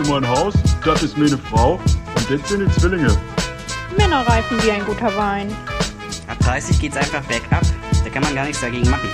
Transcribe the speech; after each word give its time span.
ist 0.00 0.08
mein 0.10 0.28
Haus, 0.28 0.54
das 0.84 1.02
ist 1.02 1.16
meine 1.16 1.38
Frau 1.38 1.74
und 1.74 2.30
das 2.30 2.48
sind 2.48 2.60
die 2.60 2.80
Zwillinge. 2.80 3.16
Männer 3.96 4.26
reifen 4.26 4.62
wie 4.62 4.70
ein 4.70 4.84
guter 4.84 5.14
Wein. 5.16 5.54
Ab 6.26 6.38
30 6.40 6.80
geht's 6.80 6.96
einfach 6.96 7.22
bergab. 7.24 7.62
Da 8.02 8.10
kann 8.10 8.22
man 8.22 8.34
gar 8.34 8.44
nichts 8.44 8.60
dagegen 8.60 8.88
machen. 8.90 9.08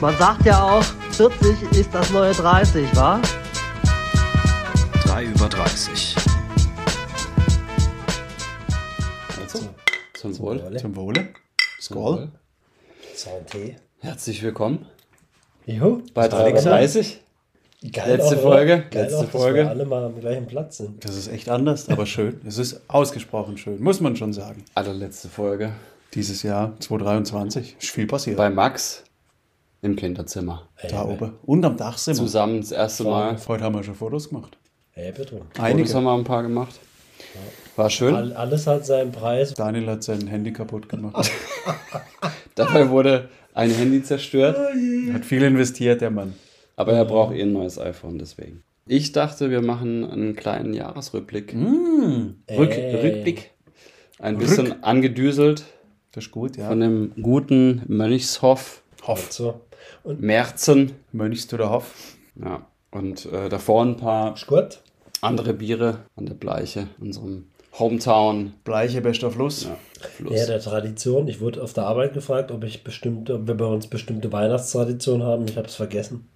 Man 0.00 0.16
sagt 0.16 0.44
ja 0.46 0.62
auch, 0.62 0.84
40 1.12 1.72
ist 1.72 1.94
das 1.94 2.10
neue 2.10 2.32
30, 2.32 2.94
wa? 2.96 3.20
3 5.04 5.24
über 5.24 5.48
30. 5.48 6.16
Also, 9.40 9.68
zum 10.14 10.38
Wohl. 10.38 10.76
Zum 10.78 10.96
Wohle. 10.96 11.28
Skoll. 11.80 12.32
Santé. 13.14 13.76
Herzlich 14.00 14.42
willkommen 14.42 14.86
Jo. 15.66 16.02
bei 16.14 16.26
3 16.28 16.50
über 16.50 16.60
30. 16.62 17.20
Geil 17.80 18.16
Letzte 18.16 18.36
auch, 18.36 18.42
Folge? 18.42 18.84
Geil 18.90 19.04
letzte 19.04 19.16
auch, 19.16 19.22
dass 19.22 19.30
Folge. 19.30 19.60
wir 19.60 19.70
alle 19.70 19.86
mal 19.86 20.04
am 20.04 20.20
gleichen 20.20 20.46
Platz 20.46 20.76
sind. 20.76 21.02
Das 21.02 21.16
ist 21.16 21.28
echt 21.28 21.48
anders, 21.48 21.88
aber 21.88 22.04
schön. 22.04 22.38
Es 22.46 22.58
ist 22.58 22.82
ausgesprochen 22.88 23.56
schön, 23.56 23.82
muss 23.82 24.00
man 24.00 24.16
schon 24.16 24.34
sagen. 24.34 24.64
Allerletzte 24.74 25.28
Folge. 25.28 25.72
Dieses 26.12 26.42
Jahr 26.42 26.78
2023 26.78 27.76
ist 27.80 27.90
viel 27.90 28.06
passiert. 28.06 28.36
Bei 28.36 28.50
Max 28.50 29.04
im 29.80 29.96
Kinderzimmer. 29.96 30.68
da 30.90 31.04
oben. 31.06 31.32
Und 31.42 31.64
am 31.64 31.78
Dach 31.78 31.96
sind 31.96 32.16
wir. 32.16 32.22
Zusammen 32.24 32.60
das 32.60 32.70
erste 32.72 33.04
Mal. 33.04 33.38
Heute 33.48 33.64
haben 33.64 33.74
wir 33.74 33.82
schon 33.82 33.94
Fotos 33.94 34.28
gemacht. 34.28 34.58
Ey, 34.92 35.12
bitte. 35.12 35.40
Fotos 35.54 35.94
haben 35.94 36.04
wir 36.04 36.14
ein 36.14 36.24
paar 36.24 36.42
gemacht. 36.42 36.78
War 37.76 37.88
schön. 37.88 38.14
All, 38.14 38.32
alles 38.34 38.66
hat 38.66 38.84
seinen 38.84 39.10
Preis. 39.10 39.54
Daniel 39.54 39.86
hat 39.86 40.02
sein 40.02 40.26
Handy 40.26 40.52
kaputt 40.52 40.86
gemacht. 40.86 41.30
Dabei 42.56 42.90
wurde 42.90 43.30
ein 43.54 43.70
Handy 43.70 44.02
zerstört. 44.02 44.58
hat 45.14 45.24
viel 45.24 45.42
investiert, 45.42 46.02
der 46.02 46.10
Mann. 46.10 46.34
Aber 46.80 46.94
er 46.94 47.04
braucht 47.04 47.34
eh 47.34 47.42
ein 47.42 47.52
neues 47.52 47.78
iPhone, 47.78 48.18
deswegen. 48.18 48.62
Ich 48.86 49.12
dachte, 49.12 49.50
wir 49.50 49.60
machen 49.60 50.10
einen 50.10 50.34
kleinen 50.34 50.72
Jahresrückblick. 50.72 51.54
Mm. 51.54 52.36
Rück, 52.50 52.70
Ey. 52.70 52.94
Rückblick. 52.96 53.50
Ein 54.18 54.38
bisschen 54.38 54.82
angedüselt 54.82 55.64
Das 56.12 56.24
ist 56.24 56.30
gut, 56.30 56.56
ja. 56.56 56.68
von 56.68 56.80
dem 56.80 57.12
guten 57.20 57.82
Mönchshof 57.86 58.82
Hoff. 59.06 59.30
So. 59.30 59.60
Und 60.04 60.22
Merzen. 60.22 60.92
Mönchst 61.12 61.52
oder 61.52 61.68
Hoff? 61.70 62.16
Ja. 62.42 62.66
Und 62.90 63.26
äh, 63.26 63.50
davor 63.50 63.84
ein 63.84 63.98
paar 63.98 64.34
Gut. 64.46 64.80
andere 65.20 65.52
Biere 65.52 65.98
an 66.16 66.24
der 66.24 66.34
Bleiche, 66.34 66.88
unserem 66.98 67.44
Hometown. 67.78 68.54
Bleiche, 68.64 69.02
bester 69.02 69.30
Fluss. 69.30 69.64
Ja, 69.64 69.76
Fluss. 70.16 70.34
Ja, 70.34 70.46
der 70.46 70.60
Tradition. 70.60 71.28
Ich 71.28 71.42
wurde 71.42 71.62
auf 71.62 71.74
der 71.74 71.84
Arbeit 71.84 72.14
gefragt, 72.14 72.50
ob 72.50 72.64
ich 72.64 72.84
bestimmte, 72.84 73.34
ob 73.34 73.46
wir 73.46 73.54
bei 73.54 73.66
uns 73.66 73.86
bestimmte 73.86 74.32
Weihnachtstraditionen 74.32 75.26
haben. 75.26 75.44
Ich 75.46 75.56
habe 75.56 75.68
es 75.68 75.74
vergessen. 75.74 76.26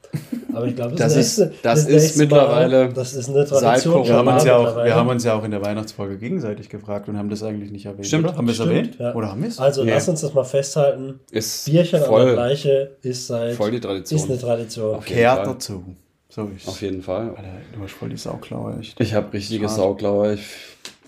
Aber 0.53 0.67
ich 0.67 0.77
glaube, 0.77 0.95
Das 0.95 1.17
ist- 1.17 1.39
nächste- 1.39 1.53
das 1.63 1.81
ist 1.81 1.89
nächste 1.91 2.19
mittlerweile 2.21 2.89
das 2.93 3.15
ist 3.15 3.29
eine 3.29 3.45
Tradition. 3.45 4.07
Wir 4.07 4.15
haben, 4.15 4.29
uns 4.29 4.45
ja 4.45 4.57
auch, 4.57 4.77
wir 4.85 4.95
haben 4.95 5.09
uns 5.09 5.25
ja 5.25 5.35
auch 5.35 5.45
in 5.45 5.51
der 5.51 5.65
Weihnachtsfolge 5.65 6.17
gegenseitig 6.19 6.69
gefragt 6.69 7.09
und 7.09 7.19
haben 7.19 7.29
das 7.29 7.43
eigentlich 7.43 7.71
nicht 7.73 7.87
erwähnt. 7.87 8.07
Stimmt. 8.07 8.25
Oder? 8.29 8.37
Haben 8.37 8.47
wir 8.47 8.53
es 8.53 8.61
erwähnt? 8.61 8.97
ja. 8.99 9.15
Oder 9.15 9.31
haben 9.31 9.43
wir 9.43 9.49
es? 9.49 9.59
Also 9.59 9.85
Ja. 9.85 9.95
lass 9.95 10.09
uns 10.09 10.21
das 10.21 10.33
mal 10.33 10.45
festhalten. 10.45 11.21
ist 11.31 11.65
Bierchen 11.65 11.97
an 11.97 12.01
der 12.03 12.09
voll, 12.09 12.33
Gleiche 12.35 12.97
ist 13.03 13.27
seit 13.27 13.55
voll 13.55 13.71
die 13.73 13.81
Tradition. 13.81 14.21
ist 14.21 14.31
eine 14.31 14.39
Tradition. 14.39 15.01
Kehrt 15.05 15.47
dazu. 15.47 15.85
So 16.29 16.49
ist 16.57 16.67
Auf 16.69 16.81
jeden 16.83 17.03
Fall. 17.03 17.29
Alter, 17.31 17.43
du 17.77 17.83
hast 17.85 17.93
voll 17.93 18.09
die 18.09 18.17
Sauklaue, 18.17 18.77
echt. 18.81 19.01
Ich 19.01 19.15
habe 19.15 19.33
richtige 19.33 19.65
Schade. 19.69 19.77
Sauklaue. 19.81 20.35
Ich 20.35 20.43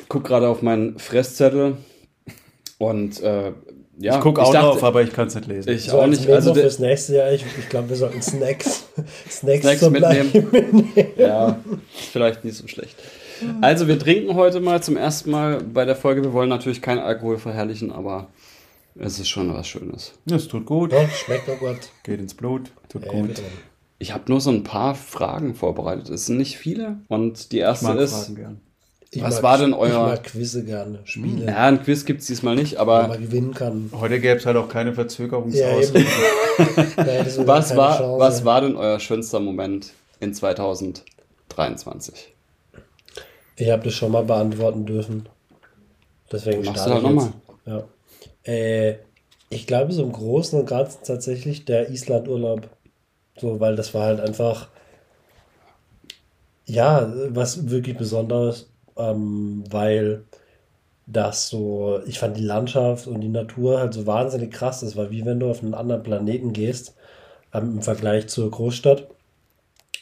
gucke 0.08 0.28
gerade 0.28 0.48
auf 0.48 0.62
meinen 0.62 0.98
Fresszettel 0.98 1.76
und 2.78 3.20
äh, 3.22 3.52
ja, 3.98 4.16
ich 4.16 4.20
gucke 4.20 4.42
auch 4.42 4.52
dachte- 4.52 4.66
drauf, 4.66 4.84
aber 4.84 5.02
ich 5.02 5.12
kann 5.12 5.28
es 5.28 5.34
nicht 5.34 5.46
lesen. 5.48 5.70
Ich 5.70 5.84
So 5.86 5.98
auch 5.98 6.02
als 6.02 6.20
nicht. 6.20 6.30
Also 6.30 6.54
fürs 6.54 6.78
nächste 6.78 7.16
Jahr. 7.16 7.32
Ich, 7.32 7.44
ich 7.58 7.68
glaube, 7.68 7.88
wir 7.88 7.96
sollten 7.96 8.20
Snacks, 8.22 8.84
Snacks, 9.30 9.60
Snacks 9.62 9.80
zum 9.80 9.92
mitnehmen. 9.92 10.30
Bleiben 10.30 10.50
mitnehmen. 10.52 11.08
ja, 11.16 11.58
ist 11.98 12.08
vielleicht 12.12 12.44
nicht 12.44 12.56
so 12.56 12.66
schlecht. 12.68 12.96
Also 13.60 13.86
wir 13.86 13.98
trinken 13.98 14.34
heute 14.34 14.60
mal 14.60 14.82
zum 14.82 14.96
ersten 14.96 15.30
Mal 15.30 15.58
bei 15.62 15.84
der 15.84 15.96
Folge. 15.96 16.22
Wir 16.22 16.32
wollen 16.32 16.48
natürlich 16.48 16.80
keinen 16.80 17.00
Alkohol 17.00 17.36
verherrlichen, 17.38 17.92
aber 17.92 18.28
es 18.98 19.18
ist 19.18 19.28
schon 19.28 19.52
was 19.52 19.68
Schönes. 19.68 20.14
Das 20.24 20.48
tut 20.48 20.64
gut, 20.64 20.92
Ja, 20.92 21.06
schmeckt 21.08 21.46
doch 21.48 21.58
gut. 21.58 21.76
geht 22.02 22.18
ins 22.20 22.32
Blut, 22.34 22.70
tut 22.88 23.04
Ey, 23.04 23.10
gut. 23.10 23.28
bitte. 23.28 23.42
Ich 23.98 24.12
habe 24.14 24.24
nur 24.28 24.40
so 24.40 24.50
ein 24.50 24.62
paar 24.62 24.94
Fragen 24.94 25.54
vorbereitet. 25.54 26.08
Es 26.10 26.26
sind 26.26 26.36
nicht 26.38 26.56
viele. 26.58 26.98
Und 27.08 27.52
die 27.52 27.56
Ich 27.58 27.62
erste 27.62 27.86
mag 27.86 27.98
ist, 27.98 28.12
Fragen 28.14 28.34
gern. 28.36 28.60
Ich 29.12 29.22
Was 29.22 29.34
mag- 29.36 29.42
war 29.44 29.58
denn 29.58 29.70
Ich 29.70 29.76
euer- 29.76 30.06
mag 30.08 30.24
Quizze 30.24 30.64
gerne, 30.64 30.98
Spiele, 31.04 31.46
ja, 31.46 31.56
ein 31.66 31.82
Quiz 31.82 32.04
gibt 32.04 32.20
es 32.20 32.26
diesmal 32.26 32.56
nicht, 32.56 32.76
aber 32.76 33.08
man 33.08 33.20
gewinnen 33.20 33.54
kann. 33.54 33.90
Heute 33.94 34.20
gäbe 34.20 34.38
es 34.38 34.46
halt 34.46 34.56
auch 34.56 34.68
keine 34.68 34.90
Ja, 34.90 34.94
Verzögerungsausrede. 34.96 36.04
du 37.36 37.46
was 37.46 37.76
war, 37.76 37.98
Chance. 37.98 38.18
was 38.20 38.44
war 38.44 38.60
denn 38.62 38.76
euer 38.76 38.98
schönster 39.00 39.40
Moment 39.40 39.92
in 40.20 40.34
2023? 40.34 42.34
Ich 43.58 43.70
habe 43.70 43.84
das 43.84 43.94
schon 43.94 44.12
mal 44.12 44.24
beantworten 44.24 44.84
dürfen. 44.84 45.28
Deswegen 46.30 46.64
Machst 46.64 46.82
starte 46.82 47.06
du 47.06 47.16
ich 47.16 47.22
jetzt. 47.22 47.32
Ja. 47.66 47.84
Äh, 48.52 48.96
ich 49.48 49.66
glaube, 49.66 49.92
so 49.92 50.02
im 50.02 50.12
Großen 50.12 50.58
und 50.60 50.66
Ganzen 50.68 50.98
tatsächlich 51.04 51.64
der 51.64 51.88
Islandurlaub. 51.90 52.68
So, 53.38 53.60
weil 53.60 53.76
das 53.76 53.94
war 53.94 54.04
halt 54.06 54.20
einfach, 54.20 54.68
ja, 56.66 57.10
was 57.28 57.70
wirklich 57.70 57.96
Besonderes, 57.96 58.68
ähm, 58.96 59.64
weil 59.70 60.24
das 61.06 61.48
so, 61.48 62.00
ich 62.06 62.18
fand 62.18 62.36
die 62.36 62.44
Landschaft 62.44 63.06
und 63.06 63.20
die 63.20 63.28
Natur 63.28 63.80
halt 63.80 63.94
so 63.94 64.06
wahnsinnig 64.06 64.52
krass. 64.52 64.80
Das 64.80 64.96
war 64.96 65.10
wie 65.10 65.24
wenn 65.24 65.40
du 65.40 65.50
auf 65.50 65.62
einen 65.62 65.74
anderen 65.74 66.02
Planeten 66.02 66.52
gehst, 66.52 66.96
ähm, 67.54 67.76
im 67.76 67.82
Vergleich 67.82 68.28
zur 68.28 68.50
Großstadt. 68.50 69.08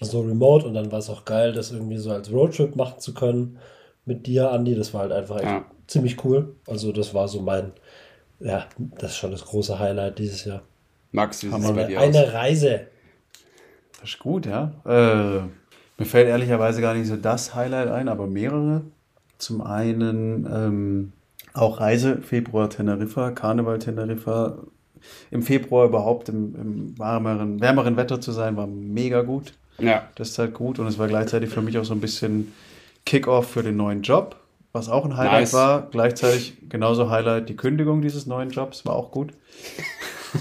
So 0.01 0.21
remote 0.23 0.67
und 0.67 0.75
dann 0.75 0.93
war 0.93 0.99
es 0.99 1.09
auch 1.11 1.25
geil, 1.25 1.53
das 1.53 1.71
irgendwie 1.73 1.97
so 1.99 2.11
als 2.11 2.31
Roadtrip 2.33 2.77
machen 2.77 3.01
zu 3.01 3.15
können 3.15 3.59
mit 4.05 4.27
dir, 4.27 4.51
Andi. 4.51 4.75
Das 4.75 4.93
war 4.93 5.03
halt 5.03 5.13
einfach 5.13 5.37
echt 5.37 5.47
Ja. 5.47 5.65
ziemlich 5.87 6.25
cool. 6.25 6.55
Also, 6.67 6.93
das 6.93 7.15
war 7.15 7.29
so 7.29 7.41
mein, 7.41 7.73
ja, 8.41 8.67
das 8.79 9.13
ist 9.13 9.17
schon 9.19 9.31
das 9.31 9.45
große 9.45 9.79
Highlight 9.79 10.19
dieses 10.19 10.45
Jahr. 10.45 10.63
Max, 11.13 11.43
wie 11.43 11.49
sieht 11.51 11.59
es 11.61 11.67
bei 11.67 11.73
Eine, 11.73 11.87
dir 11.87 12.01
aus? 12.03 12.17
eine 12.17 12.33
Reise. 12.33 12.81
Das 14.01 14.11
ist 14.11 14.19
gut, 14.19 14.47
ja. 14.47 14.73
Äh, 14.85 15.43
mir 15.99 16.05
fällt 16.07 16.29
ehrlicherweise 16.29 16.81
gar 16.81 16.95
nicht 16.95 17.07
so 17.07 17.17
das 17.17 17.55
Highlight 17.55 17.89
ein, 17.89 18.09
aber 18.09 18.27
mehrere. 18.27 18.83
Zum 19.39 19.61
einen 19.63 20.47
ähm, 20.53 21.13
auch 21.53 21.81
Reise, 21.81 22.19
Februar 22.23 22.71
Teneriffa, 22.71 23.31
Karneval 23.31 23.79
Teneriffa. 23.79 24.59
Im 25.31 25.43
Februar 25.43 25.87
überhaupt 25.87 26.29
im, 26.31 26.55
im 26.57 26.99
warmeren, 26.99 27.61
wärmeren 27.61 27.97
Wetter 27.97 28.21
zu 28.21 28.33
sein, 28.33 28.57
war 28.57 28.67
mega 28.67 29.23
gut. 29.23 29.53
Ja, 29.79 30.05
Das 30.15 30.31
ist 30.31 30.39
halt 30.39 30.55
gut 30.55 30.79
und 30.79 30.87
es 30.87 30.99
war 30.99 31.09
gleichzeitig 31.09 31.51
für 31.51 31.61
mich 31.61 31.77
auch 31.79 31.85
so 31.85 31.95
ein 31.95 32.01
bisschen 32.01 32.53
Kick-off 33.05 33.51
für 33.51 33.63
den 33.63 33.77
neuen 33.77 34.03
Job, 34.03 34.37
was 34.73 34.89
auch 34.89 35.05
ein 35.05 35.17
Highlight 35.17 35.41
Nice. 35.41 35.53
war. 35.53 35.89
Gleichzeitig 35.91 36.57
genauso 36.69 37.11
Highlight 37.11 37.49
die 37.49 37.57
Kündigung 37.57 38.01
dieses 38.01 38.27
neuen 38.27 38.51
Jobs, 38.51 38.87
war 38.87 38.95
auch 38.95 39.11
gut. 39.11 39.33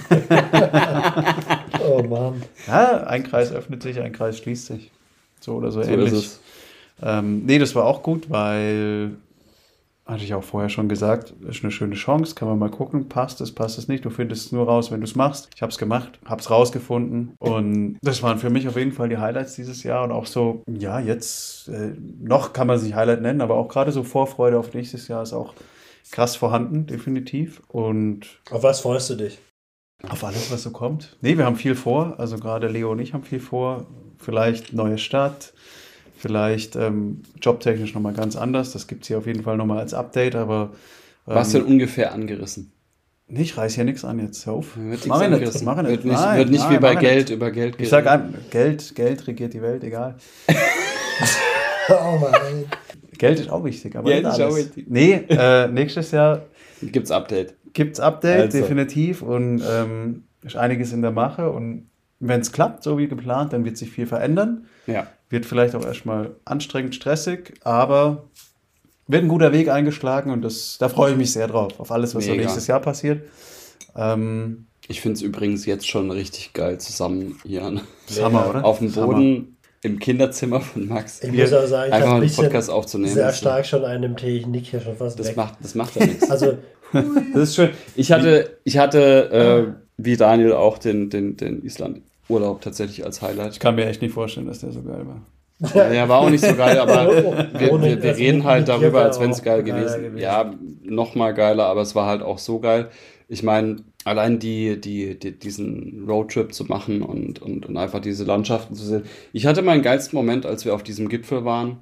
Oh 1.85 2.01
Mann. 2.03 2.41
Ja, 2.67 3.03
ein 3.03 3.23
Kreis 3.23 3.51
öffnet 3.51 3.83
sich, 3.83 3.99
ein 3.99 4.13
Kreis 4.13 4.37
schließt 4.37 4.67
sich. 4.67 4.91
So 5.43 5.55
oder 5.55 5.71
so, 5.71 5.81
so 5.83 5.89
ähnlich. 5.89 6.13
ist. 6.13 6.39
Ähm, 7.01 7.45
nee, 7.45 7.59
das 7.59 7.75
war 7.75 7.85
auch 7.85 8.01
gut, 8.03 8.29
weil, 8.29 9.11
hatte 10.05 10.23
ich 10.23 10.33
auch 10.33 10.43
vorher 10.43 10.69
schon 10.69 10.87
gesagt, 10.87 11.33
ist 11.49 11.63
eine 11.63 11.71
schöne 11.71 11.95
Chance, 11.95 12.35
kann 12.35 12.47
man 12.47 12.59
mal 12.59 12.69
gucken, 12.69 13.09
passt 13.09 13.41
es, 13.41 13.51
passt 13.53 13.77
es 13.77 13.87
nicht. 13.87 14.05
Du 14.05 14.09
findest 14.09 14.45
es 14.47 14.51
nur 14.51 14.65
raus, 14.67 14.91
wenn 14.91 14.99
du 15.01 15.05
es 15.05 15.15
machst. 15.15 15.49
Ich 15.55 15.61
habe 15.61 15.71
es 15.71 15.77
gemacht, 15.77 16.19
habe 16.25 16.39
es 16.41 16.49
rausgefunden 16.49 17.33
und 17.39 17.97
das 18.01 18.21
waren 18.23 18.37
für 18.37 18.49
mich 18.49 18.67
auf 18.67 18.77
jeden 18.77 18.91
Fall 18.91 19.09
die 19.09 19.17
Highlights 19.17 19.55
dieses 19.55 19.83
Jahr 19.83 20.03
und 20.03 20.11
auch 20.11 20.25
so, 20.27 20.63
ja, 20.69 20.99
jetzt, 20.99 21.67
äh, 21.69 21.93
noch 22.21 22.53
kann 22.53 22.67
man 22.67 22.79
sich 22.79 22.93
Highlight 22.95 23.21
nennen, 23.21 23.41
aber 23.41 23.55
auch 23.55 23.67
gerade 23.67 23.91
so 23.91 24.03
Vorfreude 24.03 24.57
auf 24.57 24.73
nächstes 24.73 25.07
Jahr 25.07 25.23
ist 25.23 25.33
auch 25.33 25.53
krass 26.11 26.35
vorhanden, 26.35 26.85
definitiv. 26.85 27.61
Und 27.67 28.39
Auf 28.51 28.63
was 28.63 28.81
freust 28.81 29.09
du 29.09 29.15
dich? 29.15 29.39
auf 30.09 30.23
alles, 30.25 30.51
was 30.51 30.63
so 30.63 30.71
kommt. 30.71 31.15
Nee, 31.21 31.37
wir 31.37 31.45
haben 31.45 31.55
viel 31.55 31.75
vor. 31.75 32.15
Also 32.17 32.37
gerade 32.37 32.67
Leo 32.67 32.91
und 32.91 32.99
ich 32.99 33.13
haben 33.13 33.23
viel 33.23 33.39
vor. 33.39 33.87
Vielleicht 34.23 34.73
neue 34.73 34.97
Stadt. 34.97 35.53
Vielleicht 36.17 36.75
ähm, 36.77 37.21
jobtechnisch 37.41 37.93
nochmal 37.93 38.13
ganz 38.13 38.35
anders. 38.35 38.71
Das 38.71 38.87
gibt 38.87 39.01
es 39.03 39.09
hier 39.09 39.17
auf 39.17 39.27
jeden 39.27 39.43
Fall 39.43 39.57
nochmal 39.57 39.79
als 39.79 39.93
Update. 39.93 40.35
Aber 40.35 40.71
ähm, 41.27 41.35
Was 41.35 41.51
denn 41.51 41.63
ungefähr 41.63 42.13
angerissen? 42.13 42.71
nee, 43.27 43.41
ich 43.41 43.57
reiß 43.57 43.75
hier 43.75 43.83
nichts 43.83 44.05
an 44.05 44.19
jetzt. 44.19 44.45
Hör 44.45 44.53
auf. 44.53 44.77
Wird 44.77 45.05
Mach 45.07 45.21
ich 45.21 45.27
nicht. 45.29 45.35
angerissen. 45.35 45.65
Mach 45.65 45.81
ich 45.81 45.87
Wird 45.89 46.05
nicht. 46.05 46.13
Nein, 46.13 46.37
wird 46.37 46.49
nicht 46.51 46.69
wie 46.69 46.73
nein, 46.73 46.81
bei 46.81 46.93
mach 46.93 47.01
ich 47.01 47.07
Geld 47.09 47.29
nicht. 47.29 47.35
über 47.35 47.51
Geld 47.51 47.75
Ich 47.79 47.89
sag 47.89 48.05
einem, 48.07 48.35
Geld, 48.51 48.93
Geld 48.95 49.27
regiert 49.27 49.53
die 49.53 49.61
Welt, 49.61 49.83
egal. 49.83 50.15
Oh 51.89 52.17
Mann. 52.17 52.65
Geld 53.17 53.39
ist 53.39 53.49
auch 53.49 53.63
wichtig, 53.63 53.95
aber 53.95 54.09
Geld 54.09 54.23
nicht 54.23 54.33
ist 54.33 54.41
auch 54.41 54.45
alles. 54.45 54.57
wichtig. 54.67 54.85
Nee, 54.89 55.13
äh, 55.29 55.67
nächstes 55.67 56.11
Jahr 56.11 56.43
Gibt's 56.81 57.11
Update. 57.11 57.55
gibt's 57.73 57.99
Update, 57.99 58.41
Also. 58.45 58.57
definitiv. 58.59 59.21
Und 59.21 59.61
ähm, 59.69 60.23
ist 60.43 60.55
einiges 60.55 60.93
in 60.93 61.01
der 61.01 61.11
Mache. 61.11 61.49
Und 61.51 61.89
wenn 62.27 62.41
es 62.41 62.51
klappt, 62.51 62.83
so 62.83 62.97
wie 62.97 63.07
geplant, 63.07 63.53
dann 63.53 63.65
wird 63.65 63.77
sich 63.77 63.89
viel 63.91 64.05
verändern. 64.07 64.65
Ja. 64.87 65.07
Wird 65.29 65.45
vielleicht 65.45 65.75
auch 65.75 65.85
erstmal 65.85 66.31
anstrengend, 66.45 66.95
stressig, 66.95 67.53
aber 67.63 68.25
wird 69.07 69.23
ein 69.23 69.27
guter 69.29 69.51
Weg 69.51 69.69
eingeschlagen 69.69 70.31
und 70.31 70.41
das, 70.41 70.77
da 70.79 70.89
freue 70.89 71.11
ich 71.11 71.17
mich 71.17 71.33
sehr 71.33 71.47
drauf, 71.47 71.79
auf 71.79 71.91
alles, 71.91 72.15
was 72.15 72.25
so 72.25 72.33
nächstes 72.33 72.67
Jahr 72.67 72.79
passiert. 72.79 73.23
Ähm, 73.95 74.65
Ich 74.87 75.01
finde 75.01 75.15
es 75.17 75.21
übrigens 75.21 75.65
jetzt 75.65 75.87
schon 75.87 76.11
richtig 76.11 76.53
geil 76.53 76.79
zusammen 76.79 77.39
hier 77.43 77.63
an- 77.63 77.81
das 78.07 78.17
ist 78.17 78.23
Hammer, 78.23 78.49
oder? 78.49 78.65
auf 78.65 78.79
dem 78.79 78.87
ist 78.87 78.97
Hammer. 78.97 79.07
Boden 79.07 79.57
im 79.81 79.99
Kinderzimmer 79.99 80.61
von 80.61 80.87
Max. 80.87 81.21
Ich 81.23 81.31
muss 81.31 81.51
auch 81.53 81.65
sagen, 81.67 81.89
ich 81.89 81.93
einfach 81.93 82.07
habe 82.09 82.21
ein 82.21 82.27
einen 82.29 82.35
Podcast 82.35 82.69
aufzunehmen. 82.69 83.13
sehr 83.13 83.27
Das- 83.27 83.37
stark 83.37 83.65
schon 83.65 83.83
einen 83.83 84.15
Tee. 84.15 84.37
Ich 84.37 84.47
nick 84.47 84.65
hier 84.65 84.79
schon 84.79 84.95
fast 84.95 85.19
Das 85.19 85.27
weg. 85.27 85.35
macht, 85.37 85.55
das 85.61 85.75
macht 85.75 85.95
ja 85.95 86.05
nichts. 86.05 86.29
Also, 86.31 86.57
Das 87.33 87.49
ist 87.49 87.55
schön. 87.55 87.71
Ich 87.95 88.11
hatte, 88.11 88.57
ich 88.63 88.77
hatte 88.77 89.75
äh, 89.77 89.81
wie 89.97 90.15
Daniel 90.15 90.53
auch 90.53 90.77
den, 90.77 91.09
den, 91.09 91.35
den 91.37 91.61
Island-Urlaub 92.23 92.61
tatsächlich 92.61 93.05
als 93.05 93.21
Highlight. 93.21 93.53
Ich 93.53 93.59
kann 93.59 93.75
mir 93.75 93.85
echt 93.85 94.01
nicht 94.01 94.13
vorstellen, 94.13 94.47
dass 94.47 94.59
der 94.59 94.71
so 94.71 94.81
geil 94.81 95.05
war. 95.07 95.21
Ja, 95.75 95.93
ja, 95.93 96.09
war 96.09 96.19
auch 96.19 96.29
nicht 96.29 96.43
so 96.43 96.55
geil, 96.55 96.77
aber 96.77 97.07
wir, 97.53 97.53
wir, 97.53 97.81
wir 97.81 98.09
also 98.09 98.21
reden 98.21 98.43
halt 98.43 98.67
darüber, 98.67 99.03
als 99.03 99.19
wenn 99.19 99.31
es 99.31 99.43
geil 99.43 99.63
gewesen 99.63 100.03
gewesen. 100.03 100.17
Ja, 100.17 100.53
noch 100.83 101.15
mal 101.15 101.33
geiler, 101.33 101.65
aber 101.65 101.81
es 101.81 101.95
war 101.95 102.07
halt 102.07 102.21
auch 102.21 102.37
so 102.37 102.59
geil. 102.59 102.89
Ich 103.29 103.43
meine, 103.43 103.77
allein 104.03 104.39
die, 104.39 104.79
die, 104.79 105.17
die, 105.17 105.37
diesen 105.37 106.05
Roadtrip 106.07 106.53
zu 106.53 106.65
machen 106.65 107.01
und, 107.01 107.41
und, 107.41 107.65
und 107.65 107.77
einfach 107.77 108.01
diese 108.01 108.25
Landschaften 108.25 108.75
zu 108.75 108.83
sehen. 108.83 109.03
Ich 109.31 109.45
hatte 109.45 109.61
meinen 109.61 109.83
geilsten 109.83 110.17
Moment, 110.17 110.45
als 110.45 110.65
wir 110.65 110.75
auf 110.75 110.83
diesem 110.83 111.07
Gipfel 111.07 111.45
waren, 111.45 111.79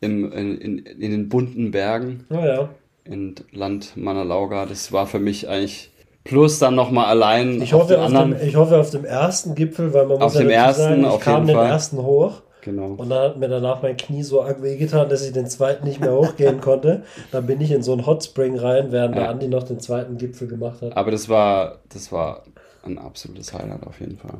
im, 0.00 0.30
in, 0.30 0.58
in, 0.58 0.78
in 0.78 1.10
den 1.10 1.28
bunten 1.28 1.70
Bergen 1.70 2.26
naja. 2.28 2.68
in 3.04 3.34
Land 3.50 3.96
Manalauga. 3.96 4.66
Das 4.66 4.92
war 4.92 5.06
für 5.06 5.18
mich 5.18 5.48
eigentlich 5.48 5.90
plus 6.24 6.58
dann 6.58 6.74
noch 6.74 6.90
mal 6.90 7.06
allein 7.06 7.60
Ich 7.62 7.74
auf 7.74 7.82
hoffe, 7.82 7.98
auf 7.98 8.06
anderen. 8.06 8.30
dem, 8.38 8.48
ich 8.48 8.56
hoffe 8.56 8.78
auf 8.78 8.90
dem 8.90 9.04
ersten 9.04 9.54
Gipfel, 9.54 9.92
weil 9.94 10.06
man 10.06 10.18
muss 10.18 10.24
Auf 10.34 10.36
dem 10.36 10.50
ersten 10.50 10.82
sagen, 10.82 11.00
ich 11.02 11.06
auf 11.06 11.20
kam 11.20 11.46
den 11.46 11.56
Fall. 11.56 11.66
ersten 11.66 11.98
hoch 11.98 12.42
genau. 12.62 12.94
und 12.96 13.10
dann 13.10 13.22
hat 13.30 13.36
mir 13.38 13.48
danach 13.48 13.82
mein 13.82 13.96
Knie 13.96 14.22
so 14.22 14.42
arg 14.42 14.62
wehgetan, 14.62 15.08
dass 15.08 15.24
ich 15.24 15.32
den 15.32 15.46
zweiten 15.46 15.86
nicht 15.86 16.00
mehr 16.00 16.12
hochgehen 16.14 16.60
konnte. 16.62 17.02
Dann 17.30 17.46
bin 17.46 17.60
ich 17.60 17.70
in 17.70 17.82
so 17.82 17.92
einen 17.92 18.06
Hot 18.06 18.24
Spring 18.24 18.58
rein, 18.58 18.90
während 18.90 19.14
der 19.16 19.24
Ja. 19.24 19.30
Andi 19.30 19.48
noch 19.48 19.64
den 19.64 19.80
zweiten 19.80 20.16
Gipfel 20.16 20.48
gemacht 20.48 20.80
hat. 20.82 20.96
Aber 20.96 21.10
das 21.10 21.28
war, 21.28 21.80
das 21.92 22.10
war 22.10 22.44
ein 22.84 22.98
absolutes 22.98 23.52
Highlight 23.52 23.86
auf 23.86 24.00
jeden 24.00 24.16
Fall. 24.18 24.38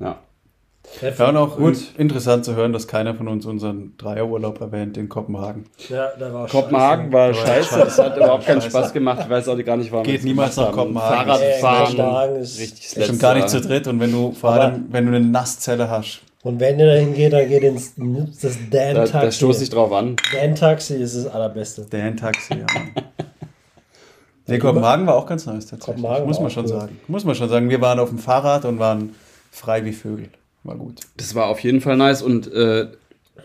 Ja. 0.00 0.18
Ja, 1.18 1.28
und 1.28 1.36
auch 1.36 1.56
Gut. 1.56 1.76
in- 1.96 2.02
interessant 2.02 2.44
zu 2.44 2.56
hören, 2.56 2.72
dass 2.72 2.88
keiner 2.88 3.14
von 3.14 3.28
uns 3.28 3.46
unseren 3.46 3.96
Dreierurlaub 3.98 4.60
erwähnt 4.60 4.96
in 4.96 5.08
Kopenhagen. 5.08 5.66
Ja, 5.88 6.08
der 6.18 6.34
war 6.34 6.48
Kopenhagen 6.48 7.12
scheiße. 7.12 7.12
war 7.12 7.34
scheiße, 7.34 7.68
scheiße. 7.68 7.78
das 7.84 7.98
hat 7.98 8.16
überhaupt 8.16 8.46
keinen. 8.46 8.60
Spaß 8.62 8.92
gemacht. 8.92 9.20
Ich 9.22 9.30
weiß 9.30 9.48
auch 9.48 9.64
gar 9.64 9.76
nicht, 9.76 9.92
warum 9.92 10.04
Geht 10.04 10.24
niemals 10.24 10.56
nach. 10.56 10.72
Kopenhagen. 10.72 11.26
Fahrradfahren, 11.28 11.96
Kopenhagen 11.96 12.36
ist- 12.36 12.58
richtig 12.58 12.94
das 12.94 13.06
Schon 13.06 13.18
gar 13.18 13.34
nicht 13.34 13.48
zu 13.48 13.60
dritt 13.60 13.86
und 13.86 14.00
wenn 14.00 14.10
du 14.10 14.32
vor 14.32 14.50
Aber- 14.54 14.60
allem, 14.62 14.86
wenn 14.90 15.06
du 15.06 15.14
eine 15.16 15.24
Nasszelle 15.24 15.88
hast. 15.88 16.20
Und 16.42 16.58
wenn 16.60 16.78
ihr 16.78 16.86
dahin 16.86 17.14
geht, 17.14 17.32
dann 17.32 17.48
geht 17.48 17.62
ins 17.62 17.94
das 18.40 18.56
Da, 18.70 18.92
da 18.92 18.94
Dan-Taxi. 18.94 19.32
stoße 19.38 19.62
ich 19.64 19.70
drauf 19.70 19.92
an. 19.92 20.16
Dan-Taxi 20.32 20.94
ist 20.94 21.16
das 21.16 21.26
allerbeste. 21.26 21.82
Der 21.82 22.14
Taxi, 22.16 22.54
ja. 22.54 22.66
Nee, 24.50 24.58
Kopenhagen 24.58 25.06
war 25.06 25.14
auch 25.16 25.26
ganz 25.26 25.44
nice 25.44 25.66
tatsächlich. 25.66 25.96
Kopenhagen 26.02 26.26
Muss 26.26 26.40
man 26.40 26.50
schon 26.50 26.62
cool. 26.64 26.68
sagen. 26.70 26.98
Muss 27.06 27.24
man 27.24 27.34
schon 27.34 27.48
sagen. 27.50 27.68
Wir 27.68 27.80
waren 27.82 27.98
auf 27.98 28.08
dem 28.08 28.18
Fahrrad 28.18 28.64
und 28.64 28.78
waren 28.78 29.14
frei 29.50 29.84
wie 29.84 29.92
Vögel. 29.92 30.30
War 30.68 30.76
gut. 30.76 31.00
Das 31.16 31.34
war 31.34 31.46
auf 31.46 31.60
jeden 31.60 31.80
Fall 31.80 31.96
nice 31.96 32.20
und 32.22 32.52
äh, 32.52 32.88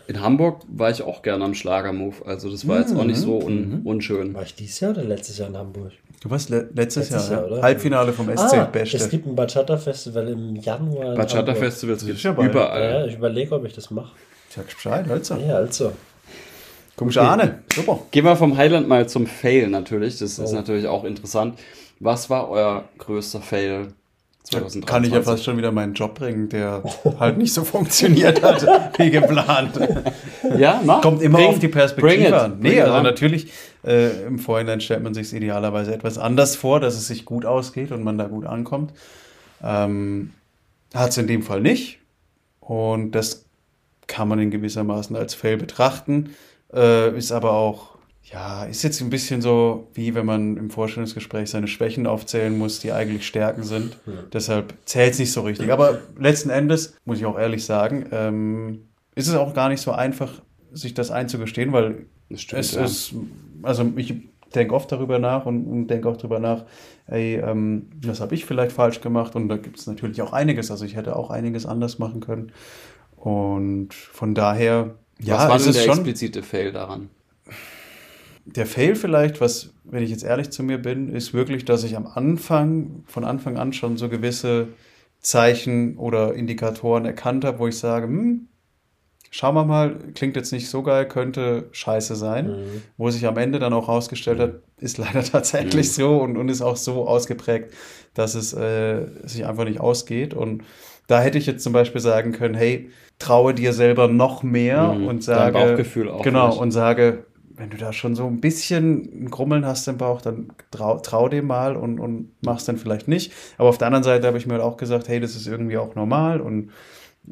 in 0.06 0.20
Hamburg 0.20 0.60
war 0.68 0.90
ich 0.90 1.02
auch 1.02 1.22
gerne 1.22 1.42
am 1.44 1.54
Schlagermove. 1.54 2.26
Also 2.26 2.50
das 2.50 2.68
war 2.68 2.80
jetzt 2.80 2.94
auch 2.94 3.04
nicht 3.04 3.16
so 3.18 3.38
un 3.38 3.80
unschön. 3.84 4.34
War 4.34 4.42
ich 4.42 4.54
dieses 4.54 4.78
Jahr 4.80 4.90
oder 4.90 5.04
letztes 5.04 5.38
Jahr 5.38 5.48
in 5.48 5.56
Hamburg? 5.56 5.92
Du 6.20 6.30
warst 6.30 6.50
le 6.50 6.68
letztes, 6.74 7.10
Letztes 7.10 7.30
Jahr, 7.30 7.40
Jahr, 7.40 7.48
ja. 7.48 7.52
oder? 7.54 7.62
Halbfinale 7.62 8.12
vom 8.12 8.26
SC 8.28 8.54
Ah, 8.58 8.64
Beste. 8.64 8.96
es 8.98 9.08
gibt 9.08 9.26
ein 9.26 9.34
Bachata-Festival 9.34 10.28
im 10.28 10.56
Januar. 10.56 11.14
Bachata 11.14 11.52
gibt 11.52 11.60
Gibt's 11.62 11.82
es 11.82 12.24
überall. 12.24 12.82
Ja, 12.82 13.06
ich 13.06 13.14
überlege, 13.14 13.54
ob 13.54 13.64
ich 13.64 13.72
das 13.72 13.90
mache. 13.90 14.12
Sag 14.50 14.66
Bescheid, 14.66 15.10
also. 15.10 15.34
Ja, 15.36 15.56
also. 15.56 15.92
Komische 16.96 17.22
Ahne. 17.22 17.60
Super. 17.74 18.00
Gehen 18.10 18.24
wir 18.24 18.36
vom 18.36 18.56
Highland 18.56 18.86
mal 18.86 19.08
zum 19.08 19.26
Fail 19.26 19.68
natürlich. 19.68 20.18
Das 20.18 20.38
ist 20.38 20.52
Oh. 20.52 20.54
natürlich 20.54 20.86
auch 20.86 21.04
interessant. 21.04 21.58
Was 22.00 22.28
war 22.30 22.48
euer 22.50 22.84
größter 22.98 23.40
Fail 23.40 23.88
2023? 24.44 24.86
Kann 24.86 25.04
ich 25.04 25.12
ja 25.12 25.22
fast 25.22 25.42
schon 25.44 25.56
wieder 25.56 25.72
meinen 25.72 25.94
Job 25.94 26.14
bringen, 26.16 26.48
der 26.50 26.82
halt 27.18 27.38
nicht 27.38 27.52
so 27.54 27.64
funktioniert 27.64 28.42
hat, 28.42 28.66
wie 28.98 29.10
geplant. 29.10 29.78
Ja, 30.58 30.80
mach. 30.84 31.00
Kommt 31.00 31.22
immer 31.22 31.38
Bring- 31.38 31.48
auf 31.48 31.58
die. 31.58 31.68
Perspektive 31.68 32.40
an. 32.40 32.58
Nee, 32.60 32.80
also 32.80 33.00
natürlich, 33.02 33.50
äh, 33.86 34.26
im 34.26 34.38
Vorhinein 34.38 34.80
stellt 34.80 35.02
man 35.02 35.14
sich 35.14 35.32
idealerweise 35.32 35.94
etwas 35.94 36.18
anders 36.18 36.56
vor, 36.56 36.78
dass 36.80 36.94
es 36.94 37.06
sich 37.08 37.24
gut 37.24 37.44
ausgeht 37.46 37.90
und 37.90 38.04
man 38.04 38.18
da 38.18 38.24
gut 38.26 38.44
ankommt. 38.46 38.92
Ähm, 39.62 40.30
Hat 40.94 41.10
es 41.10 41.16
in 41.18 41.26
dem 41.26 41.42
Fall 41.42 41.60
nicht. 41.62 41.98
Und 42.60 43.12
das 43.12 43.44
kann 44.06 44.28
man 44.28 44.38
in 44.38 44.50
gewissermaßen 44.50 45.16
als 45.16 45.34
Fail 45.34 45.56
betrachten. 45.56 46.34
Äh, 46.72 47.16
ist 47.16 47.32
aber 47.32 47.52
auch, 47.52 47.93
ja, 48.32 48.64
ist 48.64 48.82
jetzt 48.82 49.00
ein 49.02 49.10
bisschen 49.10 49.42
so, 49.42 49.88
wie 49.92 50.14
wenn 50.14 50.24
man 50.24 50.56
im 50.56 50.70
Vorstellungsgespräch 50.70 51.50
seine 51.50 51.68
Schwächen 51.68 52.06
aufzählen 52.06 52.56
muss, 52.56 52.80
die 52.80 52.90
eigentlich 52.90 53.26
Stärken 53.26 53.64
sind. 53.64 53.98
Deshalb 54.32 54.74
zählt 54.86 55.12
es 55.12 55.18
nicht 55.18 55.32
so 55.32 55.42
richtig. 55.42 55.70
Aber 55.70 55.98
letzten 56.18 56.48
Endes, 56.48 56.96
muss 57.04 57.18
ich 57.18 57.26
auch 57.26 57.38
ehrlich 57.38 57.64
sagen, 57.64 58.06
ähm, 58.12 58.88
ist 59.14 59.28
es 59.28 59.34
auch 59.34 59.52
gar 59.52 59.68
nicht 59.68 59.82
so 59.82 59.92
einfach, 59.92 60.42
sich 60.72 60.94
das 60.94 61.10
einzugestehen, 61.10 61.72
weil 61.72 62.06
stimmt, 62.34 62.60
es 62.60 62.74
ja. 62.74 62.84
ist, 62.84 63.14
also 63.62 63.92
ich 63.96 64.14
denke 64.54 64.74
oft 64.74 64.90
darüber 64.90 65.18
nach 65.18 65.46
und, 65.46 65.66
und 65.66 65.86
denke 65.88 66.08
auch 66.08 66.16
darüber 66.16 66.38
nach, 66.38 66.64
ey, 67.06 67.36
ähm, 67.36 67.90
das 68.00 68.20
habe 68.20 68.34
ich 68.34 68.44
vielleicht 68.44 68.72
falsch 68.72 69.00
gemacht 69.00 69.36
und 69.36 69.48
da 69.48 69.56
gibt 69.56 69.78
es 69.78 69.86
natürlich 69.86 70.22
auch 70.22 70.32
einiges, 70.32 70.70
also 70.70 70.84
ich 70.84 70.96
hätte 70.96 71.16
auch 71.16 71.30
einiges 71.30 71.66
anders 71.66 71.98
machen 71.98 72.20
können 72.20 72.52
und 73.16 73.94
von 73.94 74.34
daher, 74.34 74.94
ja, 75.20 75.36
Was 75.36 75.48
war 75.48 75.56
es 75.56 75.64
denn 75.64 75.72
der 75.74 75.80
schon 75.80 75.98
explizite 75.98 76.42
Fail 76.42 76.72
daran? 76.72 77.10
Der 78.46 78.66
Fail 78.66 78.94
vielleicht, 78.94 79.40
was, 79.40 79.72
wenn 79.84 80.02
ich 80.02 80.10
jetzt 80.10 80.24
ehrlich 80.24 80.50
zu 80.50 80.62
mir 80.62 80.78
bin, 80.78 81.08
ist 81.08 81.32
wirklich, 81.34 81.64
dass 81.64 81.84
ich 81.84 81.96
am 81.96 82.06
Anfang, 82.06 83.04
von 83.06 83.24
Anfang 83.24 83.56
an 83.56 83.72
schon 83.72 83.96
so 83.96 84.08
gewisse 84.08 84.68
Zeichen 85.20 85.96
oder 85.96 86.34
Indikatoren 86.34 87.06
erkannt 87.06 87.44
habe, 87.44 87.58
wo 87.58 87.68
ich 87.68 87.78
sage, 87.78 88.06
hm, 88.06 88.48
schauen 89.30 89.54
wir 89.54 89.64
mal, 89.64 89.96
klingt 90.14 90.36
jetzt 90.36 90.52
nicht 90.52 90.68
so 90.68 90.82
geil, 90.82 91.08
könnte 91.08 91.68
scheiße 91.72 92.14
sein. 92.14 92.46
Mhm. 92.48 92.82
Wo 92.98 93.10
sich 93.10 93.26
am 93.26 93.36
Ende 93.38 93.58
dann 93.58 93.72
auch 93.72 93.88
rausgestellt 93.88 94.38
hat, 94.38 94.52
ist 94.78 94.98
leider 94.98 95.22
tatsächlich 95.24 95.92
so 95.92 96.18
und, 96.18 96.36
und 96.36 96.48
ist 96.50 96.62
auch 96.62 96.76
so 96.76 97.08
ausgeprägt, 97.08 97.72
dass 98.12 98.34
es 98.34 98.52
äh, 98.52 99.06
sich 99.24 99.46
einfach 99.46 99.64
nicht 99.64 99.80
ausgeht. 99.80 100.34
Und 100.34 100.62
da 101.06 101.20
hätte 101.20 101.38
ich 101.38 101.46
jetzt 101.46 101.64
zum 101.64 101.72
Beispiel 101.72 102.00
sagen 102.00 102.32
können, 102.32 102.54
hey, 102.54 102.90
traue 103.18 103.54
dir 103.54 103.72
selber 103.72 104.08
noch 104.08 104.42
mehr 104.42 104.92
Mhm, 104.92 105.06
und 105.06 105.16
dein 105.16 105.22
sage. 105.22 105.58
Bauchgefühl 105.58 106.10
auch 106.10 106.22
Genau, 106.22 106.46
vielleicht. 106.48 106.60
und 106.62 106.70
sage, 106.70 107.24
wenn 107.56 107.70
du 107.70 107.76
da 107.76 107.92
schon 107.92 108.14
so 108.16 108.26
ein 108.26 108.40
bisschen 108.40 109.24
ein 109.26 109.30
Grummeln 109.30 109.64
hast 109.64 109.86
im 109.88 109.96
Bauch, 109.98 110.20
dann 110.20 110.48
trau, 110.70 110.98
trau 110.98 111.28
dem 111.28 111.46
mal 111.46 111.76
und, 111.76 112.00
und 112.00 112.30
mach's 112.42 112.64
dann 112.64 112.76
vielleicht 112.78 113.06
nicht. 113.08 113.32
Aber 113.58 113.68
auf 113.68 113.78
der 113.78 113.86
anderen 113.86 114.04
Seite 114.04 114.26
habe 114.26 114.38
ich 114.38 114.46
mir 114.46 114.54
halt 114.54 114.62
auch 114.62 114.76
gesagt, 114.76 115.08
hey, 115.08 115.20
das 115.20 115.36
ist 115.36 115.46
irgendwie 115.46 115.78
auch 115.78 115.94
normal 115.94 116.40
und 116.40 116.70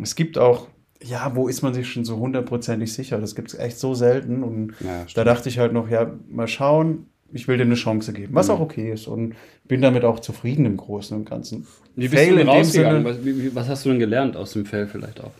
es 0.01 0.15
gibt 0.15 0.39
auch, 0.39 0.69
ja, 1.03 1.33
wo 1.35 1.49
ist 1.49 1.63
man 1.63 1.75
sich 1.75 1.89
schon 1.91 2.05
so 2.05 2.19
hundertprozentig 2.19 2.93
sicher? 2.93 3.21
Das 3.21 3.35
gibt 3.35 3.53
es 3.53 3.59
echt 3.59 3.79
so 3.79 3.95
selten 3.95 4.43
und 4.45 4.75
Ja, 4.81 5.05
da 5.15 5.25
dachte 5.25 5.49
ich 5.49 5.59
halt 5.59 5.73
noch, 5.73 5.89
ja, 5.89 6.11
mal 6.29 6.47
schauen, 6.47 7.07
ich 7.33 7.49
will 7.49 7.57
dir 7.57 7.65
eine 7.65 7.75
Chance 7.75 8.13
geben, 8.13 8.35
was 8.35 8.47
Mhm. 8.49 8.55
auch 8.55 8.61
okay 8.61 8.93
ist 8.93 9.09
und 9.09 9.35
bin 9.67 9.81
damit 9.83 10.05
auch 10.05 10.21
zufrieden 10.21 10.67
im 10.67 10.77
Großen 10.77 11.17
und 11.17 11.29
Ganzen. 11.29 11.67
Wie 11.97 12.09
bist 12.09 12.23
Fail 12.23 12.31
du 12.33 12.37
denn 12.39 12.49
rausgegangen? 12.49 13.03
Sinne- 13.05 13.19
Was, 13.19 13.25
wie, 13.25 13.55
was 13.55 13.69
hast 13.69 13.85
du 13.85 13.89
denn 13.91 13.99
gelernt 13.99 14.37
aus 14.37 14.53
dem 14.53 14.67
Fail 14.67 14.87
vielleicht 14.87 15.21
auch? 15.21 15.33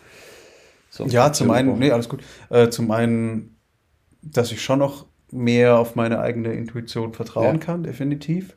So, 0.91 1.05
Ja, 1.07 1.33
zum 1.33 1.51
einen, 1.51 1.79
nee, 1.79 1.91
alles 1.91 2.09
gut. 2.09 2.23
Äh, 2.51 2.69
zum 2.69 2.91
einen, 2.91 3.57
dass 4.23 4.53
ich 4.53 4.63
schon 4.63 4.79
noch 4.79 5.07
mehr 5.31 5.79
auf 5.79 5.95
meine 5.95 6.21
eigene 6.21 6.53
Intuition 6.53 7.13
vertrauen 7.13 7.57
Ja. 7.59 7.61
kann, 7.61 7.83
definitiv. 7.83 8.57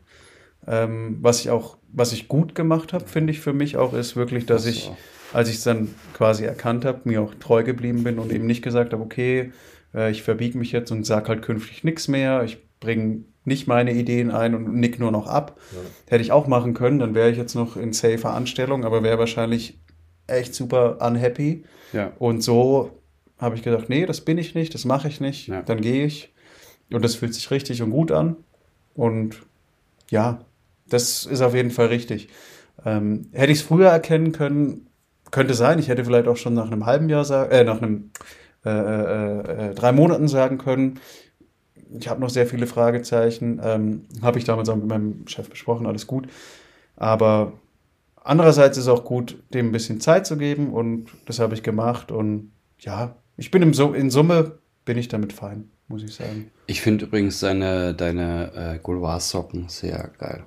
Ähm, 0.68 1.18
was 1.22 1.42
ich 1.42 1.50
auch, 1.50 1.78
was 1.92 2.12
ich 2.12 2.28
gut 2.28 2.56
gemacht 2.56 2.94
habe, 2.94 3.06
finde 3.08 3.32
ich 3.32 3.40
für 3.40 3.54
mich 3.54 3.78
auch, 3.78 3.94
ist 3.94 4.16
wirklich, 4.16 4.46
dass 4.46 4.64
Das 4.64 4.74
ich, 4.74 4.92
als 5.34 5.50
ich 5.50 5.56
es 5.56 5.64
dann 5.64 5.94
quasi 6.14 6.44
erkannt 6.44 6.86
habe, 6.86 7.02
mir 7.06 7.22
auch 7.22 7.34
treu 7.36 7.64
geblieben 7.64 8.04
bin 8.04 8.20
und 8.20 8.32
eben 8.32 8.46
nicht 8.46 8.62
gesagt 8.64 8.94
habe, 8.94 9.04
okay, 9.04 9.52
äh, 9.94 10.12
ich 10.12 10.24
verbiege 10.24 10.58
mich 10.58 10.72
jetzt 10.72 10.92
und 10.92 11.06
sag 11.06 11.30
halt 11.30 11.42
künftig 11.44 11.84
nichts 11.84 12.08
mehr, 12.08 12.44
ich 12.44 12.58
bringe 12.80 13.24
nicht 13.44 13.68
meine 13.68 13.94
Ideen 13.94 14.32
ein 14.32 14.56
und 14.56 14.74
nick 14.76 15.00
nur 15.00 15.12
noch 15.12 15.28
ab. 15.28 15.60
Hätte 16.08 16.24
ich 16.24 16.32
auch 16.32 16.48
machen 16.48 16.74
können, 16.74 16.98
dann 16.98 17.14
wäre 17.14 17.30
ich 17.30 17.38
jetzt 17.38 17.54
noch 17.54 17.78
in 17.78 17.94
safer 17.94 18.34
Anstellung, 18.34 18.84
aber 18.84 19.04
wäre 19.04 19.20
wahrscheinlich 19.20 19.80
echt 20.26 20.56
super 20.56 20.98
unhappy. 21.00 21.64
Ja. 21.94 22.12
Und 22.18 22.42
so 22.42 23.04
habe 23.38 23.56
ich 23.56 23.64
gedacht, 23.64 23.90
nee, 23.90 24.06
das 24.06 24.22
bin 24.22 24.38
ich 24.38 24.56
nicht, 24.56 24.74
das 24.74 24.86
mache 24.86 25.08
ich 25.08 25.20
nicht, 25.22 25.48
Ja. 25.48 25.62
dann 25.62 25.82
gehe 25.82 26.06
ich. 26.06 26.34
Und 26.92 27.04
das 27.04 27.16
fühlt 27.16 27.34
sich 27.34 27.50
richtig 27.52 27.82
und 27.82 27.92
gut 27.92 28.12
an. 28.12 28.38
Und 28.94 29.42
ja, 30.10 30.40
das 30.88 31.26
ist 31.26 31.42
auf 31.42 31.56
jeden 31.56 31.72
Fall 31.72 31.88
richtig. 31.88 32.30
Ähm, 32.86 33.30
hätte 33.34 33.52
ich 33.52 33.60
es 33.60 33.64
früher 33.66 33.90
erkennen 33.90 34.32
können, 34.32 34.88
könnte 35.32 35.54
sein, 35.54 35.80
ich 35.80 35.88
hätte 35.88 36.06
vielleicht 36.06 36.28
auch 36.28 36.38
schon 36.38 36.54
nach 36.54 36.72
einem 36.72 36.86
halben 36.86 37.10
Jahr 37.10 37.26
sagen, 37.26 37.52
äh, 37.52 37.64
nach 37.64 37.82
einem 37.82 38.12
äh, 38.64 38.70
äh, 38.70 39.70
äh, 39.72 39.74
drei 39.74 39.92
Monaten 39.92 40.28
sagen 40.28 40.58
können. 40.58 41.00
Ich 42.00 42.08
habe 42.08 42.22
noch 42.22 42.30
sehr 42.30 42.48
viele 42.48 42.68
Fragezeichen. 42.68 43.60
Ähm, 43.64 44.06
habe 44.22 44.38
ich 44.40 44.44
damals 44.46 44.70
auch 44.70 44.76
mit 44.76 44.88
meinem 44.88 45.28
Chef 45.28 45.50
besprochen, 45.50 45.86
alles 45.88 46.08
gut. 46.08 46.28
Aber 46.96 47.54
andererseits 48.24 48.78
ist 48.78 48.86
es 48.86 48.90
auch 48.90 49.04
gut, 49.04 49.38
dem 49.54 49.68
ein 49.68 49.72
bisschen 49.72 50.00
Zeit 50.00 50.26
zu 50.26 50.38
geben 50.38 50.72
und 50.74 51.10
das 51.26 51.40
habe 51.40 51.54
ich 51.54 51.64
gemacht. 51.64 52.12
Und 52.12 52.52
ja, 52.80 53.16
ich 53.38 53.52
bin 53.52 53.62
im 53.62 53.74
in 53.94 54.10
Summe 54.10 54.60
bin 54.86 54.98
ich 54.98 55.08
damit 55.08 55.34
fein, 55.34 55.70
muss 55.88 56.04
ich 56.04 56.14
sagen. 56.14 56.52
Ich 56.68 56.82
finde 56.82 57.06
übrigens 57.06 57.40
deine, 57.40 57.94
deine 57.94 58.76
äh, 58.76 58.80
Gouloir-Socken 58.80 59.68
sehr 59.70 60.12
geil. 60.20 60.46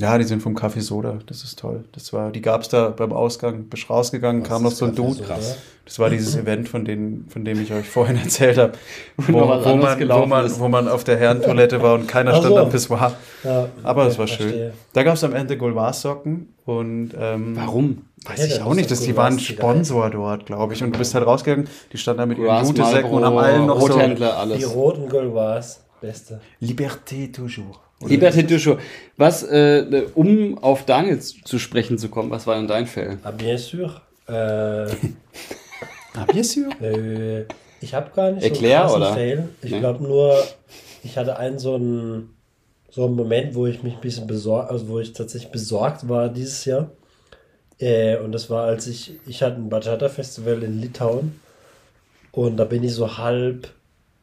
Ja, 0.00 0.16
die 0.18 0.24
sind 0.24 0.42
vom 0.42 0.56
Café 0.56 0.80
Soda. 0.80 1.18
Das 1.26 1.44
ist 1.44 1.58
toll. 1.58 1.84
Das 1.92 2.12
war, 2.12 2.30
die 2.32 2.40
gab 2.40 2.62
es 2.62 2.68
da 2.68 2.88
beim 2.88 3.12
Ausgang. 3.12 3.64
Bist 3.64 3.90
rausgegangen, 3.90 4.42
kam 4.42 4.62
noch 4.62 4.70
so 4.72 4.86
ein 4.86 4.94
Dude. 4.94 5.22
Krass. 5.22 5.58
Das 5.84 5.98
war 5.98 6.08
dieses 6.08 6.36
Event, 6.36 6.68
von, 6.68 6.84
dem, 6.84 7.26
von 7.28 7.44
dem 7.44 7.60
ich 7.60 7.72
euch 7.72 7.88
vorhin 7.88 8.16
erzählt 8.22 8.58
habe, 8.58 8.72
wo, 9.16 9.48
was 9.48 9.64
wo, 9.64 9.74
man, 9.76 10.08
wo, 10.08 10.26
man, 10.26 10.46
ist. 10.46 10.60
wo 10.60 10.68
man 10.68 10.88
auf 10.88 11.02
der 11.04 11.16
Herrentoilette 11.18 11.82
war 11.82 11.94
und 11.94 12.06
keiner 12.06 12.32
stand 12.32 12.46
so. 12.54 12.58
am 12.58 12.70
Pissoir. 12.70 13.12
Ja, 13.42 13.68
Aber 13.82 14.06
es 14.06 14.16
war 14.18 14.26
schön. 14.28 14.38
verstehe. 14.48 14.72
Da 14.92 15.02
gab 15.02 15.14
es 15.16 15.24
am 15.24 15.34
Ende 15.34 15.56
Gouloir-Socken 15.58 16.54
und 16.64 17.10
ähm, 17.18 17.56
Warum? 17.56 18.02
Weiß 18.24 18.38
Ja, 18.38 18.46
ich 18.46 18.62
auch 18.62 18.74
nicht, 18.74 18.90
dass 18.90 19.00
die 19.00 19.16
waren 19.16 19.38
Sponsor 19.38 20.10
dort, 20.10 20.46
glaube 20.46 20.74
ich. 20.74 20.82
Und 20.84 20.92
du 20.94 20.98
bist 20.98 21.14
halt 21.14 21.26
rausgegangen, 21.26 21.68
die 21.92 21.98
standen 21.98 22.18
da 22.20 22.26
mit 22.26 22.38
ihren 22.38 22.64
Jutesäcken 22.64 23.10
und 23.10 23.24
am 23.24 23.36
allen 23.36 23.66
noch 23.66 23.80
so 23.80 23.86
Rothändler, 23.88 24.28
Die 24.28 24.36
alles. 24.52 24.74
roten 24.74 25.08
Gulwars, 25.08 25.82
beste. 26.00 26.40
Liberté 26.62 27.32
toujours. 27.34 27.80
Liberté 28.06 28.42
du 28.42 28.56
jour. 28.56 28.78
Was, 29.16 29.42
äh, 29.42 30.04
um 30.14 30.56
auf 30.58 30.86
Daniel 30.86 31.20
zu 31.20 31.58
sprechen 31.58 31.98
zu 31.98 32.08
kommen, 32.08 32.30
was 32.30 32.46
war 32.46 32.56
denn 32.56 32.66
dein 32.68 32.86
Fell? 32.86 33.18
Ah, 33.22 33.30
bien 33.30 33.58
sûr. 33.58 34.00
Äh, 34.26 34.32
Ah, 36.14 36.24
bien 36.32 36.42
sûr. 36.44 36.70
äh, 36.82 37.44
ich 37.80 37.94
habe 37.94 38.10
gar 38.14 38.32
nicht 38.32 38.42
Erklär, 38.44 38.88
so 38.88 38.94
einen 38.96 39.04
oder? 39.04 39.14
Fail. 39.14 39.48
Ich 39.62 39.70
Nee. 39.72 39.78
glaube 39.80 40.02
nur, 40.02 40.42
ich 41.04 41.16
hatte 41.16 41.36
einen 41.38 41.58
so 41.58 41.74
einen, 41.76 42.30
so 42.90 43.06
einen 43.06 43.14
Moment, 43.14 43.54
wo 43.54 43.66
ich 43.66 43.82
mich 43.82 43.94
ein 43.94 44.00
bisschen 44.00 44.26
besorgt, 44.26 44.70
also 44.70 44.88
wo 44.88 44.98
ich 44.98 45.12
tatsächlich 45.12 45.52
besorgt 45.52 46.08
war 46.08 46.28
dieses 46.28 46.64
Jahr. 46.64 46.90
Äh, 47.78 48.16
und 48.18 48.32
das 48.32 48.50
war, 48.50 48.64
als 48.64 48.86
ich, 48.86 49.12
ich 49.26 49.42
hatte 49.42 49.56
ein 49.56 49.68
Bachata-Festival 49.68 50.62
in 50.62 50.80
Litauen 50.80 51.40
und 52.32 52.56
da 52.56 52.64
bin 52.64 52.82
ich 52.82 52.92
so 52.94 53.16
halb 53.18 53.68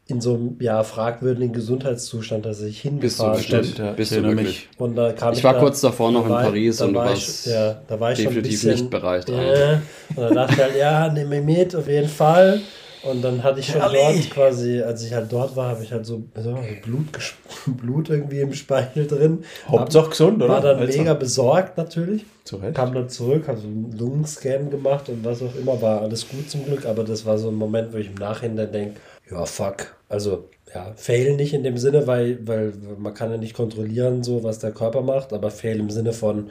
in 0.09 0.21
so 0.21 0.35
einem 0.35 0.57
ja, 0.61 0.83
fragwürdigen 0.83 1.51
Gesundheitszustand, 1.53 2.45
dass 2.45 2.61
ich 2.61 2.83
Bist 2.83 3.19
du 3.19 3.23
hingefahren 3.33 3.61
bin. 3.75 3.85
ja, 3.85 3.91
Bist 3.91 4.11
ich 4.11 4.17
du 4.17 4.23
erinnere 4.23 4.43
wirklich? 4.45 4.69
Und 4.77 4.95
da 4.95 5.11
kam 5.11 5.33
Ich 5.33 5.43
war 5.43 5.53
da, 5.53 5.59
kurz 5.59 5.81
davor 5.81 6.11
noch 6.11 6.23
in 6.25 6.31
war- 6.31 6.43
Paris 6.43 6.81
und 6.81 6.93
du 6.93 6.99
war 6.99 7.11
ich, 7.13 7.45
ja, 7.45 7.81
da 7.87 7.99
war 7.99 8.11
ich 8.13 8.17
definitiv 8.19 8.51
bisschen, 8.51 8.71
nicht 8.71 8.89
bereit, 8.89 9.29
Äh, 9.29 9.79
und 10.15 10.17
dann 10.23 10.33
dachte 10.35 10.53
ich 10.53 10.59
halt, 10.61 10.77
ja, 10.77 11.09
nimm 11.11 11.27
mich 11.29 11.43
mit, 11.43 11.75
auf 11.75 11.87
jeden 11.87 12.07
Fall. 12.07 12.61
Und 13.03 13.21
dann 13.21 13.43
hatte 13.43 13.59
ich 13.59 13.67
schon 13.67 13.79
dort 13.81 14.29
quasi, 14.31 14.81
als 14.81 15.03
ich 15.05 15.13
halt 15.13 15.31
dort 15.31 15.55
war, 15.55 15.69
habe 15.69 15.83
ich 15.83 15.91
halt 15.91 16.05
so, 16.05 16.23
so 16.41 16.57
Blut, 16.83 17.05
Blut 17.67 18.09
irgendwie 18.09 18.39
im 18.41 18.53
Speichel 18.53 19.07
drin. 19.07 19.43
Hauptsache 19.67 20.09
gesund, 20.09 20.37
oder? 20.41 20.53
War 20.55 20.61
dann 20.61 20.77
Also, 20.79 20.97
mega 20.97 21.13
besorgt 21.13 21.77
natürlich. 21.77 22.25
Zu 22.43 22.57
Recht. 22.57 22.75
Kam 22.75 22.93
dann 22.93 23.07
zurück, 23.09 23.47
habe 23.47 23.59
so 23.59 23.67
einen 23.67 23.91
Lungenscan 23.97 24.69
gemacht 24.71 25.09
und 25.09 25.23
was 25.23 25.41
auch 25.41 25.55
immer, 25.55 25.81
war 25.81 26.01
alles 26.01 26.27
gut 26.27 26.49
zum 26.49 26.65
Glück, 26.65 26.85
aber 26.85 27.03
das 27.03 27.25
war 27.25 27.37
so 27.37 27.49
ein 27.49 27.55
Moment, 27.55 27.93
wo 27.93 27.97
ich 27.97 28.07
im 28.07 28.15
Nachhinein 28.15 28.71
denke, 28.71 28.99
ja, 29.29 29.46
fuck. 29.46 29.96
Also, 30.10 30.50
ja, 30.74 30.93
fail 30.96 31.36
nicht 31.36 31.53
in 31.53 31.63
dem 31.63 31.77
Sinne, 31.77 32.07
weil, 32.07 32.46
weil 32.48 32.74
man 32.98 33.13
kann 33.13 33.31
ja 33.31 33.38
nicht 33.38 33.53
kontrollieren, 33.55 34.24
so 34.24 34.43
was 34.43 34.60
der 34.60 34.72
Körper 34.72 35.01
macht, 35.01 35.34
aber 35.34 35.51
fail 35.51 35.79
im 35.79 35.89
Sinne 35.89 36.13
von, 36.13 36.50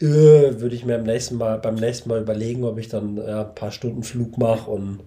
äh, 0.00 0.04
würde 0.06 0.74
ich 0.74 0.84
mir 0.84 0.96
am 0.96 1.04
nächsten 1.04 1.36
Mal, 1.36 1.58
beim 1.58 1.76
nächsten 1.76 2.08
Mal 2.08 2.22
überlegen, 2.22 2.64
ob 2.64 2.78
ich 2.78 2.88
dann 2.88 3.16
ja, 3.16 3.42
ein 3.42 3.54
paar 3.54 3.70
Stunden 3.70 4.02
Flug 4.02 4.38
mache 4.38 4.70
und 4.70 5.00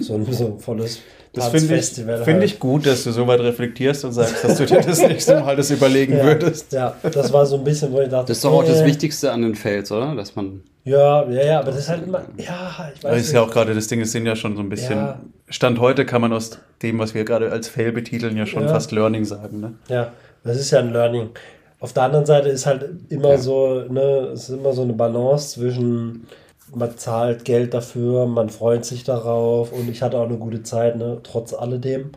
so 0.00 0.14
ein, 0.14 0.32
so 0.32 0.46
ein 0.46 0.60
volles 0.60 1.00
Das 1.36 1.48
finde 1.48 1.76
ich, 1.76 1.88
find 1.90 2.08
halt. 2.08 2.44
ich 2.44 2.58
gut, 2.58 2.86
dass 2.86 3.04
du 3.04 3.12
so 3.12 3.26
weit 3.26 3.40
reflektierst 3.40 4.06
und 4.06 4.12
sagst, 4.12 4.42
dass 4.42 4.56
du 4.56 4.64
dir 4.64 4.80
das 4.80 5.02
nächste 5.06 5.38
Mal 5.40 5.54
das 5.54 5.70
überlegen 5.70 6.16
ja, 6.16 6.24
würdest. 6.24 6.72
Ja, 6.72 6.96
das 7.02 7.30
war 7.30 7.44
so 7.44 7.56
ein 7.56 7.64
bisschen, 7.64 7.92
wo 7.92 8.00
ich 8.00 8.08
dachte, 8.08 8.28
Das 8.28 8.38
ist 8.38 8.44
doch 8.44 8.54
auch 8.54 8.64
das 8.64 8.80
äh, 8.80 8.86
Wichtigste 8.86 9.30
an 9.30 9.42
den 9.42 9.54
Fails, 9.54 9.92
oder? 9.92 10.14
Dass 10.14 10.34
man. 10.34 10.62
Ja, 10.84 11.28
ja, 11.28 11.44
ja, 11.44 11.58
aber 11.60 11.72
das 11.72 11.80
ist 11.80 11.88
halt 11.90 12.06
immer, 12.06 12.24
ja, 12.38 12.90
ich 12.94 13.04
weiß 13.04 13.10
Das 13.10 13.16
ist 13.20 13.26
nicht. 13.26 13.34
ja 13.34 13.42
auch 13.42 13.50
gerade 13.50 13.74
das 13.74 13.86
Ding, 13.86 14.00
es 14.00 14.12
sind 14.12 14.24
ja 14.24 14.34
schon 14.34 14.56
so 14.56 14.62
ein 14.62 14.70
bisschen. 14.70 14.96
Ja. 14.96 15.20
Stand 15.48 15.78
heute 15.80 16.04
kann 16.04 16.20
man 16.20 16.32
aus 16.32 16.58
dem, 16.82 16.98
was 16.98 17.14
wir 17.14 17.24
gerade 17.24 17.52
als 17.52 17.68
Fail 17.68 17.92
betiteln, 17.92 18.36
ja 18.36 18.46
schon 18.46 18.62
Ja. 18.64 18.68
fast 18.68 18.90
Learning 18.92 19.24
sagen. 19.24 19.60
Ne? 19.60 19.74
Ja, 19.88 20.12
das 20.44 20.56
ist 20.58 20.70
ja 20.72 20.80
ein 20.80 20.92
Learning. 20.92 21.30
Auf 21.78 21.92
der 21.92 22.04
anderen 22.04 22.26
Seite 22.26 22.48
ist 22.48 22.66
halt 22.66 22.88
immer 23.10 23.38
so, 23.38 23.80
ne, 23.88 24.30
es 24.32 24.48
ist 24.48 24.56
immer 24.58 24.72
so 24.72 24.82
eine 24.82 24.94
Balance 24.94 25.54
zwischen, 25.60 26.26
man 26.74 26.96
zahlt 26.96 27.44
Geld 27.44 27.74
dafür, 27.74 28.26
man 28.26 28.48
freut 28.48 28.84
sich 28.84 29.04
darauf 29.04 29.72
und 29.72 29.88
ich 29.90 30.02
hatte 30.02 30.16
auch 30.18 30.26
eine 30.28 30.38
gute 30.38 30.62
Zeit, 30.62 30.96
ne, 30.96 31.20
trotz 31.22 31.52
alledem. 31.52 32.10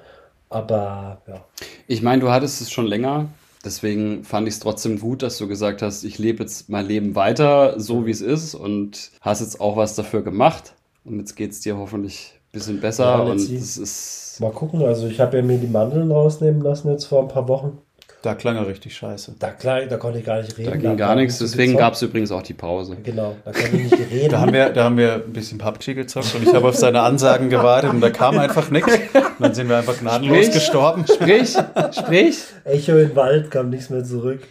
Aber 0.50 1.22
ja, 1.28 1.46
Ich 1.88 2.02
meine, 2.02 2.22
du 2.22 2.30
hattest 2.32 2.62
es 2.62 2.72
schon 2.72 2.88
länger. 2.88 3.28
Deswegen 3.64 4.24
fand 4.24 4.48
ich 4.48 4.54
es 4.56 4.60
trotzdem 4.62 5.00
gut, 5.00 5.22
dass 5.22 5.38
du 5.38 5.48
gesagt 5.48 5.82
hast, 5.82 6.06
ich 6.06 6.18
lebe 6.18 6.44
jetzt 6.44 6.70
mein 6.70 6.86
Leben 6.88 7.14
weiter, 7.14 7.78
so 7.80 8.06
wie 8.06 8.12
es 8.12 8.22
ist 8.22 8.56
und 8.56 9.12
hast 9.22 9.42
jetzt 9.42 9.60
auch 9.60 9.76
was 9.76 9.96
dafür 9.96 10.22
gemacht. 10.24 10.74
Und 11.04 11.20
jetzt 11.20 11.36
geht 11.36 11.52
es 11.52 11.60
dir 11.60 11.78
hoffentlich 11.78 12.39
bisschen 12.52 12.80
besser. 12.82 13.04
Ja, 13.06 13.20
und 13.20 13.36
es 13.38 13.78
ist. 13.78 14.38
mal 14.40 14.52
gucken. 14.52 14.84
Also 14.84 15.08
ich 15.08 15.20
habe 15.20 15.38
ja 15.38 15.44
mir 15.44 15.58
die 15.58 15.68
Mandeln 15.68 16.12
rausnehmen 16.12 16.62
lassen 16.62 16.90
jetzt 16.92 17.06
vor 17.06 17.22
ein 17.22 17.28
paar 17.28 17.48
Wochen. 17.48 17.80
Da 18.22 18.36
klang 18.36 18.58
er 18.58 18.68
richtig 18.68 18.98
scheiße. 18.98 19.36
Da, 19.40 19.52
klar, 19.52 19.86
da 19.86 19.96
konnte 19.96 20.20
ich 20.20 20.26
gar 20.26 20.42
nicht 20.42 20.58
reden. 20.58 20.70
Da 20.72 20.76
ging 20.76 20.90
hat 20.90 20.98
gar 20.98 21.16
nichts. 21.16 21.40
Deswegen 21.40 21.78
gab 21.78 21.94
es 21.94 22.02
übrigens 22.02 22.34
auch 22.34 22.42
die 22.42 22.54
Pause. 22.54 22.98
Genau, 23.02 23.38
da 23.46 23.54
konnte 23.54 23.78
ich 23.78 23.92
nicht 23.92 24.12
reden. 24.12 24.30
Da 24.30 24.42
haben 24.42 24.52
wir, 24.52 24.70
da 24.72 24.84
haben 24.84 24.98
wir 24.98 25.14
ein 25.24 25.32
bisschen 25.32 25.58
PUBG 25.58 25.94
gezockt 25.94 26.36
und 26.36 26.44
ich 26.44 26.54
habe 26.54 26.68
auf 26.68 26.76
seine 26.76 27.00
Ansagen 27.02 27.50
gewartet 27.50 27.92
und 27.92 28.02
da 28.02 28.10
kam 28.10 28.38
einfach 28.38 28.70
nichts. 28.72 28.92
Und 28.94 29.24
dann 29.40 29.54
sind 29.54 29.70
wir 29.70 29.78
einfach 29.78 29.98
gnadenlos 29.98 30.36
Sprich. 30.38 30.52
gestorben. 30.52 31.06
Sprich, 31.08 31.56
sprich. 31.94 32.40
Echo 32.66 32.98
im 32.98 33.16
Wald, 33.16 33.52
kam 33.52 33.70
nichts 33.70 33.90
mehr 33.90 34.04
zurück. 34.04 34.42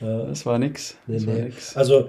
Ja, 0.00 0.22
Das 0.22 0.46
war 0.46 0.58
nix. 0.58 0.94
nee, 1.06 1.16
Das 1.18 1.26
war 1.26 1.34
nee. 1.34 1.42
nix. 1.42 1.76
Also 1.76 2.08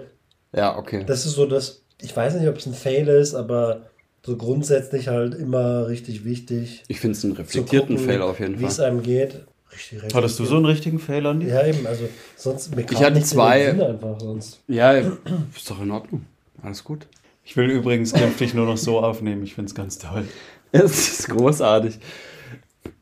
Ja, 0.55 0.77
okay. 0.77 1.03
Das 1.05 1.25
ist 1.25 1.33
so 1.33 1.45
das, 1.45 1.81
ich 2.01 2.15
weiß 2.15 2.35
nicht, 2.35 2.47
ob 2.47 2.55
es 2.55 2.65
ein 2.65 2.73
Fail 2.73 3.09
ist, 3.09 3.35
aber 3.35 3.88
so 4.25 4.35
grundsätzlich 4.37 5.07
halt 5.07 5.33
immer 5.35 5.87
richtig 5.87 6.25
wichtig. 6.25 6.83
Ich 6.87 6.99
finde 6.99 7.17
es 7.17 7.23
einen 7.23 7.33
reflektierten 7.33 7.95
gucken, 7.95 8.09
Fail 8.09 8.21
auf 8.21 8.39
jeden 8.39 8.59
Wie 8.59 8.65
es 8.65 8.77
Fall. 8.77 8.85
einem 8.85 9.01
geht. 9.03 9.45
Richtig, 9.71 9.99
richtig. 10.01 10.15
Hattest 10.15 10.39
du 10.39 10.45
so 10.45 10.55
einen 10.55 10.65
richtigen 10.65 10.99
Fail, 10.99 11.25
Andi? 11.25 11.47
Ja, 11.47 11.65
eben, 11.65 11.85
also 11.85 12.03
sonst 12.35 12.75
mir 12.75 12.85
Ich 12.89 13.03
hatte 13.03 13.21
zwei- 13.21 13.69
einfach 13.71 14.19
sonst. 14.19 14.59
Ja, 14.67 14.91
ist 14.93 15.69
doch 15.69 15.81
in 15.81 15.91
Ordnung. 15.91 16.25
Alles 16.61 16.83
gut. 16.83 17.05
Ich 17.45 17.55
will 17.55 17.69
übrigens 17.69 18.13
künftig 18.13 18.53
nur 18.53 18.65
noch 18.65 18.77
so 18.77 18.99
aufnehmen. 18.99 19.43
Ich 19.43 19.55
finde 19.55 19.69
es 19.69 19.75
ganz 19.75 19.97
toll. 19.99 20.25
Es 20.71 21.19
ist 21.19 21.29
großartig. 21.29 21.97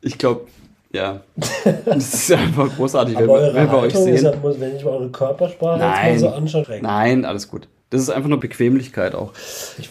Ich 0.00 0.16
glaube, 0.16 0.46
ja. 0.90 1.20
Es 1.84 2.14
ist 2.14 2.32
einfach 2.32 2.74
großartig, 2.76 3.14
wenn, 3.18 3.26
wir- 3.26 3.30
eure 3.32 3.54
wenn 3.54 3.70
wir 3.70 3.78
euch 3.78 3.94
sehen. 3.94 4.30
muss, 4.40 4.58
wenn 4.58 4.74
ich 4.76 4.84
mal 4.84 4.92
eure 4.92 5.10
Körpersprache 5.10 5.78
jetzt 5.80 5.90
Nein. 5.96 6.12
mal 6.12 6.18
so 6.18 6.28
anschaue, 6.30 6.78
Nein, 6.80 7.24
alles 7.26 7.48
gut. 7.48 7.68
Das 7.90 8.02
ist 8.02 8.10
einfach 8.10 8.28
nur 8.28 8.40
Bequemlichkeit 8.40 9.14
auch. 9.14 9.32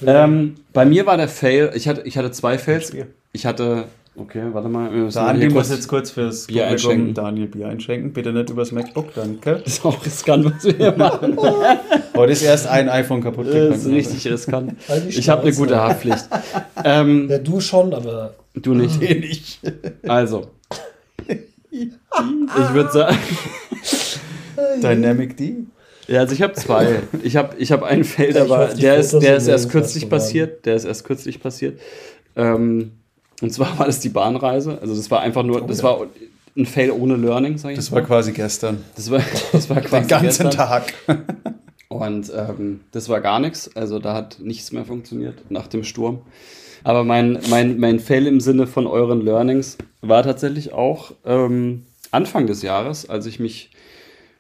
Ähm, 0.06 0.56
bei 0.74 0.86
mir 0.86 1.06
war 1.06 1.18
der 1.18 1.28
Fail, 1.28 1.72
ich 1.74 1.88
hatte, 1.88 2.02
ich 2.06 2.18
hatte 2.18 2.32
zwei 2.32 2.60
Fails. 2.60 2.94
Ich 3.34 3.46
hatte, 3.48 3.86
okay, 4.16 4.44
warte 4.52 4.70
mal. 4.70 4.92
wir 4.94 5.10
hier 5.10 5.52
muss 5.52 5.72
jetzt 5.72 5.88
kurz 5.88 6.12
fürs 6.12 6.46
Bier 6.46 6.64
Publikum 6.64 6.92
einschenken. 6.92 7.14
Daniel 7.16 7.48
Bier 7.48 7.68
einschenken. 7.70 8.14
Bitte 8.14 8.32
nicht 8.34 8.52
übers 8.52 8.72
MacBook, 8.72 9.16
danke. 9.16 9.62
Das 9.64 9.74
ist 9.74 9.86
auch 9.86 10.06
riskant, 10.06 10.46
was 10.46 10.64
wir 10.64 10.74
hier 10.78 10.96
machen. 10.96 11.38
Heute 12.16 12.32
ist 12.34 12.44
erst 12.44 12.68
ein 12.68 12.88
iPhone 12.88 13.22
kaputt 13.24 13.48
Das 13.48 13.54
gegangen. 13.54 13.74
ist 13.74 13.88
richtig 13.88 14.32
riskant. 14.32 14.74
Halt 14.88 15.08
Ich 15.08 15.28
habe 15.30 15.42
eine 15.42 15.54
gute 15.54 15.78
Haftpflicht. 15.78 16.28
ähm, 16.84 17.28
Ja, 17.30 17.40
du 17.40 17.60
schon, 17.60 17.94
aber 17.96 18.36
du 18.54 18.76
nicht. 18.76 19.02
Den 19.08 19.24
ich. 19.24 19.60
Also. 20.08 20.52
Ich 21.72 22.74
würde 22.74 22.92
sagen, 22.92 23.18
Dynamic 24.82 25.38
D. 25.38 25.56
ja, 26.08 26.20
also 26.22 26.34
ich 26.34 26.42
habe 26.42 26.54
zwei. 26.54 27.02
Ich 27.24 27.36
habe 27.36 27.56
ich 27.58 27.72
hab 27.72 27.84
einen 27.84 28.04
Fail, 28.04 28.36
Ja, 28.36 28.44
aber 28.44 28.68
der 28.68 28.96
ist, 28.98 29.14
der 29.14 29.38
ist 29.38 29.48
erst 29.48 29.70
kürzlich 29.70 30.10
passiert. 30.10 30.66
Der 30.66 30.76
ist 30.76 30.86
erst 30.86 31.04
kürzlich 31.04 31.40
passiert. 31.40 31.80
Ähm, 32.36 32.92
und 33.42 33.52
zwar 33.54 33.78
war 33.78 33.86
das 33.86 34.00
die 34.00 34.10
Bahnreise. 34.10 34.78
Also 34.82 34.96
das 34.96 35.10
war 35.12 35.22
einfach 35.22 35.44
nur, 35.44 35.62
das 35.66 35.84
war 35.84 36.08
ein 36.56 36.66
Fail 36.66 36.92
ohne 36.92 37.16
Learning, 37.16 37.58
sag 37.58 37.72
ich 37.72 37.76
Das 37.78 37.92
mal. 37.92 37.98
war 37.98 38.08
quasi 38.08 38.32
gestern. 38.32 38.84
Das 38.96 39.12
war, 39.12 39.22
das 39.52 39.70
war 39.70 39.82
quasi 39.82 40.04
Den 40.04 40.08
ganzen 40.08 40.50
gestern. 40.50 40.52
Tag. 40.52 40.94
Und 41.90 42.32
ähm, 42.36 42.82
das 42.92 43.10
war 43.10 43.22
gar 43.22 43.40
nichts. 43.40 43.70
Also 43.76 44.00
da 44.00 44.14
hat 44.14 44.38
nichts 44.42 44.72
mehr 44.72 44.86
funktioniert 44.86 45.36
nach 45.50 45.68
dem 45.68 45.84
Sturm. 45.84 46.22
Aber 46.84 47.04
mein, 47.04 47.40
mein, 47.50 47.80
mein 47.80 48.00
Fail 48.00 48.28
im 48.28 48.40
Sinne 48.40 48.66
von 48.68 48.88
euren 48.88 49.22
Learnings 49.22 49.78
war 50.02 50.24
tatsächlich 50.24 50.74
auch 50.74 51.12
ähm, 51.26 51.86
Anfang 52.12 52.48
des 52.48 52.62
Jahres, 52.62 53.10
als 53.10 53.26
ich 53.26 53.40
mich 53.40 53.72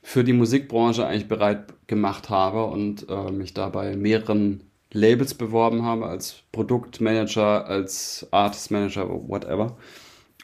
für 0.08 0.24
die 0.24 0.32
Musikbranche 0.32 1.06
eigentlich 1.06 1.28
bereit 1.28 1.66
gemacht 1.88 2.30
habe 2.30 2.64
und 2.64 3.10
äh, 3.10 3.30
mich 3.30 3.54
da 3.54 3.68
bei 3.68 3.98
mehreren 3.98 4.64
Labels 4.94 5.34
beworben 5.34 5.84
habe, 5.84 6.06
als 6.06 6.44
Produktmanager, 6.54 7.66
als 7.66 8.26
Artist 8.32 8.72
Manager, 8.72 9.10
whatever. 9.10 9.76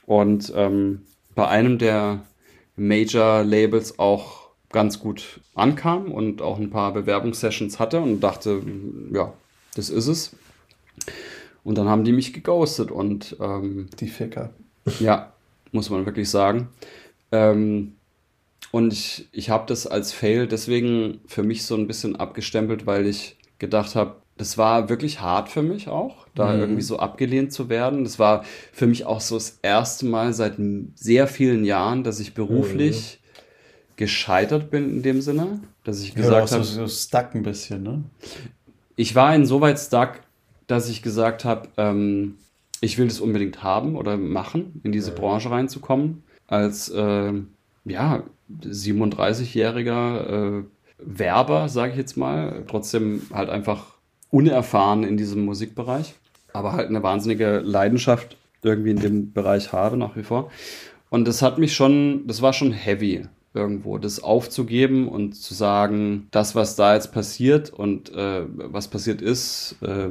Und 0.05 0.51
ähm, 0.53 1.03
bei 1.33 1.47
einem 1.47 1.77
der 1.77 2.23
Major-Labels 2.75 3.99
auch 3.99 4.49
ganz 4.69 4.99
gut 4.99 5.39
ankam 5.55 6.11
und 6.11 6.41
auch 6.41 6.59
ein 6.59 6.69
paar 6.69 6.91
Bewerbungssessions 6.91 7.79
hatte 7.79 8.01
und 8.01 8.19
dachte, 8.19 8.61
ja, 9.13 9.31
das 9.75 9.89
ist 9.89 10.07
es. 10.07 10.35
Und 11.63 11.77
dann 11.77 11.87
haben 11.87 12.03
die 12.03 12.11
mich 12.11 12.33
geghostet 12.33 12.91
und 12.91 13.37
ähm, 13.39 13.87
Die 13.97 14.09
Ficker. 14.09 14.49
ja, 14.99 15.31
muss 15.71 15.89
man 15.89 16.05
wirklich 16.05 16.29
sagen. 16.29 16.67
Ähm, 17.31 17.93
und 18.73 18.93
ich, 18.93 19.29
ich 19.33 19.51
habe 19.51 19.65
das 19.67 19.87
als 19.87 20.13
Fail 20.13 20.47
deswegen 20.47 21.21
für 21.27 21.43
mich 21.43 21.65
so 21.65 21.75
ein 21.75 21.87
bisschen 21.87 22.17
abgestempelt, 22.17 22.87
weil 22.87 23.07
ich 23.07 23.37
gedacht 23.59 23.95
habe, 23.95 24.17
das 24.37 24.57
war 24.57 24.89
wirklich 24.89 25.21
hart 25.21 25.49
für 25.49 25.63
mich 25.63 25.89
auch, 25.89 26.27
da 26.35 26.57
irgendwie 26.57 26.81
so 26.81 26.99
abgelehnt 26.99 27.53
zu 27.53 27.69
werden. 27.69 28.03
Das 28.03 28.19
war 28.19 28.43
für 28.73 28.87
mich 28.87 29.05
auch 29.05 29.21
so 29.21 29.35
das 29.37 29.59
erste 29.63 30.07
Mal 30.07 30.33
seit 30.33 30.55
sehr 30.95 31.27
vielen 31.27 31.65
Jahren, 31.65 32.03
dass 32.03 32.19
ich 32.19 32.35
beruflich 32.35 33.21
gescheitert 33.97 34.71
bin 34.71 34.89
in 34.89 35.03
dem 35.03 35.21
Sinne, 35.21 35.61
dass 35.83 36.01
ich 36.03 36.15
Ja, 36.15 36.17
gesagt 36.17 36.47
so, 36.47 36.61
habe, 36.61 36.63
so 36.63 36.87
stuck 36.87 37.35
ein 37.35 37.43
bisschen, 37.43 37.83
ne? 37.83 38.03
ich 38.95 39.15
war 39.15 39.35
insoweit 39.35 39.79
stuck, 39.79 40.21
dass 40.67 40.89
ich 40.89 41.01
gesagt 41.01 41.45
habe, 41.45 41.69
ähm, 41.77 42.37
ich 42.81 42.97
will 42.97 43.07
das 43.07 43.19
unbedingt 43.21 43.63
haben 43.63 43.95
oder 43.95 44.17
machen, 44.17 44.81
in 44.83 44.91
diese 44.91 45.13
Branche 45.13 45.49
reinzukommen. 45.51 46.23
Als 46.47 46.91
ähm, 46.95 47.55
ja, 47.85 48.23
37-jähriger 48.49 50.59
äh, 50.59 50.63
Werber, 50.97 51.69
sage 51.69 51.93
ich 51.93 51.97
jetzt 51.97 52.17
mal, 52.17 52.63
trotzdem 52.67 53.23
halt 53.33 53.49
einfach 53.49 53.95
unerfahren 54.29 55.03
in 55.03 55.17
diesem 55.17 55.45
Musikbereich, 55.45 56.15
aber 56.53 56.73
halt 56.73 56.89
eine 56.89 57.03
wahnsinnige 57.03 57.59
Leidenschaft 57.59 58.37
irgendwie 58.63 58.91
in 58.91 58.99
dem 58.99 59.33
Bereich 59.33 59.73
habe 59.73 59.97
nach 59.97 60.15
wie 60.15 60.23
vor. 60.23 60.49
Und 61.09 61.27
das 61.27 61.41
hat 61.41 61.57
mich 61.57 61.75
schon, 61.75 62.25
das 62.25 62.41
war 62.41 62.53
schon 62.53 62.71
heavy 62.71 63.27
irgendwo, 63.53 63.99
das 63.99 64.23
aufzugeben 64.23 65.07
und 65.07 65.33
zu 65.33 65.53
sagen, 65.53 66.27
das, 66.31 66.55
was 66.55 66.75
da 66.75 66.95
jetzt 66.95 67.11
passiert 67.11 67.71
und 67.71 68.11
äh, 68.13 68.43
was 68.47 68.87
passiert 68.87 69.21
ist, 69.21 69.75
äh, 69.81 70.09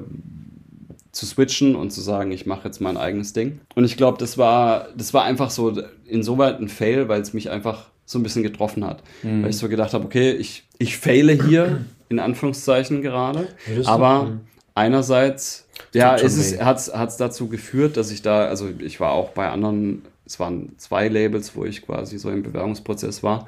zu 1.11 1.27
switchen 1.27 1.75
und 1.75 1.91
zu 1.91 2.01
sagen, 2.01 2.31
ich 2.31 2.47
mache 2.47 2.65
jetzt 2.65 2.81
mein 2.81 2.97
eigenes 2.97 3.33
Ding. 3.33 3.61
Und 3.75 3.85
ich 3.85 3.97
glaube, 3.97 4.19
das 4.19 4.39
war, 4.39 4.89
das 4.97 5.13
war 5.13 5.25
einfach 5.25 5.51
so 5.51 5.77
insoweit 6.05 6.61
ein 6.61 6.69
Fail, 6.69 7.09
weil 7.09 7.21
es 7.21 7.35
mich 7.35 7.51
einfach 7.51 7.91
so 8.05 8.19
ein 8.19 8.23
bisschen 8.23 8.43
getroffen 8.43 8.85
hat. 8.85 9.03
Weil 9.23 9.51
ich 9.51 9.57
so 9.57 9.69
gedacht 9.69 9.95
habe, 9.95 10.05
okay, 10.05 10.33
ich, 10.33 10.65
ich 10.79 10.97
faile 10.99 11.33
hier, 11.33 11.85
in 12.09 12.19
Anführungszeichen 12.19 13.01
gerade, 13.03 13.49
du? 13.67 13.87
aber 13.87 14.25
Mhm. 14.25 14.41
einerseits, 14.75 15.67
ja, 15.95 16.15
ist 16.15 16.37
es 16.37 16.61
hat 16.61 17.09
es 17.09 17.17
dazu 17.17 17.49
geführt, 17.49 17.97
dass 17.97 18.11
ich 18.11 18.23
da, 18.23 18.47
also 18.47 18.69
ich 18.81 19.01
war 19.01 19.13
auch 19.13 19.31
bei 19.31 19.49
anderen, 19.49 20.03
es 20.27 20.39
waren 20.41 20.73
zwei 20.79 21.09
Labels, 21.09 21.57
wo 21.57 21.65
ich 21.65 21.83
quasi 21.83 22.19
so 22.19 22.31
im 22.31 22.43
Bewerbungsprozess 22.43 23.23
war. 23.23 23.47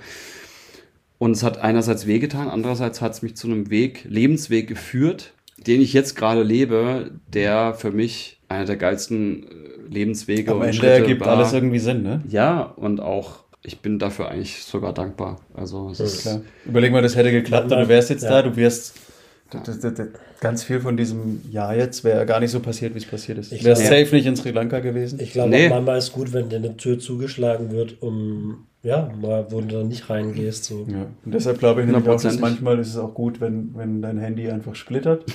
Und 1.19 1.33
es 1.33 1.43
hat 1.43 1.59
einerseits 1.59 2.07
wehgetan, 2.07 2.49
andererseits 2.49 3.01
hat 3.01 3.13
es 3.13 3.23
mich 3.23 3.37
zu 3.37 3.47
einem 3.47 3.71
Weg, 3.71 4.05
Lebensweg 4.09 4.67
geführt, 4.67 5.33
den 5.57 5.81
ich 5.81 5.93
jetzt 5.93 6.17
gerade 6.17 6.43
lebe, 6.43 7.13
der 7.33 7.75
für 7.75 7.93
mich 7.93 8.41
einer 8.49 8.65
der 8.65 8.77
geilsten 8.77 9.45
äh, 9.45 9.49
Lebenswege 9.89 10.51
Am 10.51 10.59
und 10.59 10.65
Ende 10.65 10.77
Schritte 10.77 10.93
ergibt 10.93 11.21
war. 11.21 11.29
alles 11.37 11.53
irgendwie 11.53 11.79
Sinn, 11.79 12.03
ne? 12.03 12.23
Ja, 12.29 12.63
und 12.63 13.01
auch, 13.01 13.44
ich 13.65 13.81
bin 13.81 13.99
dafür 13.99 14.29
eigentlich 14.29 14.63
sogar 14.63 14.93
dankbar. 14.93 15.41
Also 15.55 15.91
es 15.91 16.01
ist, 16.01 16.23
Klar. 16.23 16.41
Überleg 16.67 16.93
mal, 16.93 17.03
das 17.03 17.17
hätte 17.17 17.31
geklappt 17.33 17.73
und 17.73 17.79
du 17.79 17.89
wärst 17.89 18.11
jetzt 18.11 18.23
Ja. 18.25 18.31
da, 18.31 18.43
du 18.43 18.55
wärst. 18.57 18.95
Das, 19.51 19.79
das, 19.81 19.95
das, 19.95 20.09
ganz 20.41 20.65
viel 20.65 20.81
von 20.81 20.97
diesem 20.97 21.41
Jahr 21.51 21.77
jetzt 21.77 22.03
wäre 22.03 22.27
gar 22.27 22.41
nicht 22.41 22.51
so 22.51 22.59
passiert, 22.61 22.95
wie 22.95 22.99
es 22.99 23.05
passiert 23.07 23.39
ist. 23.39 23.53
Ich 23.53 23.61
glaube- 23.61 23.77
safe 23.77 24.15
nicht 24.15 24.27
in 24.27 24.35
Sri 24.37 24.51
Lanka 24.51 24.81
gewesen. 24.81 25.21
Ich 25.21 25.33
glaube, 25.33 25.51
Nee. 25.51 25.69
manchmal 25.69 25.99
ist 25.99 26.13
gut, 26.13 26.33
wenn 26.33 26.49
dir 26.49 26.57
eine 26.57 26.77
Tür 26.77 26.99
zugeschlagen 26.99 27.71
wird, 27.71 28.03
um, 28.03 28.67
ja, 28.83 29.11
mal, 29.21 29.47
wo 29.51 29.61
du 29.61 29.67
da 29.69 29.83
nicht 29.85 30.11
reingehst. 30.11 30.65
So. 30.65 30.87
Ja. 30.91 31.07
Und 31.25 31.33
deshalb 31.33 31.59
glaube 31.61 31.83
ich 31.83 31.87
nämlich 31.87 32.09
auch, 32.09 32.21
dass 32.21 32.37
100%. 32.37 32.41
manchmal 32.41 32.79
ist 32.81 32.89
es 32.89 32.97
auch 32.97 33.15
gut, 33.15 33.41
wenn, 33.41 33.71
wenn 33.77 34.03
dein 34.03 34.19
Handy 34.19 34.51
einfach 34.51 34.75
splittert. 34.75 35.25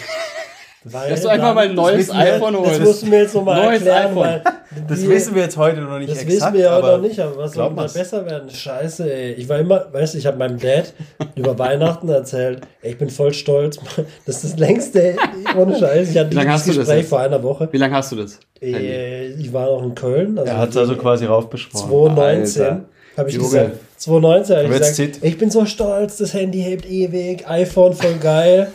Weil 0.85 1.09
Dass 1.09 1.21
du 1.23 1.27
einfach 1.27 1.53
mal 1.53 1.67
ein 1.67 1.75
neues 1.75 2.07
wir- 2.07 2.15
iPhone 2.15 2.53
Das 2.53 2.61
holst. 2.67 2.81
musst 2.81 3.01
du 3.01 3.07
mir 3.07 3.21
jetzt 3.23 3.35
nochmal 3.35 3.65
Neues 3.65 3.81
erklären. 3.81 4.11
iPhone. 4.11 4.23
Weil 4.25 4.41
Das 4.87 5.07
wissen 5.09 5.35
wir 5.35 5.41
jetzt 5.41 5.57
heute 5.57 5.81
noch 5.81 5.99
nicht 5.99 6.09
Das 6.09 6.19
exakt. 6.19 6.31
wissen 6.37 6.53
wir 6.53 6.59
ja 6.61 6.77
aber 6.77 6.91
noch 6.97 7.01
nicht, 7.01 7.19
aber 7.19 7.35
was 7.37 7.51
soll 7.53 7.69
mal 7.71 7.89
besser 7.89 8.25
werden? 8.25 8.49
Scheiße, 8.49 9.13
ey. 9.13 9.33
Ich 9.33 9.49
war 9.49 9.59
immer, 9.59 9.87
weißt 9.91 10.13
du, 10.13 10.17
ich 10.19 10.25
habe 10.25 10.37
meinem 10.37 10.57
Dad 10.57 10.93
über 11.35 11.59
Weihnachten 11.59 12.07
erzählt, 12.07 12.61
ey, 12.81 12.91
ich 12.91 12.97
bin 12.97 13.09
voll 13.09 13.33
stolz. 13.33 13.77
Das 14.25 14.43
ist 14.43 14.53
das 14.53 14.59
längste, 14.59 15.15
ohne 15.57 15.77
Scheiß. 15.77 16.11
Ich 16.11 16.17
hatte 16.17 16.31
Wie 16.31 16.35
lange 16.35 16.47
dieses 16.51 16.59
hast 16.61 16.67
du 16.67 16.69
das 16.71 16.77
Gespräch 16.77 16.97
jetzt? 16.99 17.09
vor 17.09 17.19
einer 17.19 17.43
Woche. 17.43 17.67
Wie 17.71 17.77
lange 17.77 17.95
hast 17.95 18.11
du 18.13 18.15
das? 18.15 18.39
Handy? 18.61 18.77
Äh, 18.87 19.27
Ich 19.33 19.51
war 19.51 19.65
noch 19.65 19.83
in 19.83 19.95
Köln. 19.95 20.39
Also 20.39 20.49
Er 20.51 20.57
hat 20.59 20.69
es 20.69 20.77
also 20.77 20.95
quasi 20.95 21.25
raufbeschworen. 21.25 22.15
2019 22.15 22.61
Alter. 22.63 22.81
habe 23.17 23.29
ich 23.29 23.35
Junge. 23.35 23.47
gesagt, 23.49 23.71
2019 23.97 24.55
habe 24.55 24.67
ich 24.75 24.79
gesagt, 24.79 25.19
ich 25.23 25.37
bin 25.37 25.51
so 25.51 25.65
stolz, 25.65 26.17
das 26.17 26.33
Handy 26.33 26.61
hebt 26.61 26.85
ewig, 26.89 27.45
iPhone 27.49 27.93
voll 27.93 28.15
geil. 28.21 28.71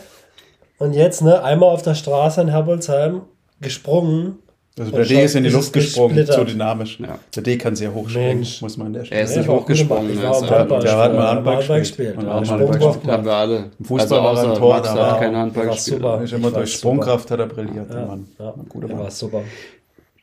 Und 0.77 0.93
jetzt, 0.93 1.21
ne, 1.21 1.41
einmal 1.43 1.69
auf 1.69 1.81
der 1.83 1.95
Straße 1.95 2.41
in 2.41 2.49
Herbolzheim 2.49 3.21
gesprungen. 3.61 4.39
Also 4.77 4.91
der 4.91 5.05
D 5.05 5.23
ist 5.23 5.35
in 5.35 5.43
die 5.43 5.47
ist 5.49 5.53
Luft 5.55 5.67
es 5.67 5.71
gesprungen, 5.71 6.25
so 6.25 6.43
dynamisch. 6.43 6.99
Ja. 6.99 7.17
Der 7.33 7.43
D 7.43 7.57
kann 7.57 7.77
sehr 7.77 7.93
hoch 7.93 8.09
springen, 8.09 8.39
Mensch. 8.39 8.61
muss 8.61 8.75
man 8.75 8.87
an 8.87 8.93
der 8.93 9.01
Er 9.03 9.05
Stelle 9.05 9.21
ist 9.23 9.29
Ja, 9.31 9.37
nicht 9.37 9.47
ich 9.49 9.55
hochgesprungen. 9.55 10.11
ich 10.11 10.17
er 10.19 10.23
war 10.29 10.41
ist 10.41 10.49
der 10.49 10.57
hat 10.59 10.69
mal 10.69 10.79
ich 10.83 11.15
war 11.15 11.29
Handball 11.55 11.79
gespielt. 11.79 12.17
Und 12.17 12.27
auch 12.27 12.41
mal 12.45 12.59
Handball 12.59 12.97
haben 13.07 13.25
wir 13.25 13.31
alle. 13.33 13.71
Im 13.79 13.85
Fußball 13.85 14.19
war 14.21 14.33
er 14.35 14.43
ein 14.43 14.49
außer 14.49 14.59
Tor, 14.59 14.73
Max 14.73 14.87
da 14.89 14.93
hat 14.93 14.99
war- 15.13 15.19
kein 15.21 15.35
Handball 15.37 15.67
gespielt. 15.67 15.97
super. 16.01 16.21
Ist 16.21 16.33
immer 16.33 16.47
Ich 16.49 16.53
durch 16.55 16.73
Sprungkraft 16.73 17.31
hat 17.31 17.39
er 17.39 17.45
brilliert, 17.45 17.89
der 17.89 18.01
Ja, 18.01 18.05
Mann. 18.05 18.27
ja, 18.37 18.49
Ein 18.49 18.65
guter 18.67 18.87
Mann. 18.89 18.99
war 18.99 19.11
super. 19.11 19.41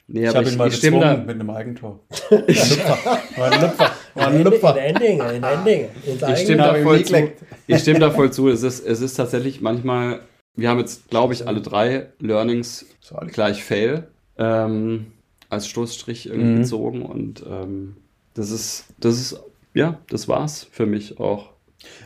Nee, 0.08 0.26
Ich 0.28 0.34
habe 0.34 0.42
ich, 0.44 0.52
ihn 0.52 0.58
mal 0.58 0.68
ich 0.68 0.74
stimme 0.74 0.98
gezwungen 0.98 1.16
da. 1.26 1.32
mit 1.32 1.40
einem 1.40 1.50
Eigentor. 1.50 2.00
War 2.30 2.38
ein 2.38 2.46
Lüpfer. 2.46 2.98
War 3.36 3.46
ein 3.48 3.62
Lüpfer. 3.62 3.94
Ein 4.26 4.44
Lüpfer. 4.44 4.76
In 4.76 4.96
Ending, 4.96 5.20
in 5.20 5.42
Ending. 5.42 5.88
Ich 6.04 6.40
stimme 6.40 6.58
da 6.58 6.76
ich 6.76 6.82
voll 6.82 6.98
zu. 6.98 7.04
geleckt. 7.12 7.42
Ich 7.66 7.78
stimme 7.78 7.98
da 8.00 8.10
voll 8.10 8.30
zu. 8.30 8.50
Es 8.50 8.62
ist, 8.62 8.84
es 8.86 9.00
ist 9.00 9.14
tatsächlich 9.14 9.62
manchmal, 9.62 10.20
wir 10.54 10.68
haben 10.68 10.78
jetzt, 10.78 11.08
glaube 11.10 11.32
ich, 11.34 11.46
alle 11.46 11.60
drei 11.60 12.08
Learnings 12.20 12.86
So, 13.00 13.16
alle 13.16 13.30
gleich 13.30 13.64
Fail 13.64 14.08
ähm, 14.38 15.12
als 15.48 15.66
Stoßstrich 15.68 16.26
irgendwie 16.26 16.50
Mhm. 16.50 16.56
gezogen 16.62 17.02
und 17.02 17.44
ähm, 17.48 17.96
das 18.34 18.50
ist, 18.50 18.86
das 18.98 19.18
ist, 19.20 19.40
ja, 19.74 19.98
das 20.08 20.28
war's 20.28 20.66
für 20.70 20.86
mich 20.86 21.18
auch. 21.20 21.50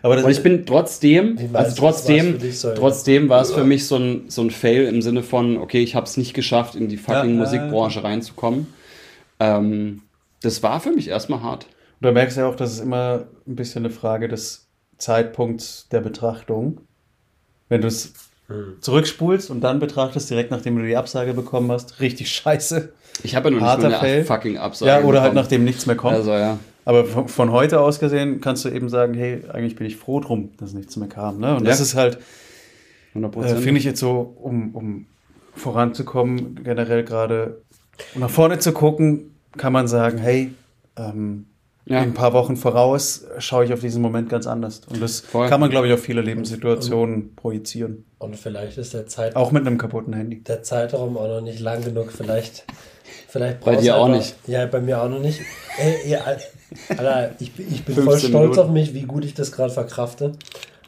Aber 0.03 0.23
Und 0.25 0.31
ich 0.31 0.43
bin 0.43 0.65
trotzdem, 0.65 1.39
also 1.53 1.77
trotzdem, 1.77 2.41
so, 2.51 2.73
trotzdem 2.75 3.29
war 3.29 3.43
es 3.43 3.53
für 3.53 3.65
mich 3.65 3.87
so 3.87 3.97
ein, 3.97 4.31
so 4.31 4.41
ein 4.43 4.51
Fail 4.51 4.85
im 4.87 5.03
Sinne 5.03 5.23
von, 5.23 5.59
okay, 5.59 5.83
ich 5.83 5.95
habe 5.95 6.07
es 6.07 6.17
nicht 6.17 6.33
geschafft, 6.35 6.75
in 6.75 6.89
die 6.89 6.97
fucking 6.97 7.31
ja, 7.33 7.37
Musikbranche 7.37 8.03
reinzukommen. 8.03 8.69
Ähm, 9.39 10.03
das 10.43 10.63
war 10.63 10.81
für 10.81 10.93
mich 10.93 11.09
erstmal 11.09 11.43
hart. 11.43 11.65
Und 12.01 12.07
da 12.07 12.13
merkst 12.13 12.37
du 12.37 12.41
ja 12.43 12.49
auch, 12.49 12.57
dass 12.57 12.73
es 12.73 12.81
immer 12.81 13.27
ein 13.47 13.57
bisschen 13.57 13.85
eine 13.85 13.93
Frage 13.93 14.29
des 14.29 14.67
Zeitpunkts 14.99 15.89
der 15.91 16.01
Betrachtung. 16.01 16.81
Wenn 17.69 17.83
du 17.83 17.89
es 17.89 18.15
Hm. 18.49 18.77
zurückspulst 18.81 19.51
und 19.51 19.61
dann 19.63 19.81
betrachtest, 19.81 20.31
direkt 20.31 20.51
nachdem 20.53 20.77
du 20.79 20.85
die 20.87 20.97
Absage 20.97 21.35
bekommen 21.35 21.73
hast, 21.73 22.01
richtig 22.01 22.31
scheiße. 22.31 22.93
Ich 23.25 23.35
habe 23.35 23.47
ja 23.49 23.51
noch 23.51 23.59
nicht 23.61 23.67
Harter 23.69 23.83
mal 23.83 23.89
eine 23.89 23.99
Fail. 23.99 24.25
fucking 24.25 24.57
Absage 24.59 24.89
Ja, 24.91 24.99
oder 25.01 25.21
halt 25.21 25.33
bekommen. 25.33 25.35
nachdem 25.45 25.65
nichts 25.65 25.87
mehr 25.87 25.97
kommt. 25.97 26.15
Also 26.15 26.31
ja, 26.33 26.59
Aber 26.85 27.05
von, 27.07 27.27
von 27.29 27.51
heute 27.51 27.81
aus 27.81 27.99
gesehen 27.99 28.41
kannst 28.41 28.65
du 28.65 28.69
eben 28.69 28.89
sagen, 28.89 29.15
hey, 29.15 29.43
eigentlich 29.53 29.75
bin 29.75 29.87
ich 29.87 29.97
froh 29.97 30.21
drum, 30.21 30.51
dass 30.59 30.75
nichts 30.75 30.97
mehr 30.97 31.09
kam. 31.09 31.39
Ne? 31.41 31.57
Und 31.57 31.67
das 31.67 31.79
Ja. 31.79 31.83
ist 31.85 31.95
halt, 31.97 32.19
100 33.15 33.37
äh, 33.37 33.57
finde 33.57 33.79
ich 33.81 33.85
jetzt 33.85 33.99
so, 33.99 34.37
um, 34.41 34.75
um 34.75 35.07
voranzukommen, 35.55 36.63
generell 36.63 37.03
gerade 37.03 37.63
um 38.15 38.21
nach 38.21 38.31
vorne 38.31 38.59
zu 38.59 38.73
gucken, 38.73 39.35
kann 39.57 39.73
man 39.73 39.89
sagen, 39.89 40.19
hey, 40.19 40.53
ähm, 40.97 41.47
Ja. 41.89 41.99
in 42.03 42.09
ein 42.11 42.15
paar 42.15 42.33
Wochen 42.33 42.57
voraus 42.57 43.25
schaue 43.39 43.65
ich 43.65 43.73
auf 43.73 43.79
diesen 43.81 44.03
Moment 44.03 44.29
ganz 44.29 44.47
anders. 44.49 44.81
Und 44.91 45.01
das 45.01 45.21
Voll. 45.21 45.49
kann 45.49 45.61
man, 45.61 45.71
glaube 45.71 45.87
ich, 45.87 45.93
auf 45.95 46.01
viele 46.03 46.21
Lebenssituationen 46.21 47.37
projizieren. 47.37 48.05
Und 48.19 48.37
vielleicht 48.37 48.77
ist 48.79 48.93
der, 48.93 49.07
Zeit, 49.07 49.37
Auch 49.37 49.53
mit 49.53 49.65
einem 49.67 49.79
kaputten 49.79 50.13
Handy. 50.13 50.43
der 50.43 50.63
Zeitraum 50.65 51.17
auch 51.17 51.29
noch 51.29 51.41
nicht 51.43 51.61
lang 51.61 51.85
genug. 51.85 52.11
Vielleicht, 52.11 52.65
vielleicht 53.29 53.61
Bei 53.61 53.73
brauchst 53.73 53.87
dir 53.87 53.93
du 53.93 53.99
auch 53.99 54.09
nicht. 54.09 54.35
Ja, 54.49 54.67
bei 54.67 54.81
mir 54.81 55.01
auch 55.01 55.09
noch 55.09 55.21
nicht. 55.21 55.41
Ey, 55.79 56.11
ja, 56.11 56.21
Alter, 56.89 57.31
ich, 57.39 57.53
bin- 57.53 57.67
ich 57.73 57.85
bin 57.85 57.95
voll 57.95 58.05
15 58.05 58.31
stolz 58.31 58.43
Minuten. 58.43 58.59
auf 58.61 58.71
mich, 58.71 58.93
wie 58.95 59.03
gut 59.03 59.25
ich 59.25 59.35
das 59.35 59.53
gerade 59.53 59.73
verkrafte. 59.73 60.33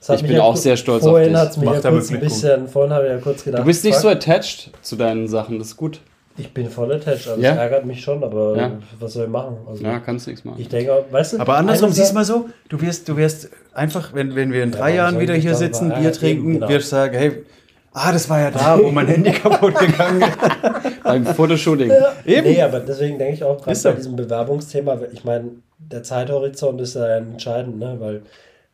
Das 0.05 0.21
Ich 0.21 0.27
bin 0.27 0.37
ja 0.37 0.43
auch 0.43 0.57
sehr 0.57 0.77
stolz 0.77 1.05
auf 1.05 1.11
vorhin 1.11 1.31
dich. 1.31 1.39
hat's 1.39 1.57
mich 1.59 1.67
Macht 1.67 1.85
ja 1.85 1.91
kurz 1.91 2.11
ein 2.11 2.21
bisschen, 2.21 2.69
vorhin 2.69 2.93
habe 2.93 3.05
ich 3.07 3.11
ja 3.13 3.19
kurz 3.19 3.45
gedacht, 3.45 3.63
Du 3.63 3.67
bist 3.67 3.85
nicht 3.85 3.95
fuck, 3.95 4.03
so 4.03 4.09
attached 4.09 4.71
zu 4.83 4.97
deinen 4.97 5.29
Sachen, 5.29 5.59
das 5.59 5.69
ist 5.69 5.77
gut. 5.77 6.01
Ich 6.39 6.55
bin 6.55 6.71
voll 6.71 6.93
attached, 6.93 7.29
also 7.29 7.41
Ja. 7.41 7.53
es 7.53 7.59
ärgert 7.59 7.85
mich 7.85 8.01
schon, 8.01 8.23
aber 8.23 8.57
Ja. 8.57 8.73
was 9.01 9.13
soll 9.13 9.25
ich 9.25 9.31
machen? 9.31 9.57
Also, 9.69 9.83
Ja, 9.85 9.99
kannst 9.99 10.27
nichts 10.29 10.45
machen. 10.45 10.61
Ich 10.61 10.69
denke, 10.69 11.05
weißt 11.11 11.35
du, 11.35 11.41
Aber 11.41 11.57
andersrum, 11.57 11.91
siehst 11.93 12.11
du 12.11 12.15
mal 12.15 12.25
so, 12.25 12.49
du 12.69 12.81
wirst, 12.81 13.09
du 13.09 13.17
wirst 13.17 13.51
einfach, 13.75 14.15
wenn, 14.15 14.35
wenn 14.37 14.53
wir 14.53 14.63
in 14.63 14.71
drei 14.71 14.81
warum 14.81 14.95
Jahren 14.97 15.21
wieder 15.21 15.35
hier 15.35 15.55
sitzen, 15.55 15.93
Bier 15.93 16.13
trinken, 16.13 16.55
Genau. 16.55 16.69
wirst 16.69 16.87
du 16.93 16.97
sagen, 16.97 17.17
hey, 17.17 17.45
ah, 17.93 18.13
das 18.13 18.31
war 18.31 18.41
ja 18.41 18.51
da, 18.53 18.79
wo 18.79 18.91
mein 18.91 19.09
Handy 19.09 19.33
kaputt 19.33 19.75
gegangen 19.79 20.23
ist. 20.23 21.03
Beim 21.03 21.27
Fotoshooting. 21.27 21.91
Eben. 22.25 22.47
Nee, 22.49 22.63
aber 22.63 22.81
deswegen 22.81 23.19
denke 23.19 23.35
ich 23.35 23.43
auch 23.45 23.57
gerade 23.59 23.73
Ist 23.73 23.83
bei 23.83 23.93
diesem 23.93 24.15
Bewerbungsthema, 24.17 24.99
ich 25.13 25.25
meine, 25.25 25.51
der 25.79 26.03
Zeithorizont 26.03 26.81
ist 26.81 26.95
ja 26.95 27.17
entscheidend, 27.17 27.79
ne? 27.79 27.97
weil 27.99 28.23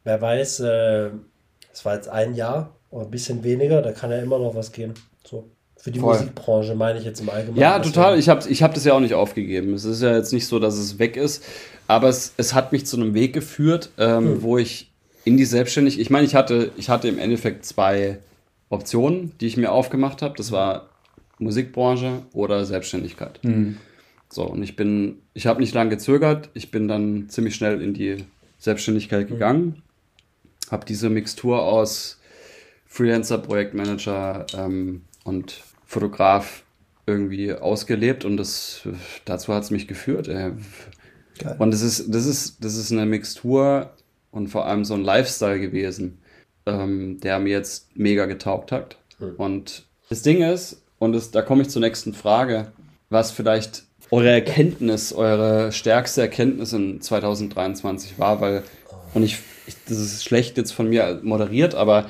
wer 0.05 0.21
weiß, 0.21 0.61
äh, 0.61 1.09
es 1.73 1.85
war 1.85 1.95
jetzt 1.95 2.09
ein 2.09 2.35
Jahr 2.35 2.71
oder 2.91 3.05
ein 3.07 3.11
bisschen 3.11 3.43
weniger, 3.45 3.83
da 3.83 3.93
kann 3.93 4.11
ja 4.11 4.19
immer 4.19 4.39
noch 4.39 4.55
was 4.55 4.73
gehen. 4.73 4.95
Für 5.85 5.91
die 5.91 6.01
Voll. 6.01 6.17
Musikbranche 6.17 6.75
meine 6.75 6.99
ich 6.99 7.05
jetzt 7.05 7.21
im 7.21 7.29
Allgemeinen. 7.29 7.61
Ja, 7.61 7.79
total. 7.79 8.19
Ich 8.19 8.31
habe 8.31 8.49
ich 8.49 8.63
hab 8.63 8.73
das 8.73 8.87
ja 8.87 8.95
auch 8.95 9.01
nicht 9.01 9.13
aufgegeben. 9.13 9.75
Es 9.75 9.85
ist 9.85 10.01
ja 10.01 10.17
jetzt 10.17 10.33
nicht 10.33 10.47
so, 10.47 10.59
dass 10.59 10.79
es 10.79 10.99
weg 10.99 11.19
ist, 11.19 11.45
aber 11.89 12.09
es, 12.09 12.33
es 12.39 12.55
hat 12.55 12.73
mich 12.73 12.87
zu 12.87 12.97
einem 12.97 13.13
Weg 13.13 13.35
geführt, 13.35 13.91
ähm, 13.99 14.43
wo 14.43 14.57
ich 14.57 14.91
in 15.27 15.37
die 15.37 15.45
Selbstständigkeit, 15.45 16.01
ich 16.01 16.09
meine, 16.09 16.25
ich 16.25 16.35
hatte, 16.35 16.73
ich 16.79 16.89
hatte 16.89 17.09
im 17.09 17.19
Endeffekt 17.19 17.67
zwei 17.67 18.19
Optionen, 18.71 19.33
die 19.43 19.47
ich 19.47 19.59
mir 19.59 19.73
aufgemacht 19.73 20.23
habe. 20.23 20.33
Das 20.39 20.53
war 20.53 20.89
Musikbranche 21.39 22.23
oder 22.33 22.65
Selbstständigkeit. 22.65 23.39
So, 24.31 24.45
und 24.45 24.63
ich 24.63 24.77
bin, 24.77 25.19
ich 25.35 25.47
habe 25.47 25.61
nicht 25.61 25.75
lange 25.75 25.91
gezögert. 25.91 26.49
Ich 26.55 26.71
bin 26.71 26.89
dann 26.89 27.29
ziemlich 27.29 27.57
schnell 27.57 27.83
in 27.83 27.93
die 27.93 28.25
Selbstständigkeit 28.59 29.29
gegangen. 29.29 29.83
Habe 30.71 30.87
diese 30.87 31.11
Mixtur 31.11 31.63
aus 31.63 32.19
Freelancer, 32.87 33.37
Projektmanager 33.37 34.47
ähm, 34.57 35.03
und 35.25 35.61
Fotograf 35.87 36.63
irgendwie 37.07 37.53
ausgelebt 37.53 38.25
und 38.25 38.37
das, 38.37 38.83
dazu 39.25 39.53
hat 39.53 39.63
es 39.63 39.71
mich 39.71 39.87
geführt. 39.87 40.29
Äh. 40.29 40.53
Geil. 41.39 41.57
Und 41.59 41.73
das 41.73 41.83
ist, 41.83 42.15
das, 42.15 42.27
ist, 42.27 42.65
das 42.65 42.77
ist 42.77 42.93
eine 42.93 43.07
Mixtur 43.07 43.91
und 44.31 44.49
vor 44.49 44.67
allem 44.67 44.85
so 44.85 44.95
ein 44.95 45.03
Lifestyle 45.03 45.61
gewesen, 45.61 46.19
ähm, 46.67 47.21
der 47.21 47.39
mir 47.39 47.51
jetzt 47.51 47.97
mega 47.97 48.27
getaugt 48.27 48.73
hat. 48.73 48.97
Hm. 49.19 49.35
Und 49.37 49.85
das 50.09 50.23
Ding 50.23 50.43
ist, 50.43 50.83
und 50.99 51.13
das, 51.13 51.31
da 51.31 51.43
komme 51.43 51.63
ich 51.63 51.71
zur 51.71 51.81
nächsten 51.81 52.15
Frage, 52.15 52.73
was 53.11 53.31
vielleicht 53.31 53.85
eure 54.11 54.31
Erkenntnis, 54.31 55.13
eure 55.13 55.73
stärkste 55.73 56.23
Erkenntnis 56.23 56.73
in 56.73 57.01
2023 57.01 58.19
war, 58.19 58.41
weil, 58.41 58.63
und 59.13 59.23
ich, 59.23 59.39
ich 59.67 59.77
das 59.89 59.99
ist 59.99 60.25
schlecht 60.25 60.57
jetzt 60.57 60.73
von 60.73 60.89
mir 60.89 61.21
moderiert, 61.23 61.75
aber 61.75 62.09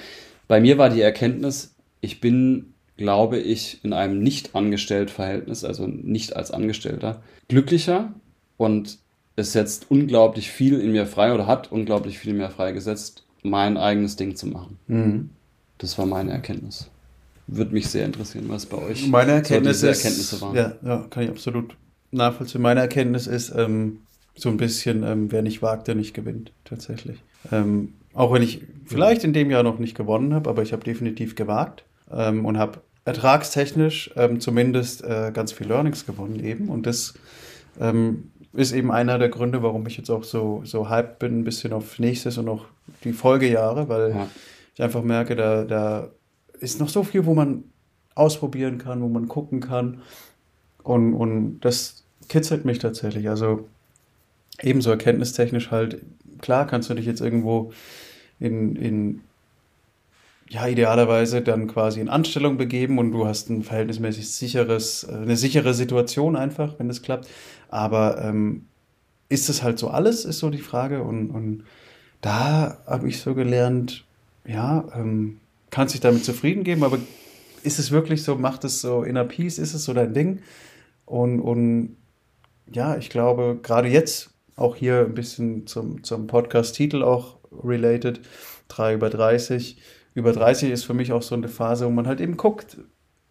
bei 0.48 0.60
mir 0.60 0.76
war 0.76 0.90
die 0.90 1.00
Erkenntnis, 1.00 1.74
ich 2.00 2.20
bin, 2.20 2.73
glaube 2.96 3.38
ich, 3.38 3.80
in 3.84 3.92
einem 3.92 4.20
Nicht-Angestellt-Verhältnis, 4.20 5.64
also 5.64 5.86
nicht 5.86 6.36
als 6.36 6.50
Angestellter, 6.50 7.22
glücklicher 7.48 8.12
und 8.56 8.98
es 9.36 9.52
setzt 9.52 9.86
unglaublich 9.90 10.50
viel 10.50 10.80
in 10.80 10.92
mir 10.92 11.06
frei 11.06 11.34
oder 11.34 11.46
hat 11.46 11.72
unglaublich 11.72 12.18
viel 12.18 12.30
in 12.30 12.36
mir 12.36 12.50
freigesetzt, 12.50 13.24
mein 13.42 13.76
eigenes 13.76 14.16
Ding 14.16 14.36
zu 14.36 14.46
machen. 14.46 14.78
Mhm. 14.86 15.30
Das 15.78 15.98
war 15.98 16.06
meine 16.06 16.30
Erkenntnis. 16.30 16.88
Würde 17.46 17.74
mich 17.74 17.88
sehr 17.88 18.06
interessieren, 18.06 18.46
was 18.48 18.66
bei 18.66 18.78
euch 18.78 19.06
Meine 19.08 19.32
Erkenntnis 19.32 19.80
so 19.80 19.86
diese 19.86 19.98
ist, 19.98 20.04
Erkenntnisse 20.04 20.40
waren. 20.40 20.54
Ja, 20.54 20.74
ja, 20.82 21.06
kann 21.10 21.24
ich 21.24 21.30
absolut 21.30 21.76
nachvollziehen. 22.10 22.62
Meine 22.62 22.80
Erkenntnis 22.80 23.26
ist 23.26 23.52
ähm, 23.54 23.98
so 24.36 24.48
ein 24.48 24.56
bisschen, 24.56 25.02
ähm, 25.02 25.30
wer 25.30 25.42
nicht 25.42 25.60
wagt, 25.60 25.88
der 25.88 25.94
nicht 25.94 26.14
gewinnt, 26.14 26.52
tatsächlich. 26.64 27.18
Ähm, 27.52 27.92
auch 28.14 28.32
wenn 28.32 28.42
ich 28.42 28.62
vielleicht 28.86 29.24
in 29.24 29.32
dem 29.32 29.50
Jahr 29.50 29.64
noch 29.64 29.78
nicht 29.78 29.96
gewonnen 29.96 30.32
habe, 30.32 30.48
aber 30.48 30.62
ich 30.62 30.72
habe 30.72 30.84
definitiv 30.84 31.34
gewagt 31.34 31.84
ähm, 32.10 32.44
und 32.44 32.58
habe 32.58 32.80
ertragstechnisch 33.04 34.10
ähm, 34.16 34.40
zumindest 34.40 35.04
äh, 35.04 35.30
ganz 35.32 35.52
viel 35.52 35.66
Learnings 35.68 36.06
gewonnen 36.06 36.42
eben. 36.42 36.68
Und 36.68 36.86
das 36.86 37.14
ähm, 37.80 38.30
ist 38.52 38.72
eben 38.72 38.90
einer 38.92 39.18
der 39.18 39.28
Gründe, 39.28 39.62
warum 39.62 39.86
ich 39.86 39.96
jetzt 39.96 40.10
auch 40.10 40.24
so, 40.24 40.62
so 40.64 40.88
hyped 40.88 41.18
bin, 41.18 41.40
ein 41.40 41.44
bisschen 41.44 41.72
auf 41.72 41.98
nächstes 41.98 42.38
und 42.38 42.48
auch 42.48 42.66
die 43.04 43.12
Folgejahre, 43.12 43.88
weil 43.88 44.10
Ja. 44.10 44.28
ich 44.74 44.82
einfach 44.82 45.02
merke, 45.02 45.36
da, 45.36 45.64
da 45.64 46.08
ist 46.60 46.80
noch 46.80 46.88
so 46.88 47.02
viel, 47.02 47.26
wo 47.26 47.34
man 47.34 47.64
ausprobieren 48.14 48.78
kann, 48.78 49.02
wo 49.02 49.08
man 49.08 49.28
gucken 49.28 49.60
kann. 49.60 50.00
Und, 50.82 51.14
und 51.14 51.60
das 51.60 52.04
kitzelt 52.28 52.64
mich 52.64 52.78
tatsächlich. 52.78 53.28
Also 53.28 53.66
ebenso 54.62 54.90
erkenntnistechnisch 54.90 55.70
halt, 55.70 56.00
klar 56.40 56.66
kannst 56.66 56.88
du 56.90 56.94
dich 56.94 57.06
jetzt 57.06 57.20
irgendwo 57.20 57.72
in, 58.38 58.76
in 58.76 59.20
ja, 60.48 60.66
idealerweise 60.66 61.42
dann 61.42 61.66
quasi 61.66 62.00
in 62.00 62.08
Anstellung 62.08 62.56
begeben 62.56 62.98
und 62.98 63.12
du 63.12 63.26
hast 63.26 63.48
ein 63.50 63.62
verhältnismäßig 63.62 64.30
sicheres, 64.30 65.04
äh, 65.04 65.14
eine 65.14 65.36
sichere 65.36 65.74
Situation 65.74 66.36
einfach, 66.36 66.78
wenn 66.78 66.88
das 66.88 67.02
klappt. 67.02 67.28
Aber 67.68 68.22
ähm, 68.22 68.66
ist 69.28 69.48
es 69.48 69.62
halt 69.62 69.78
so 69.78 69.88
alles, 69.88 70.24
ist 70.24 70.38
so 70.38 70.50
die 70.50 70.58
Frage. 70.58 71.02
Und, 71.02 71.30
und 71.30 71.64
da 72.20 72.78
habe 72.86 73.08
ich 73.08 73.20
so 73.20 73.34
gelernt, 73.34 74.04
ja, 74.46 74.84
ähm, 74.94 75.40
kannst 75.70 75.94
dich 75.94 76.00
damit 76.00 76.24
zufrieden 76.24 76.62
geben, 76.62 76.84
aber 76.84 76.98
ist 77.62 77.78
es 77.78 77.90
wirklich 77.90 78.22
so, 78.22 78.36
macht 78.36 78.64
es 78.64 78.80
so 78.80 79.02
inner 79.02 79.24
Peace, 79.24 79.58
ist 79.58 79.74
es 79.74 79.84
so 79.84 79.94
dein 79.94 80.14
Ding? 80.14 80.40
Und, 81.06 81.40
und 81.40 81.96
ja, 82.72 82.96
ich 82.96 83.10
glaube, 83.10 83.58
gerade 83.62 83.88
jetzt 83.88 84.30
auch 84.56 84.76
hier 84.76 85.00
ein 85.00 85.14
bisschen 85.14 85.66
zum, 85.66 86.04
zum 86.04 86.26
Podcast-Titel 86.26 87.02
auch 87.02 87.36
related, 87.62 88.20
3 88.68 88.94
über 88.94 89.10
30. 89.10 89.78
Über 90.14 90.32
30 90.32 90.70
ist 90.70 90.84
für 90.84 90.94
mich 90.94 91.12
auch 91.12 91.22
so 91.22 91.34
eine 91.34 91.48
Phase, 91.48 91.86
wo 91.86 91.90
man 91.90 92.06
halt 92.06 92.20
eben 92.20 92.36
guckt, 92.36 92.78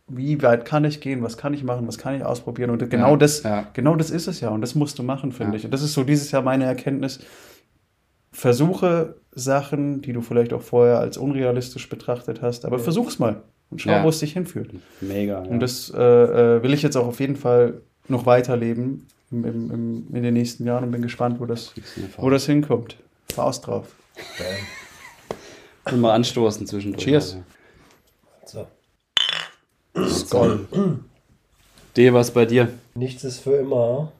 wie 0.08 0.42
weit 0.42 0.66
kann 0.66 0.84
ich 0.84 1.00
gehen, 1.00 1.24
was 1.24 1.38
kann 1.38 1.54
ich 1.54 1.64
machen, 1.64 1.88
was 1.88 1.98
kann 1.98 2.16
ich 2.16 2.24
ausprobieren. 2.26 2.70
Und 2.70 2.90
genau 2.90 3.12
Ja, 3.12 3.18
das, 3.18 3.44
ja. 3.44 3.68
genau 3.74 3.96
das 3.96 4.10
ist 4.10 4.28
es 4.28 4.42
ja. 4.42 4.50
Und 4.50 4.62
das 4.62 4.76
musst 4.76 5.00
du 5.00 5.04
machen, 5.04 5.32
finde 5.32 5.54
Ja. 5.54 5.58
ich. 5.60 5.66
Und 5.66 5.72
das 5.72 5.82
ist 5.82 5.94
so 5.94 6.04
dieses 6.04 6.30
Jahr 6.32 6.42
meine 6.42 6.66
Erkenntnis. 6.66 7.20
Versuche 8.32 9.16
Sachen, 9.32 10.02
die 10.02 10.12
du 10.12 10.22
vielleicht 10.22 10.54
auch 10.54 10.62
vorher 10.62 11.00
als 11.00 11.18
unrealistisch 11.18 11.88
betrachtet 11.88 12.42
hast, 12.42 12.66
aber 12.66 12.80
versuch's 12.80 13.20
mal 13.20 13.44
und 13.70 13.80
schau, 13.82 14.04
wo 14.04 14.10
es 14.10 14.20
dich 14.20 14.34
hinführt. 14.34 14.72
Mega. 15.02 15.40
Und 15.40 15.60
das 15.62 15.92
äh, 15.96 16.02
äh, 16.02 16.64
will 16.64 16.74
ich 16.74 16.82
jetzt 16.82 16.96
auch 16.98 17.08
auf 17.08 17.20
jeden 17.20 17.36
Fall 17.36 17.82
noch 18.08 18.26
weiterleben 18.26 19.08
im, 19.32 19.46
im, 19.46 19.72
im, 19.72 20.08
in 20.16 20.24
den 20.24 20.34
nächsten 20.34 20.66
Jahren 20.66 20.84
und 20.84 20.92
bin 20.92 21.02
gespannt, 21.02 21.40
wo 21.40 21.46
das, 21.46 21.74
wo 22.18 22.30
das 22.30 22.46
hinkommt. 22.46 22.98
Faust 23.32 23.68
drauf. 23.68 23.88
Und 25.86 26.00
mal 26.02 26.14
anstoßen 26.14 26.66
zwischendurch. 26.68 27.04
Cheers. 27.04 27.38
So. 28.46 28.68
Skoll. 30.08 30.68
D, 31.98 32.12
was 32.14 32.32
bei 32.32 32.46
dir? 32.46 32.70
Nichts 32.96 33.24
ist 33.24 33.40
für 33.40 33.58
immer. 33.58 34.12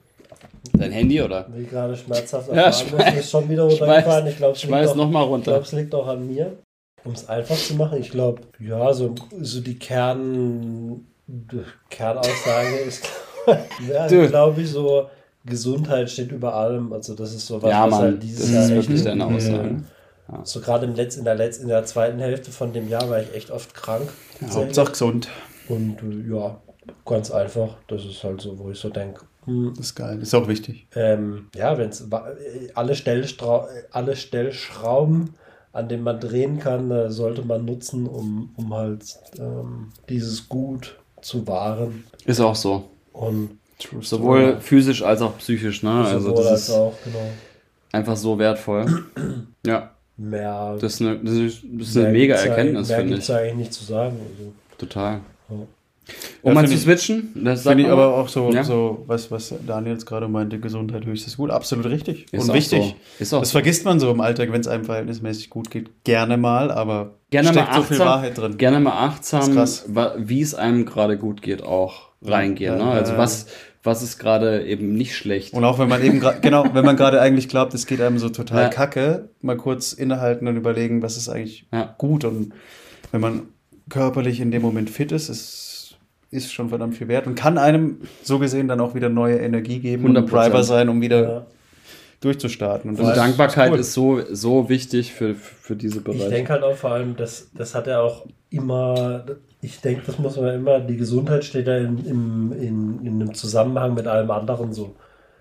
Dein 0.72 0.92
Handy 0.92 1.20
oder? 1.20 1.46
Wie 1.54 1.64
gerade 1.64 1.96
schmerzhaft 1.96 2.48
Ja, 2.48 2.64
erfahren 2.64 2.88
schmeiß- 3.00 3.18
ist 3.18 3.30
schon 3.30 3.48
wieder 3.48 3.64
runtergefallen. 3.64 4.26
Ich 4.28 4.36
glaube, 4.36 4.52
es 4.56 4.62
liegt 4.64 4.74
auch- 4.88 4.96
noch 4.96 5.10
runter. 5.28 5.60
es 5.60 5.72
liegt 5.72 5.94
auch 5.94 6.06
an 6.06 6.26
mir. 6.26 6.56
Um 7.04 7.12
es 7.12 7.28
einfach 7.28 7.56
zu 7.56 7.74
machen, 7.74 8.00
ich 8.00 8.10
glaube, 8.10 8.42
ja, 8.58 8.92
so, 8.94 9.14
so 9.40 9.60
die 9.60 9.78
Kern, 9.78 11.04
die 11.26 11.60
Kernaussage 11.90 12.76
ist, 12.86 13.04
glaube 14.08 14.62
ich, 14.62 14.70
so 14.70 15.08
Gesundheit 15.44 16.10
steht 16.10 16.32
über 16.32 16.54
allem. 16.54 16.92
Also 16.94 17.14
das 17.14 17.34
ist 17.34 17.46
so 17.46 17.60
was, 17.62 17.70
Ja, 17.70 17.84
was 17.84 17.90
Mann, 17.90 18.00
halt 18.00 18.16
das 18.16 18.24
dieses 18.24 18.44
ist 18.48 18.52
Jahr 18.54 18.62
echt 18.64 18.74
wirklich 18.88 19.02
deine 19.04 19.24
äh, 19.24 19.26
Aussage. 20.28 20.46
So 20.48 20.60
gerade 20.60 20.86
im 20.86 20.94
Letz-, 20.94 21.16
in, 21.18 21.24
der 21.24 21.36
Letz-, 21.36 21.60
in 21.60 21.68
der 21.68 21.84
zweiten 21.84 22.18
Hälfte 22.18 22.50
von 22.50 22.72
dem 22.72 22.88
Jahr 22.88 23.08
war 23.10 23.20
ich 23.20 23.34
echt 23.34 23.50
oft 23.50 23.74
krank. 23.74 24.08
tatsächlich. 24.38 24.64
Hauptsache 24.64 24.90
gesund. 24.92 25.28
Und 25.68 25.96
äh, 26.02 26.30
ja, 26.34 26.60
ganz 27.04 27.30
einfach. 27.30 27.76
Das 27.88 28.04
ist 28.04 28.22
halt 28.24 28.40
so, 28.40 28.58
wo 28.58 28.70
ich 28.70 28.78
so 28.78 28.88
denke, 28.90 29.22
hm, 29.44 29.72
Das 29.76 29.86
ist 29.86 29.94
geil. 29.94 30.20
Ist 30.22 30.34
auch 30.34 30.48
wichtig. 30.48 30.86
ähm, 30.94 31.48
ja, 31.54 31.76
wenn 31.76 31.90
es 31.90 32.06
alle, 32.74 32.94
Stellstrau 32.94 33.66
alle 33.90 34.16
Stellschrauben, 34.16 35.34
an 35.72 35.88
denen 35.88 36.02
man 36.02 36.20
drehen 36.20 36.58
kann, 36.58 36.90
äh, 36.90 37.10
sollte 37.10 37.42
man 37.42 37.64
nutzen, 37.64 38.06
um, 38.06 38.52
um 38.56 38.72
halt 38.74 39.02
ähm, 39.38 39.92
dieses 40.08 40.48
Gut 40.48 40.96
zu 41.20 41.46
wahren. 41.46 42.04
Ist 42.24 42.40
auch 42.40 42.54
so. 42.54 42.88
Und 43.12 43.58
Sowohl 44.00 44.60
physisch 44.60 45.02
als 45.02 45.20
auch 45.20 45.36
psychisch, 45.38 45.82
ne? 45.82 46.04
Also 46.04 46.20
sowohl 46.30 46.36
das 46.44 46.46
als 46.52 46.68
ist 46.68 46.74
auch 46.74 46.94
genau, 47.04 47.26
einfach 47.92 48.16
so 48.16 48.38
wertvoll. 48.38 48.86
Ja, 49.66 49.90
mehr. 50.16 50.76
das 50.80 50.94
ist 50.94 51.00
eine, 51.02 51.18
das 51.18 51.34
ist, 51.34 51.62
das 51.64 51.88
ist 51.88 51.96
eine 51.96 52.08
mega 52.10 52.34
gibt's 52.34 52.44
ja- 52.44 52.50
Erkenntnis, 52.50 52.88
Mehr 52.88 52.96
finde 52.98 53.12
gibt 53.14 53.22
es 53.22 53.28
ich. 53.28 53.34
eigentlich 53.34 53.54
nicht 53.56 53.72
zu 53.72 53.84
sagen. 53.84 54.16
Also, 54.30 54.52
Total. 54.78 55.20
ja. 55.50 55.56
Um 56.42 56.50
Ja, 56.50 56.52
mal 56.54 56.68
zu 56.68 56.74
ich- 56.74 56.80
switchen, 56.82 57.30
das 57.44 57.62
Finde 57.62 57.84
ich 57.84 57.88
aber 57.88 58.14
auch 58.14 58.28
so, 58.28 58.50
Ja. 58.52 58.62
so 58.62 59.02
was, 59.06 59.30
was 59.30 59.54
Daniel 59.66 59.94
jetzt 59.94 60.04
gerade 60.04 60.28
meinte, 60.28 60.58
Gesundheit 60.60 61.06
höchstes 61.06 61.38
Gut. 61.38 61.50
Absolut 61.50 61.86
richtig. 61.86 62.26
Ist 62.30 62.42
und 62.44 62.50
auch 62.50 62.54
wichtig. 62.54 62.82
so. 63.18 63.22
Ist 63.22 63.32
auch 63.32 63.40
das 63.40 63.48
so. 63.48 63.52
vergisst 63.52 63.86
man 63.86 63.98
so 63.98 64.10
im 64.10 64.20
Alltag, 64.20 64.52
wenn 64.52 64.60
es 64.60 64.66
einem 64.68 64.84
verhältnismäßig 64.84 65.48
gut 65.48 65.70
geht. 65.70 65.88
Gerne 66.04 66.36
mal, 66.36 66.70
aber 66.70 67.14
gerne 67.30 67.48
steckt 67.48 67.66
mal 67.68 67.74
so 67.76 67.80
achtsam, 67.80 67.96
viel 67.96 68.04
Wahrheit 68.04 68.36
drin. 68.36 68.58
Gerne 68.58 68.80
mal 68.80 68.92
achtsam, 69.06 69.56
wie 70.18 70.42
es 70.42 70.54
einem 70.54 70.84
gerade 70.84 71.16
gut 71.16 71.40
geht, 71.40 71.62
auch 71.62 72.10
reingehen. 72.22 72.78
Ja, 72.78 72.84
ne? 72.84 72.90
Also 72.90 73.16
was, 73.16 73.46
was 73.84 74.02
ist 74.02 74.18
gerade 74.18 74.64
eben 74.64 74.94
nicht 74.94 75.14
schlecht. 75.14 75.52
Und 75.54 75.62
auch 75.64 75.78
wenn 75.78 75.88
man 75.88 76.02
eben 76.02 76.18
gerade, 76.18 76.40
genau, 76.42 76.64
wenn 76.72 76.84
man 76.84 76.96
gerade 76.96 77.20
eigentlich 77.20 77.48
glaubt, 77.48 77.74
es 77.74 77.86
geht 77.86 78.00
einem 78.00 78.18
so 78.18 78.30
total 78.30 78.62
Ja. 78.64 78.68
kacke, 78.70 79.28
mal 79.42 79.56
kurz 79.56 79.92
innehalten 79.92 80.48
und 80.48 80.56
überlegen, 80.56 81.02
was 81.02 81.16
ist 81.16 81.28
eigentlich 81.28 81.66
Ja. 81.72 81.94
gut. 81.98 82.24
Und 82.24 82.52
wenn 83.12 83.20
man 83.20 83.42
körperlich 83.90 84.40
in 84.40 84.50
dem 84.50 84.62
Moment 84.62 84.88
fit 84.90 85.12
ist, 85.12 85.28
ist, 85.28 85.96
ist 86.30 86.52
schon 86.52 86.70
verdammt 86.70 86.96
viel 86.96 87.06
wert 87.08 87.26
und 87.28 87.34
kann 87.36 87.58
einem 87.58 88.00
so 88.22 88.38
gesehen 88.40 88.66
dann 88.66 88.80
auch 88.80 88.94
wieder 88.94 89.08
neue 89.10 89.36
Energie 89.36 89.78
geben 89.78 90.04
und 90.06 90.16
ein 90.16 90.24
100%. 90.26 90.30
Driver 90.30 90.64
sein, 90.64 90.88
um 90.88 91.00
wieder 91.00 91.22
Ja. 91.22 91.46
durchzustarten. 92.20 92.90
Und 92.90 92.98
Und 93.00 93.16
Dankbarkeit 93.16 93.72
cool. 93.72 93.78
ist 93.78 93.92
so, 93.92 94.20
so 94.32 94.68
wichtig 94.68 95.12
für, 95.12 95.34
für 95.34 95.76
diese 95.76 95.98
Ich 95.98 96.04
Bereiche. 96.04 96.30
denke 96.30 96.52
halt 96.54 96.62
auch 96.62 96.76
vor 96.76 96.92
allem, 96.92 97.16
das, 97.16 97.50
das 97.54 97.74
hat 97.74 97.86
er 97.86 98.02
auch 98.02 98.26
immer, 98.54 99.24
ich 99.60 99.80
denke, 99.80 100.02
das 100.06 100.18
muss 100.18 100.36
man 100.36 100.54
immer, 100.54 100.80
die 100.80 100.96
Gesundheit 100.96 101.44
steht 101.44 101.66
ja 101.66 101.76
in, 101.78 102.04
im, 102.06 102.52
in, 102.52 103.06
in 103.06 103.22
einem 103.22 103.34
Zusammenhang 103.34 103.94
mit 103.94 104.06
allem 104.06 104.30
anderen 104.30 104.72
so. 104.72 104.94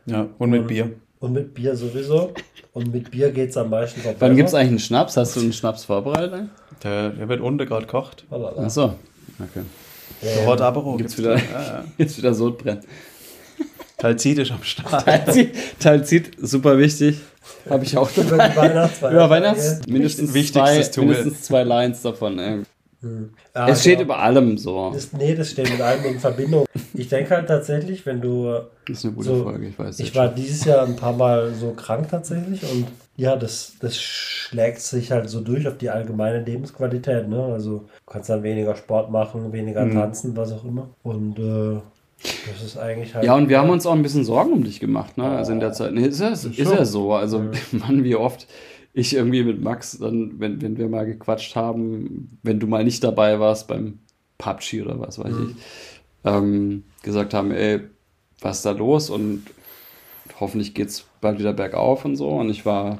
Ja, 0.06 0.28
und 0.38 0.50
mit 0.50 0.68
Bier. 0.68 0.92
Und 1.20 1.34
mit 1.34 1.54
Bier 1.54 1.76
sowieso. 1.76 2.34
Und 2.74 2.92
mit 2.92 3.12
Bier 3.12 3.32
geht 3.32 3.52
es 3.52 3.58
am 3.58 3.70
meisten 3.70 4.02
auch 4.02 4.16
Wann 4.20 4.36
gibt 4.36 4.50
es 4.50 4.56
eigentlich 4.56 4.70
einen 4.70 4.80
Schnaps? 4.80 5.16
Hast 5.16 5.36
du 5.36 5.40
einen 5.40 5.54
Schnaps 5.54 5.86
vorbereitet? 5.86 6.50
Der, 6.84 7.12
der 7.12 7.30
wird 7.30 7.40
unten 7.40 7.66
gerade 7.66 7.86
kocht. 7.86 8.26
Achso. 8.30 8.96
Okay. 9.40 9.64
Ähm, 10.22 10.46
Hot 10.48 10.62
Apero 10.62 10.98
Gibt's 10.98 11.16
gibt's 11.16 11.18
wieder, 11.18 11.36
da. 11.36 11.62
Ja, 11.62 11.74
ja. 11.80 11.86
jetzt 11.98 12.18
wieder 12.18 12.34
Sodbrennen. 12.34 12.84
Talzid 13.98 14.40
ist 14.40 14.52
am 14.52 14.64
Start. 14.64 15.06
Talzid, 15.06 15.56
Talzid, 15.80 16.32
super 16.42 16.78
wichtig. 16.78 17.20
Habe 17.70 17.86
ich 17.86 17.96
auch 17.98 18.10
Über 18.18 18.38
dabei. 18.38 18.50
die 18.50 18.56
Weihnachtsfeier. 18.58 19.12
Über 19.12 19.30
Weihnachts 19.30 19.82
mindestens, 19.88 20.34
Wichtigstes 20.34 20.92
zwei, 20.92 21.02
mindestens 21.06 21.42
zwei 21.44 21.64
Lines 21.64 22.02
davon. 22.02 22.40
ey. 22.40 22.64
Ja, 23.56 23.68
es 23.68 23.82
steht 23.82 24.00
genau. 24.00 24.14
über 24.14 24.20
allem 24.20 24.58
so. 24.58 24.92
Das, 24.94 25.14
nee, 25.14 25.36
das 25.36 25.50
steht 25.52 25.70
mit 25.72 25.82
allem 25.82 26.04
in 26.06 26.20
Verbindung. 26.20 26.66
Ich 26.94 27.10
denke 27.10 27.36
halt 27.36 27.48
tatsächlich, 27.48 28.06
wenn 28.06 28.22
du. 28.22 28.60
Das 28.88 28.98
ist 28.98 29.06
eine 29.06 29.14
gute 29.14 29.30
so, 29.30 29.44
Folge, 29.44 29.68
ich 29.68 29.78
weiß. 29.80 30.00
Ich 30.00 30.16
war 30.16 30.28
schon. 30.28 30.36
dieses 30.36 30.66
Jahr 30.66 30.86
ein 30.86 30.96
paar 30.96 31.14
Mal 31.14 31.54
so 31.54 31.72
krank 31.72 32.08
tatsächlich 32.10 32.64
und 32.64 32.88
ja, 33.16 33.36
das, 33.36 33.74
das 33.80 33.96
schlägt 34.02 34.82
sich 34.82 35.12
halt 35.12 35.30
so 35.30 35.42
durch 35.42 35.68
auf 35.68 35.78
die 35.78 35.90
allgemeine 35.90 36.42
Lebensqualität. 36.44 37.28
Ne? 37.30 37.44
Also 37.44 37.80
du 37.80 38.12
kannst 38.12 38.30
dann 38.30 38.42
weniger 38.44 38.76
Sport 38.76 39.12
machen, 39.12 39.52
weniger 39.54 39.86
Mhm. 39.86 39.94
tanzen, 39.94 40.36
was 40.36 40.52
auch 40.52 40.64
immer. 40.64 40.90
Und 41.04 41.38
äh, 41.38 41.80
das 42.24 42.64
ist 42.66 42.78
eigentlich 42.78 43.14
halt. 43.14 43.26
Ja, 43.26 43.36
und 43.36 43.50
wir 43.50 43.60
haben 43.60 43.70
uns 43.70 43.86
auch 43.86 43.94
ein 43.94 44.02
bisschen 44.02 44.24
Sorgen 44.24 44.54
um 44.54 44.64
dich 44.64 44.80
gemacht, 44.80 45.18
ne? 45.18 45.26
Also 45.30 45.52
in 45.52 45.60
der 45.60 45.74
Zeit. 45.74 45.94
Nee, 45.94 46.08
ist 46.08 46.22
ja, 46.22 46.30
ist 46.30 46.44
so. 46.44 46.50
ja 46.74 46.86
so. 46.86 47.14
Also, 47.14 47.40
Mann, 47.72 48.04
wie 48.04 48.16
oft 48.16 48.48
ich 48.94 49.16
irgendwie 49.16 49.44
mit 49.44 49.62
Max 49.62 49.98
dann, 49.98 50.40
wenn, 50.40 50.62
wenn 50.62 50.78
wir 50.78 50.88
mal 50.88 51.06
gequatscht 51.06 51.56
haben, 51.56 52.38
wenn 52.44 52.60
du 52.60 52.68
mal 52.68 52.84
nicht 52.84 53.04
dabei 53.04 53.40
warst 53.40 53.68
beim 53.68 54.00
PUBG 54.38 54.82
oder 54.84 55.00
was 55.00 55.18
weiß 55.18 55.34
ich, 55.50 55.56
ähm, 56.26 56.84
gesagt 57.02 57.34
haben, 57.34 57.52
ey, 57.52 57.82
was 58.42 58.58
ist 58.58 58.66
da 58.66 58.72
los 58.72 59.10
und 59.10 59.44
hoffentlich 60.40 60.74
geht's 60.74 61.06
bald 61.22 61.40
wieder 61.40 61.54
bergauf 61.54 62.06
und 62.06 62.16
so. 62.16 62.30
Und 62.30 62.50
ich 62.50 62.66
war 62.66 63.00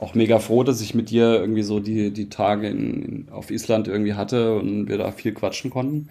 auch 0.00 0.14
mega 0.14 0.38
froh, 0.38 0.62
dass 0.62 0.80
ich 0.80 0.94
mit 0.94 1.10
dir 1.10 1.40
irgendwie 1.40 1.62
so 1.62 1.80
die, 1.80 2.10
die 2.10 2.28
Tage 2.28 2.68
in, 2.68 3.02
in, 3.02 3.28
auf 3.30 3.50
Island 3.50 3.88
irgendwie 3.88 4.14
hatte 4.14 4.56
und 4.56 4.88
wir 4.88 4.98
da 4.98 5.12
viel 5.12 5.32
quatschen 5.32 5.70
konnten. 5.70 6.08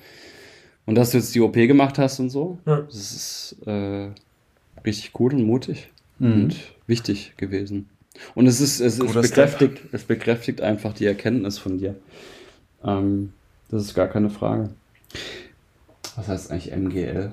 Und 0.85 0.95
dass 0.95 1.11
du 1.11 1.17
jetzt 1.17 1.33
die 1.33 1.41
OP 1.41 1.53
gemacht 1.53 1.97
hast 1.97 2.19
und 2.19 2.29
so. 2.29 2.59
Ja. 2.65 2.81
Das 2.81 2.95
ist 2.95 3.55
äh, 3.65 4.09
richtig 4.85 5.11
cool 5.19 5.33
und 5.33 5.43
mutig 5.43 5.89
Mhm. 6.19 6.33
und 6.33 6.55
wichtig 6.87 7.33
gewesen. 7.37 7.89
Und 8.35 8.47
es 8.47 8.61
ist, 8.61 8.79
es, 8.79 8.95
ist 8.95 8.99
Guter 8.99 9.21
bekräftigt, 9.21 9.81
es 9.91 10.03
bekräftigt 10.03 10.61
einfach 10.61 10.93
die 10.93 11.05
Erkenntnis 11.05 11.57
von 11.57 11.77
dir. 11.77 11.95
Ähm, 12.83 13.33
das 13.69 13.83
ist 13.83 13.93
gar 13.95 14.07
keine 14.07 14.29
Frage. 14.29 14.69
Was 16.15 16.27
heißt 16.27 16.51
eigentlich 16.51 16.75
MGL? 16.75 17.31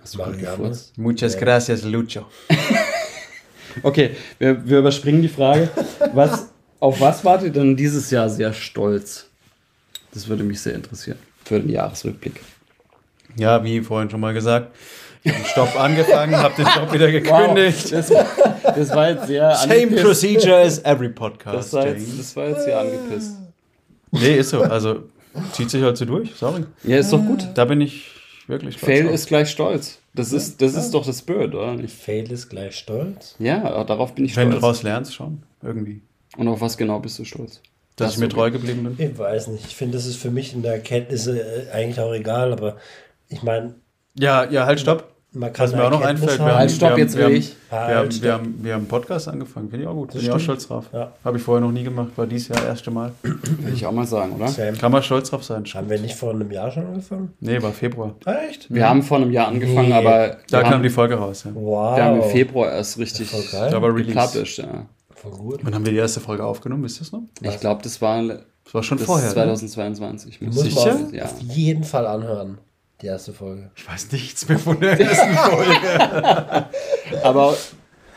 Hast 0.00 0.14
du? 0.14 1.02
Muchas 1.02 1.36
gracias, 1.36 1.84
Lucho. 1.84 2.26
Okay, 3.82 4.16
wir, 4.38 4.68
wir 4.68 4.78
überspringen 4.78 5.22
die 5.22 5.28
Frage. 5.28 5.70
Was, 6.12 6.50
auf 6.80 7.00
was 7.00 7.24
wart 7.24 7.42
ihr 7.42 7.50
denn 7.50 7.76
dieses 7.76 8.10
Jahr 8.10 8.28
sehr 8.28 8.52
stolz? 8.52 9.26
Das 10.12 10.28
würde 10.28 10.42
mich 10.42 10.60
sehr 10.60 10.74
interessieren. 10.74 11.18
Für 11.44 11.60
den 11.60 11.70
Jahresrückblick. 11.70 12.40
Ja, 13.36 13.62
wie 13.62 13.80
vorhin 13.80 14.10
schon 14.10 14.20
mal 14.20 14.34
gesagt, 14.34 14.74
ich 15.22 15.32
habe 15.32 15.42
den 15.42 15.46
Stopp 15.46 15.78
angefangen, 15.80 16.36
habe 16.36 16.54
den 16.56 16.66
Stopp 16.66 16.92
wieder 16.92 17.10
gekündigt. 17.10 17.92
Das, 17.92 18.08
das 18.08 18.90
war 18.90 19.10
jetzt 19.10 19.26
sehr 19.26 19.54
Same 19.54 19.74
angepisst. 19.74 20.02
procedure 20.04 20.56
as 20.62 20.78
every 20.84 21.08
podcast. 21.10 21.56
Das 21.56 21.72
war, 21.72 21.86
jetzt, 21.88 22.18
das 22.18 22.36
war 22.36 22.48
jetzt 22.48 22.64
sehr 22.64 22.78
angepisst. 22.80 23.36
Nee, 24.12 24.36
ist 24.36 24.50
so. 24.50 24.62
Also 24.62 25.04
zieht 25.52 25.70
sich 25.70 25.82
halt 25.82 25.96
so 25.96 26.04
durch. 26.04 26.34
Sorry. 26.34 26.64
Ja, 26.84 26.98
ist 26.98 27.12
doch 27.12 27.24
gut. 27.24 27.46
Da 27.54 27.64
bin 27.64 27.80
ich 27.80 28.10
wirklich 28.46 28.76
stolz 28.76 28.86
Fail 28.92 29.04
drauf. 29.04 29.14
ist 29.14 29.26
gleich 29.28 29.50
stolz. 29.50 29.98
Das 30.14 30.32
ist, 30.32 30.60
das 30.60 30.74
ist 30.74 30.90
doch 30.92 31.06
das 31.06 31.20
Spirit, 31.20 31.54
oder 31.54 31.74
nicht? 31.74 31.94
Fail 31.94 32.30
ist 32.32 32.48
gleich 32.48 32.74
stolz. 32.76 33.36
Ja, 33.38 33.84
darauf 33.84 34.14
bin 34.14 34.24
ich 34.24 34.34
Wenn 34.36 34.46
du 34.50 34.56
stolz. 34.56 34.62
daraus 34.62 34.82
lernst, 34.82 35.14
schon. 35.14 35.42
Irgendwie. 35.62 36.02
Und 36.36 36.48
auf 36.48 36.60
was 36.60 36.76
genau 36.76 36.98
bist 36.98 37.18
du 37.20 37.24
stolz? 37.24 37.60
Dass 37.94 38.08
Das 38.08 38.14
ich 38.14 38.20
mir 38.20 38.28
treu 38.28 38.50
geblieben 38.50 38.82
bin. 38.96 39.10
Ich 39.12 39.16
weiß 39.18 39.48
nicht. 39.48 39.66
Ich 39.66 39.76
finde, 39.76 39.96
das 39.98 40.06
ist 40.06 40.16
für 40.16 40.30
mich 40.32 40.52
in 40.54 40.62
der 40.62 40.72
Erkenntnisse 40.72 41.38
äh, 41.40 41.70
eigentlich 41.70 42.00
auch 42.00 42.12
egal, 42.12 42.52
aber 42.52 42.76
ich 43.28 43.42
meine, 43.44 43.74
Ja, 44.18 44.50
ja, 44.50 44.66
halt, 44.66 44.80
stopp. 44.80 45.09
Man 45.32 45.52
kann 45.52 45.66
Was 45.66 45.74
mir 45.76 45.84
auch 45.84 45.90
noch 45.90 46.00
einfällt, 46.02 46.32
haben. 46.32 46.38
wir 46.46 46.52
haben, 46.52 46.58
Halt, 46.58 46.70
stopp, 46.72 46.98
jetzt 46.98 47.16
will 47.16 47.28
wir. 47.28 47.40
Haben, 47.40 47.42
wir, 47.42 47.78
Halt, 47.78 47.96
haben, 47.96 48.04
wir, 48.06 48.12
stopp. 48.12 48.30
haben, 48.32 48.54
wir 48.64 48.72
haben 48.74 48.78
einen 48.80 48.88
Podcast 48.88 49.28
angefangen. 49.28 49.70
Finde 49.70 49.84
ich 49.84 49.88
auch 49.88 49.94
gut. 49.94 50.08
Bin 50.08 50.16
Das 50.16 50.22
ich 50.24 50.30
auch 50.32 50.40
stolz 50.40 50.66
drauf. 50.66 50.86
Ja. 50.92 51.12
Habe 51.24 51.36
ich 51.38 51.42
vorher 51.42 51.64
noch 51.64 51.72
nie 51.72 51.84
gemacht. 51.84 52.08
War 52.16 52.26
dieses 52.26 52.48
Jahr 52.48 52.58
das 52.58 52.66
erste 52.68 52.90
Mal. 52.90 53.12
Will 53.22 53.72
ich 53.74 53.86
auch 53.86 53.92
mal 53.92 54.06
sagen, 54.06 54.32
oder? 54.32 54.48
Sam, 54.48 54.76
Kann 54.76 54.90
man 54.92 55.02
stolz 55.02 55.30
drauf 55.30 55.44
sein. 55.44 55.64
haben 55.74 55.88
wir 55.88 56.00
nicht 56.00 56.14
vor 56.16 56.30
einem 56.32 56.50
Jahr 56.50 56.70
schon 56.72 56.86
angefangen? 56.86 57.32
Nee, 57.40 57.62
war 57.62 57.72
Februar. 57.72 58.14
Echt? 58.48 58.72
Wir 58.74 58.88
haben 58.88 59.02
vor 59.02 59.18
einem 59.18 59.30
Jahr 59.30 59.48
angefangen, 59.48 59.88
Nee. 59.88 59.94
aber 59.94 60.36
Da 60.50 60.62
kam 60.62 60.72
haben, 60.74 60.82
die 60.82 60.90
Folge 60.90 61.14
raus. 61.14 61.44
Ja. 61.44 61.52
Wow. 61.54 61.96
wir 61.96 62.04
haben 62.04 62.16
im 62.22 62.28
Februar 62.30 62.72
erst 62.72 62.98
richtig 62.98 63.30
Voll 63.30 63.44
geil. 63.52 63.70
Da 63.70 63.80
war 63.80 63.94
Release. 63.94 64.12
gepublished, 64.14 64.58
ja. 64.58 64.86
Voll 65.14 65.32
gut. 65.32 65.60
Wann 65.62 65.74
haben 65.74 65.84
wir 65.84 65.92
die 65.92 65.98
erste 65.98 66.18
Folge 66.20 66.42
aufgenommen? 66.44 66.82
Wisst 66.82 66.96
ihr 66.96 67.00
das 67.00 67.12
noch? 67.12 67.22
Ich 67.42 67.60
glaube, 67.60 67.82
das 67.82 68.00
war, 68.00 68.22
das 68.22 68.38
Das 68.64 68.74
war 68.74 68.82
schon 68.82 68.98
ist 68.98 69.04
vorher. 69.04 69.28
Ne? 69.28 69.32
2022. 69.34 70.40
Muss 70.40 70.56
Sicher? 70.60 70.94
man 70.94 71.04
auf, 71.06 71.12
Ja. 71.12 71.24
auf 71.26 71.40
jeden 71.40 71.84
Fall 71.84 72.06
anhören. 72.06 72.58
Die 73.02 73.06
erste 73.06 73.32
Folge. 73.32 73.70
Ich 73.76 73.88
weiß 73.88 74.12
nichts 74.12 74.48
mehr 74.48 74.58
von 74.58 74.78
der 74.78 75.00
ersten 75.00 75.34
Folge. 75.34 76.66
Aber 77.22 77.56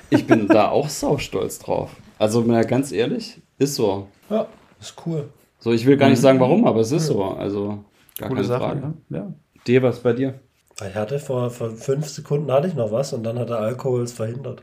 ich 0.09 0.27
bin 0.27 0.47
da 0.47 0.69
auch 0.69 0.89
sau 0.89 1.17
stolz 1.17 1.59
drauf. 1.59 1.91
Also, 2.19 2.41
mal 2.41 2.65
ganz 2.65 2.91
ehrlich, 2.91 3.41
ist 3.57 3.75
so. 3.75 4.07
Ja, 4.29 4.47
ist 4.79 4.95
cool. 5.05 5.29
So, 5.59 5.71
ich 5.71 5.85
will 5.85 5.95
gar 5.95 6.09
nicht 6.09 6.19
sagen, 6.19 6.39
warum, 6.39 6.65
aber 6.65 6.81
es 6.81 6.91
ist 6.91 7.07
so. 7.07 7.23
Also, 7.23 7.83
gar 8.17 8.29
Coole 8.29 8.41
keine 8.41 8.47
Sache. 8.47 8.59
Frage. 8.59 8.93
Ja. 9.09 9.17
ja. 9.17 9.33
Dir, 9.65 9.83
was 9.83 9.99
bei 9.99 10.13
dir? 10.13 10.39
Ich 10.85 10.95
hatte 10.95 11.19
vor, 11.19 11.49
vor 11.49 11.71
fünf 11.71 12.09
Sekunden 12.09 12.51
hatte 12.51 12.67
ich 12.67 12.73
noch 12.73 12.91
was 12.91 13.13
und 13.13 13.23
dann 13.23 13.39
hat 13.39 13.49
der 13.49 13.59
Alkohol 13.59 14.03
es 14.03 14.11
verhindert. 14.11 14.61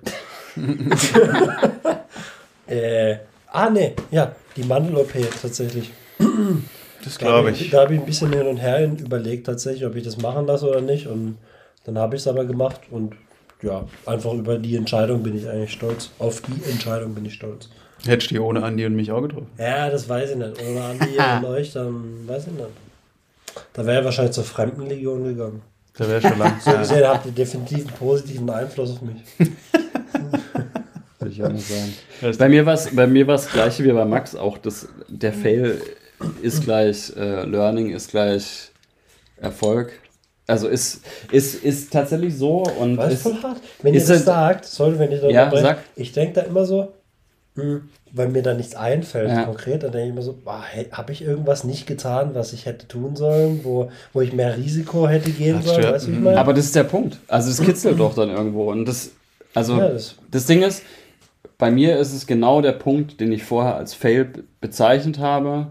äh, 2.66 3.16
ah, 3.46 3.70
nee, 3.70 3.94
ja, 4.10 4.32
die 4.56 4.64
Mandel-OP 4.64 5.12
tatsächlich. 5.40 5.90
Das 7.04 7.18
Da 7.18 7.26
glaube 7.26 7.50
ich. 7.50 7.70
Da 7.70 7.82
habe 7.82 7.94
ich 7.94 8.00
ein 8.00 8.06
bisschen 8.06 8.32
hin 8.32 8.46
und 8.46 8.58
her 8.58 8.84
überlegt, 8.84 9.46
tatsächlich, 9.46 9.86
ob 9.86 9.96
ich 9.96 10.04
das 10.04 10.18
machen 10.18 10.46
lasse 10.46 10.68
oder 10.68 10.80
nicht. 10.80 11.06
Und 11.06 11.38
dann 11.84 11.98
habe 11.98 12.16
ich 12.16 12.22
es 12.22 12.28
aber 12.28 12.44
gemacht 12.44 12.80
und 12.90 13.14
ja, 13.62 13.84
einfach 14.06 14.32
über 14.32 14.58
die 14.58 14.76
Entscheidung 14.76 15.22
bin 15.22 15.36
ich 15.36 15.48
eigentlich 15.48 15.72
stolz. 15.72 16.10
Auf 16.18 16.40
die 16.42 16.70
Entscheidung 16.70 17.14
bin 17.14 17.24
ich 17.26 17.34
stolz. 17.34 17.68
Hättest 18.06 18.30
du 18.30 18.34
die 18.36 18.40
ohne 18.40 18.62
Andi 18.62 18.86
und 18.86 18.96
mich 18.96 19.12
auch 19.12 19.20
getroffen. 19.20 19.48
Ja, 19.58 19.90
das 19.90 20.08
weiß 20.08 20.30
ich 20.30 20.36
nicht. 20.36 20.54
Ohne 20.66 20.82
Andi 20.82 21.18
und 21.36 21.44
euch, 21.44 21.72
dann 21.72 22.26
weiß 22.26 22.46
ich 22.46 22.52
nicht. 22.52 22.68
Da 23.72 23.84
wäre 23.84 23.98
er 23.98 24.04
wahrscheinlich 24.04 24.32
zur 24.32 24.44
Fremdenlegion 24.44 25.24
gegangen. 25.24 25.62
Da 25.96 26.08
wäre 26.08 26.20
schon 26.22 26.38
lang. 26.38 26.58
So 26.64 26.72
gesehen 26.72 27.06
habt 27.06 27.26
ihr 27.26 27.32
definitiv 27.32 27.86
einen 27.86 27.96
positiven 27.96 28.48
Einfluss 28.48 28.92
auf 28.92 29.02
mich. 29.02 29.16
Würde 31.18 31.32
ich 31.32 31.42
auch 31.44 31.50
nicht 31.50 31.68
sagen. 31.68 32.36
Bei 32.38 32.48
mir 32.48 32.64
war 32.64 32.74
es 32.74 32.94
bei 32.94 33.06
mir 33.06 33.26
war's 33.26 33.44
das 33.44 33.52
gleiche 33.52 33.84
wie 33.84 33.92
bei 33.92 34.06
Max 34.06 34.34
auch. 34.34 34.56
Das, 34.56 34.88
der 35.08 35.34
Fail 35.34 35.82
ist 36.42 36.64
gleich 36.64 37.12
äh, 37.16 37.44
Learning, 37.44 37.90
ist 37.94 38.10
gleich 38.10 38.70
Erfolg. 39.36 39.92
Also 40.46 40.66
ist, 40.68 41.02
ist, 41.30 41.62
ist 41.62 41.92
tatsächlich 41.92 42.36
so 42.36 42.64
und 42.80 42.96
das 42.96 43.12
ist, 43.14 43.22
voll 43.22 43.36
hart? 43.42 43.60
Wenn 43.82 43.94
ihr 43.94 44.00
das 44.00 44.10
halt- 44.10 44.24
sagt, 44.24 44.64
sorry, 44.64 44.98
wenn 44.98 45.12
ich 45.12 45.20
da 45.20 45.28
Ja, 45.28 45.50
sag. 45.56 45.78
ich 45.94 46.12
denke 46.12 46.34
da 46.34 46.40
immer 46.42 46.64
so, 46.64 46.92
hm, 47.54 47.88
weil 48.12 48.28
mir 48.28 48.42
da 48.42 48.54
nichts 48.54 48.74
einfällt 48.74 49.28
Ja. 49.28 49.44
konkret, 49.44 49.84
dann 49.84 49.92
denke 49.92 50.06
ich 50.08 50.12
immer 50.12 50.22
so, 50.22 50.36
habe 50.92 51.12
ich 51.12 51.22
irgendwas 51.22 51.62
nicht 51.62 51.86
getan, 51.86 52.30
was 52.34 52.52
ich 52.52 52.66
hätte 52.66 52.88
tun 52.88 53.14
sollen, 53.14 53.60
wo, 53.62 53.90
wo 54.12 54.20
ich 54.20 54.32
mehr 54.32 54.56
Risiko 54.56 55.06
hätte 55.06 55.30
gehen 55.30 55.62
sollen, 55.62 55.84
weißt 55.84 56.06
du, 56.06 56.10
wie 56.10 56.12
ich 56.14 56.18
Mhm. 56.18 56.24
meine? 56.24 56.38
aber 56.40 56.52
das 56.52 56.64
ist 56.66 56.74
der 56.74 56.84
Punkt. 56.84 57.18
Also 57.28 57.50
es 57.50 57.60
kitzelt 57.62 58.00
doch 58.00 58.14
dann 58.14 58.30
irgendwo. 58.30 58.70
Und 58.72 58.86
das, 58.86 59.10
also 59.54 59.78
Ja, 59.78 59.88
das- 59.90 60.16
das 60.32 60.46
Ding 60.46 60.62
ist, 60.62 60.82
bei 61.58 61.70
mir 61.70 61.96
ist 61.98 62.12
es 62.12 62.26
genau 62.26 62.60
der 62.60 62.72
Punkt, 62.72 63.20
den 63.20 63.30
ich 63.30 63.44
vorher 63.44 63.76
als 63.76 63.94
Fail 63.94 64.24
be- 64.24 64.42
bezeichnet 64.60 65.18
habe. 65.20 65.68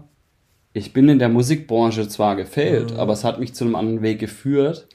Ich 0.72 0.92
bin 0.92 1.08
in 1.08 1.18
der 1.18 1.28
Musikbranche 1.28 2.06
zwar 2.08 2.36
gefailt, 2.36 2.92
aber 2.96 3.12
es 3.12 3.24
hat 3.24 3.40
mich 3.40 3.54
zu 3.54 3.64
einem 3.64 3.74
anderen 3.74 4.02
Weg 4.02 4.18
geführt. 4.20 4.86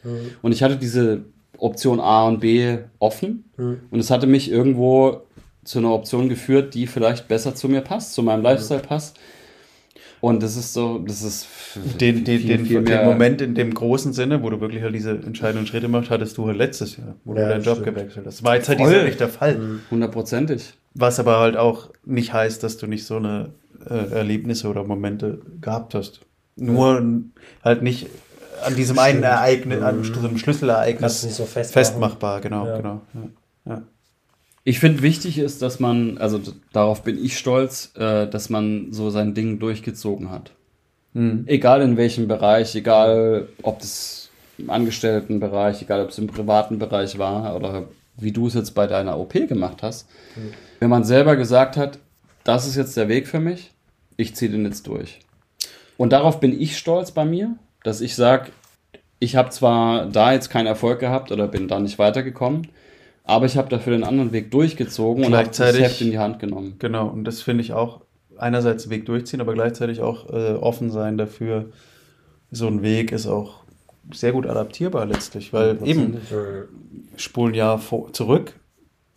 Und 0.42 0.52
ich 0.54 0.64
hatte 0.64 0.78
diese 0.78 1.24
Option 1.58 2.00
A 2.00 2.28
und 2.28 2.40
B 2.40 2.78
offen. 3.00 3.46
Und 3.58 4.00
es 4.00 4.10
hatte 4.10 4.28
mich 4.28 4.50
irgendwo 4.52 5.22
zu 5.64 5.80
einer 5.80 5.92
Option 5.94 6.30
geführt, 6.30 6.74
die 6.76 6.88
vielleicht 6.88 7.28
besser 7.28 7.56
zu 7.56 7.68
mir 7.68 7.82
passt, 7.82 8.14
zu 8.14 8.24
meinem 8.24 8.42
Lifestyle 8.44 8.82
passt. 8.82 9.18
Und 10.22 10.42
das 10.42 10.56
ist 10.56 10.74
so, 10.74 11.00
das 11.00 11.22
ist 11.22 11.48
Den, 12.00 12.24
den, 12.24 12.40
viel, 12.40 12.48
den, 12.58 12.66
viel 12.66 12.84
den 12.84 13.06
Moment 13.06 13.42
in 13.42 13.54
dem 13.54 13.74
großen 13.74 14.14
Sinne, 14.14 14.42
wo 14.42 14.50
du 14.50 14.60
wirklich 14.62 14.82
halt 14.82 14.96
diese 14.96 15.12
entscheidenden 15.12 15.68
Schritte 15.68 15.88
machst, 15.88 16.10
hattest 16.10 16.38
du 16.38 16.48
halt 16.48 16.58
letztes 16.58 16.98
Jahr, 16.98 17.16
wo 17.26 17.36
Ja, 17.36 17.42
du 17.44 17.50
deinen 17.50 17.64
Job 17.64 17.80
stimmt. 17.80 17.96
gewechselt 17.98 18.26
hast. 18.26 18.38
Das 18.40 18.44
war 18.44 18.56
jetzt 18.56 18.70
halt 18.70 18.80
Voll. 18.80 18.90
dieser 18.90 19.04
nicht 19.04 19.20
der 19.20 19.30
Fall. 19.30 19.60
hundertprozentig. 19.92 20.74
Was 20.94 21.20
aber 21.20 21.40
halt 21.40 21.58
auch 21.58 21.90
nicht 22.06 22.32
heißt, 22.34 22.64
dass 22.64 22.78
du 22.78 22.88
nicht 22.88 23.06
so 23.06 23.18
eine 23.18 23.50
äh, 23.90 24.12
Erlebnisse 24.14 24.68
oder 24.70 24.84
Momente 24.84 25.40
gehabt 25.62 25.94
hast. 25.94 26.22
Nur 26.56 27.04
halt 27.64 27.82
nicht 27.82 28.08
an 28.64 28.76
diesem 28.76 28.98
einen 29.00 29.18
Stimmt. 29.20 29.26
Ereignis, 29.26 29.82
an 29.82 30.04
so 30.04 30.14
einem 30.14 30.22
Kannst 30.30 30.40
Schlüsselereignis 30.44 31.22
so 31.22 31.44
festmachen. 31.46 31.72
festmachbar, 31.72 32.42
genau, 32.42 32.66
Ja. 32.68 32.78
genau. 32.78 33.02
Ja. 33.14 33.72
Ja. 33.74 33.82
Ich 34.64 34.80
finde 34.80 35.02
wichtig 35.04 35.38
ist, 35.38 35.62
dass 35.62 35.80
man, 35.80 36.18
also 36.18 36.40
darauf 36.74 37.04
bin 37.04 37.24
ich 37.24 37.38
stolz, 37.38 37.92
äh, 37.98 38.28
dass 38.28 38.50
man 38.50 38.92
so 38.92 39.10
sein 39.12 39.34
Ding 39.36 39.60
durchgezogen 39.60 40.32
hat. 40.32 40.52
Mhm. 41.14 41.44
Egal 41.48 41.82
in 41.82 41.98
welchem 41.98 42.28
Bereich, 42.28 42.74
egal 42.76 43.48
ob 43.62 43.80
das 43.80 44.30
im 44.58 44.70
Angestelltenbereich, 44.70 45.82
egal 45.82 46.02
ob 46.04 46.10
es 46.10 46.18
im 46.18 46.28
privaten 46.28 46.80
Bereich 46.80 47.18
war 47.20 47.56
oder 47.56 47.84
wie 48.18 48.32
du 48.32 48.48
es 48.48 48.54
jetzt 48.54 48.72
bei 48.72 48.88
deiner 48.88 49.20
OP 49.20 49.34
gemacht 49.34 49.84
hast. 49.84 50.08
Wenn 50.80 50.90
man 50.90 51.04
selber 51.04 51.36
gesagt 51.36 51.76
hat, 51.78 52.00
das 52.46 52.66
ist 52.66 52.76
jetzt 52.78 52.96
der 52.96 53.08
Weg 53.10 53.28
für 53.28 53.40
mich, 53.42 53.72
ich 54.18 54.36
ziehe 54.36 54.52
den 54.52 54.66
jetzt 54.66 54.88
durch. 54.88 55.20
Und 55.98 56.12
darauf 56.14 56.40
bin 56.40 56.60
ich 56.60 56.78
stolz 56.78 57.12
bei 57.12 57.26
mir, 57.26 57.56
dass 57.84 58.02
ich 58.02 58.16
sage, 58.16 58.52
ich 59.20 59.36
habe 59.36 59.50
zwar 59.50 60.08
da 60.08 60.34
jetzt 60.34 60.50
keinen 60.50 60.68
Erfolg 60.68 61.00
gehabt 61.00 61.32
oder 61.32 61.48
bin 61.48 61.68
da 61.68 61.80
nicht 61.80 62.00
weitergekommen, 62.00 62.68
aber 63.24 63.46
ich 63.46 63.58
habe 63.58 63.70
dafür 63.70 63.94
den 63.94 64.04
anderen 64.04 64.32
Weg 64.34 64.52
durchgezogen 64.52 65.24
und 65.26 65.34
habe 65.36 65.48
das 65.48 65.58
Gleichzeitig- 65.58 65.84
Heft 65.84 66.02
in 66.02 66.12
die 66.12 66.20
Hand 66.20 66.40
genommen. 66.40 66.76
Genau, 66.80 67.08
und 67.08 67.24
das 67.24 67.42
finde 67.42 67.64
ich 67.64 67.74
auch 67.74 68.02
einerseits 68.38 68.90
Weg 68.90 69.06
durchziehen, 69.06 69.42
aber 69.42 69.54
gleichzeitig 69.54 70.02
auch 70.02 70.30
äh, 70.30 70.54
offen 70.54 70.92
sein 70.92 71.18
dafür. 71.18 71.72
So 72.52 72.68
ein 72.68 72.82
Weg 72.82 73.12
ist 73.12 73.28
auch 73.28 73.64
sehr 74.12 74.34
gut 74.34 74.46
adaptierbar 74.46 75.06
letztlich, 75.06 75.54
weil 75.54 75.80
eben 75.84 76.18
spulen 77.16 77.54
ein 77.54 77.56
Jahr 77.56 77.80
vor, 77.80 78.14
zurück, 78.14 78.54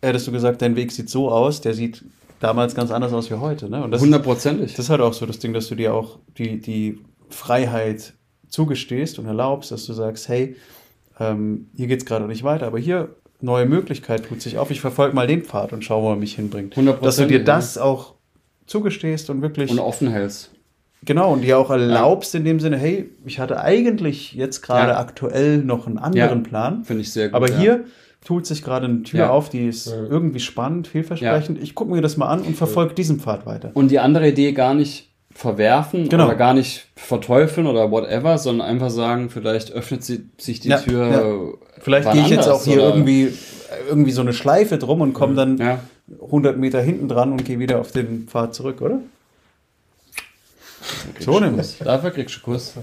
hättest 0.01 0.27
du 0.27 0.31
gesagt, 0.31 0.61
dein 0.61 0.75
Weg 0.75 0.91
sieht 0.91 1.09
so 1.09 1.29
aus, 1.29 1.61
der 1.61 1.73
sieht 1.73 2.03
damals 2.39 2.75
ganz 2.75 2.91
anders 2.91 3.13
aus 3.13 3.29
wie 3.29 3.35
heute. 3.35 3.69
Ne? 3.69 3.83
Und 3.83 3.91
das, 3.91 4.01
ist, 4.01 4.05
Hundertprozentig. 4.05 4.71
das 4.73 4.85
ist 4.85 4.89
halt 4.89 5.01
auch 5.01 5.13
so 5.13 5.25
das 5.25 5.39
Ding, 5.39 5.53
dass 5.53 5.67
du 5.67 5.75
dir 5.75 5.93
auch 5.93 6.19
die, 6.37 6.59
die 6.59 6.99
Freiheit 7.29 8.13
zugestehst 8.47 9.19
und 9.19 9.25
erlaubst, 9.25 9.71
dass 9.71 9.85
du 9.85 9.93
sagst, 9.93 10.27
hey, 10.29 10.55
ähm, 11.19 11.67
hier 11.75 11.87
geht 11.87 11.99
es 11.99 12.05
gerade 12.05 12.25
nicht 12.25 12.43
weiter, 12.43 12.67
aber 12.67 12.79
hier 12.79 13.15
neue 13.41 13.65
Möglichkeit 13.65 14.25
tut 14.27 14.41
sich 14.41 14.57
auf, 14.57 14.71
ich 14.71 14.81
verfolge 14.81 15.15
mal 15.15 15.27
den 15.27 15.43
Pfad 15.43 15.71
und 15.73 15.83
schaue, 15.85 16.03
wo 16.03 16.09
er 16.11 16.15
mich 16.15 16.35
hinbringt. 16.35 16.75
Dass 17.01 17.17
du 17.17 17.27
dir 17.27 17.43
das 17.43 17.77
auch 17.77 18.15
zugestehst 18.65 19.29
und 19.29 19.41
wirklich 19.41 19.71
Und 19.71 19.79
offen 19.79 20.09
hältst. 20.09 20.51
genau 21.05 21.33
und 21.33 21.41
dir 21.41 21.57
auch 21.57 21.69
erlaubst 21.69 22.35
in 22.35 22.43
dem 22.45 22.59
Sinne, 22.59 22.77
hey, 22.77 23.09
ich 23.25 23.39
hatte 23.39 23.59
eigentlich 23.61 24.33
jetzt 24.33 24.61
gerade 24.61 24.91
Ja. 24.93 24.99
aktuell 24.99 25.59
noch 25.59 25.87
einen 25.87 25.97
anderen 25.97 26.43
Plan, 26.43 26.83
Finde 26.83 27.01
ich 27.01 27.11
sehr 27.11 27.27
gut. 27.29 27.35
aber 27.35 27.49
ja. 27.49 27.57
hier 27.59 27.85
tut 28.23 28.45
sich 28.45 28.63
gerade 28.63 28.85
eine 28.85 29.03
Tür 29.03 29.19
Ja. 29.19 29.29
auf, 29.29 29.49
die 29.49 29.67
ist 29.67 29.87
irgendwie 29.87 30.39
spannend, 30.39 30.87
vielversprechend. 30.87 31.61
Ich 31.61 31.73
gucke 31.75 31.91
mir 31.91 32.01
das 32.01 32.17
mal 32.17 32.27
an 32.27 32.41
und 32.41 32.55
verfolge 32.57 32.93
diesen 32.93 33.19
Pfad 33.19 33.45
weiter. 33.45 33.71
Und 33.73 33.89
die 33.91 33.99
andere 33.99 34.27
Idee 34.29 34.51
gar 34.51 34.73
nicht 34.73 35.09
verwerfen 35.31 36.09
Genau. 36.09 36.25
oder 36.25 36.35
gar 36.35 36.53
nicht 36.53 36.87
verteufeln 36.95 37.65
oder 37.67 37.91
whatever, 37.91 38.37
sondern 38.37 38.67
einfach 38.67 38.89
sagen, 38.89 39.29
vielleicht 39.29 39.71
öffnet 39.71 40.03
sie, 40.03 40.25
sich 40.37 40.59
die 40.59 40.69
Ja, 40.69 40.79
Tür. 40.79 41.07
ja. 41.07 41.57
Vielleicht 41.81 42.11
gehe 42.11 42.21
ich 42.23 42.29
jetzt 42.29 42.47
auch 42.49 42.63
hier 42.63 42.77
oder- 42.79 42.89
irgendwie, 42.89 43.31
irgendwie 43.87 44.11
so 44.11 44.21
eine 44.21 44.33
Schleife 44.33 44.77
drum 44.77 45.01
und 45.01 45.13
komme 45.13 45.35
dann 45.35 45.57
Ja. 45.57 45.79
100 46.19 46.57
Meter 46.57 46.81
hinten 46.81 47.07
dran 47.07 47.31
und 47.31 47.45
gehe 47.45 47.59
wieder 47.59 47.79
auf 47.79 47.91
den 47.91 48.27
Pfad 48.27 48.53
zurück, 48.55 48.81
oder? 48.81 48.99
So 51.19 51.39
nämlich. 51.39 51.77
Dafür 51.79 52.11
kriegst 52.11 52.35
du 52.37 52.39
Kuss. 52.41 52.73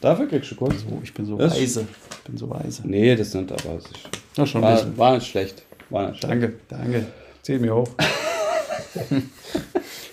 Dafür 0.00 0.26
kriegst 0.28 0.50
du 0.50 0.54
Kuss. 0.56 0.74
Oh, 0.90 0.98
ich 1.02 1.12
bin 1.12 1.26
so 1.26 1.36
Das- 1.36 1.54
weise. 1.58 1.86
Ich 2.10 2.18
bin 2.30 2.36
so 2.36 2.48
weise. 2.50 2.82
Nee, 2.84 3.16
das 3.16 3.32
sind 3.32 3.50
aber. 3.52 3.76
es 3.78 3.84
ist- 3.86 3.94
Ja, 4.36 4.46
schon 4.46 4.62
ein 4.62 4.74
bisschen. 4.74 4.98
War, 4.98 5.06
war 5.08 5.14
nicht 5.14 5.28
schlecht. 5.28 5.62
War 5.90 6.08
nicht 6.08 6.18
schlecht. 6.18 6.32
Danke, 6.32 6.52
danke. 6.68 7.06
Zählt 7.42 7.60
mir 7.60 7.74
hoch. 7.74 7.88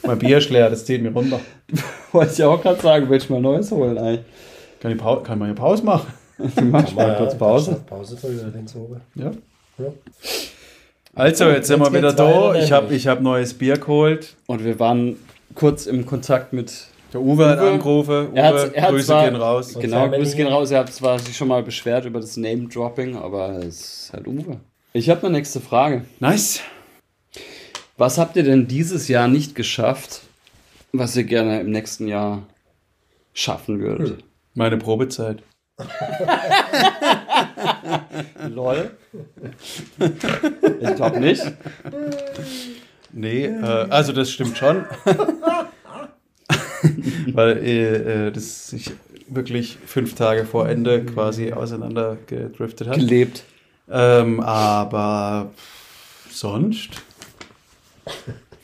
mein 0.04 0.20
Bier 0.20 0.38
ist 0.38 0.50
leer, 0.50 0.70
das 0.70 0.86
zählt 0.86 1.02
mir 1.02 1.12
runter. 1.12 1.40
Wollte 2.12 2.34
ich 2.34 2.44
auch 2.44 2.62
gerade 2.62 2.82
sagen, 2.82 3.10
willst 3.10 3.30
du 3.30 3.34
mal 3.34 3.42
Neues 3.42 3.72
holen 3.72 3.98
eigentlich? 3.98 4.26
Kann, 4.80 4.92
ich 4.92 4.98
Pau 4.98 5.18
kann 5.18 5.40
man 5.40 5.50
hier 5.50 5.56
Pause 5.56 5.84
machen? 5.84 6.14
Du 6.56 6.66
machst 6.66 6.96
mal 6.96 7.16
kurz 7.16 7.38
Pause. 7.38 7.80
Pause 7.88 8.18
für 8.18 8.28
oben. 8.28 9.02
Ja. 9.16 9.32
Ja. 9.78 9.86
Also, 11.14 11.46
jetzt 11.50 11.68
sind 11.68 11.80
wir 11.80 11.94
wieder 11.94 12.12
da. 12.12 12.56
Ich 12.56 12.72
habe 12.72 12.94
ich 12.94 13.08
hab 13.08 13.22
neues 13.22 13.54
Bier 13.54 13.78
geholt. 13.78 14.36
Und 14.48 14.64
wir 14.64 14.80
waren 14.80 15.16
kurz 15.54 15.86
im 15.86 16.06
Kontakt 16.06 16.52
mit. 16.52 16.88
Der 17.14 17.22
Uwe 17.22 17.48
hat 17.48 17.60
Uwe. 17.60 17.72
angerufen. 17.72 18.28
Uwe, 18.30 18.38
Er 18.38 18.46
hat, 18.46 18.74
er 18.74 18.82
hat 18.84 18.90
Grüße 18.90 19.06
zwar, 19.06 19.26
gehen 19.26 19.36
raus. 19.36 19.78
Genau. 19.80 20.10
Grüße 20.10 20.36
gehen 20.36 20.48
raus. 20.48 20.72
Er 20.72 20.80
hat 20.80 20.92
zwar 20.92 21.20
sich 21.20 21.38
schon 21.38 21.48
mal 21.48 21.62
beschwert 21.62 22.06
über 22.06 22.20
das 22.20 22.36
Name-Dropping, 22.38 23.16
aber 23.16 23.58
es 23.60 24.06
ist 24.06 24.14
halt 24.14 24.28
Uwe. 24.28 24.60
Ich 24.94 25.10
habe 25.10 25.22
eine 25.28 25.38
nächste 25.38 25.62
Frage. 25.62 26.06
Nice. 26.20 26.62
Was 27.98 28.18
habt 28.18 28.36
ihr 28.36 28.44
denn 28.44 28.68
dieses 28.68 29.08
Jahr 29.08 29.28
nicht 29.28 29.54
geschafft, 29.54 30.22
was 30.92 31.16
ihr 31.16 31.24
gerne 31.24 31.62
im 31.62 31.70
nächsten 31.70 32.08
Jahr 32.08 32.44
schaffen 33.34 33.80
würdet? 33.80 34.24
Meine 34.56 34.78
Probezeit. 34.78 35.44
Lol. 38.50 38.92
Ich 40.82 40.96
glaube 40.96 41.20
nicht. 41.20 41.44
Nee, 43.12 43.46
äh, 43.46 43.88
also 43.90 44.12
das 44.14 44.32
stimmt 44.32 44.58
schon. 44.58 44.86
Weil 47.34 47.58
äh, 47.58 48.28
äh, 48.28 48.32
das 48.32 48.68
sich 48.70 48.92
wirklich 49.28 49.78
fünf 49.86 50.16
Tage 50.16 50.46
vor 50.46 50.68
Ende 50.68 51.04
quasi 51.06 51.54
auseinander 51.54 52.18
gedriftet 52.28 52.88
hat. 52.88 52.96
Gelebt. 52.96 53.44
Ähm, 53.90 54.40
aber 54.40 55.52
sonst, 56.30 56.90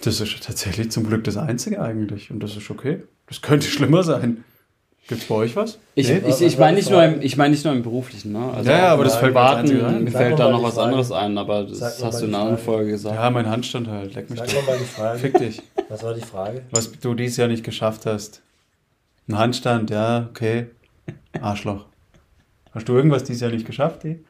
das 0.02 0.22
ist 0.22 0.44
tatsächlich 0.44 0.92
zum 0.92 1.06
Glück 1.08 1.24
das 1.24 1.38
Einzige 1.38 1.82
eigentlich. 1.82 2.32
Und 2.32 2.42
das 2.42 2.56
ist 2.56 2.70
okay. 2.70 3.04
Das 3.28 3.42
könnte 3.42 3.68
schlimmer 3.68 4.04
sein. 4.04 4.44
Gibt's 5.10 5.26
bei 5.26 5.36
euch 5.36 5.56
was? 5.56 5.80
Ich, 5.96 6.08
Nee? 6.08 6.22
ich, 6.28 6.40
ich 6.42 6.58
meine 6.60 6.78
nicht, 6.78 6.90
nur 6.92 7.04
im- 7.04 7.22
ich 7.22 7.36
mein 7.36 7.50
nicht 7.52 7.66
nur 7.66 7.74
im 7.74 7.82
beruflichen, 7.82 8.32
ne? 8.32 8.54
Also 8.56 8.70
Ja, 8.70 8.78
ja, 8.78 8.88
aber 8.94 9.04
das 9.04 9.16
fällt 9.16 9.34
Privaten, 9.34 10.04
mir 10.04 10.12
fällt 10.12 10.32
noch 10.32 10.38
da 10.38 10.44
mal 10.46 10.52
noch 10.54 10.64
was 10.64 10.76
Frage. 10.76 10.88
anderes 10.88 11.12
ein, 11.12 11.38
aber 11.38 11.64
das 11.64 11.80
Sag 11.80 11.88
hast 11.94 12.02
mal 12.02 12.12
du 12.20 12.26
in 12.28 12.36
einer 12.36 12.44
anderen. 12.44 12.58
Folge 12.64 12.92
gesagt. 12.92 13.16
Ja, 13.16 13.30
mein 13.32 13.50
Handstand 13.50 13.88
halt. 13.88 14.14
Leck 14.14 14.30
mich 14.30 14.38
Sag 14.40 14.48
doch. 14.50 14.56
nochmal 14.56 14.78
die 14.78 14.86
Frage. 14.86 15.20
Fick 15.20 15.38
dich. 15.40 15.62
Was 15.90 16.04
war 16.04 16.14
die 16.14 16.22
Frage? 16.22 16.62
Was 16.72 16.92
du 16.92 17.16
dieses 17.16 17.38
Jahr 17.38 17.48
nicht 17.48 17.64
geschafft 17.64 18.06
hast. 18.06 18.42
Ein 19.28 19.38
Handstand, 19.40 19.90
ja, 19.90 20.28
okay. 20.30 20.68
Arschloch. 21.42 21.86
Hast 22.72 22.88
du 22.88 22.96
irgendwas 22.96 23.24
dieses 23.24 23.42
Jahr 23.42 23.50
nicht 23.52 23.66
geschafft, 23.66 24.04
die? 24.04 24.24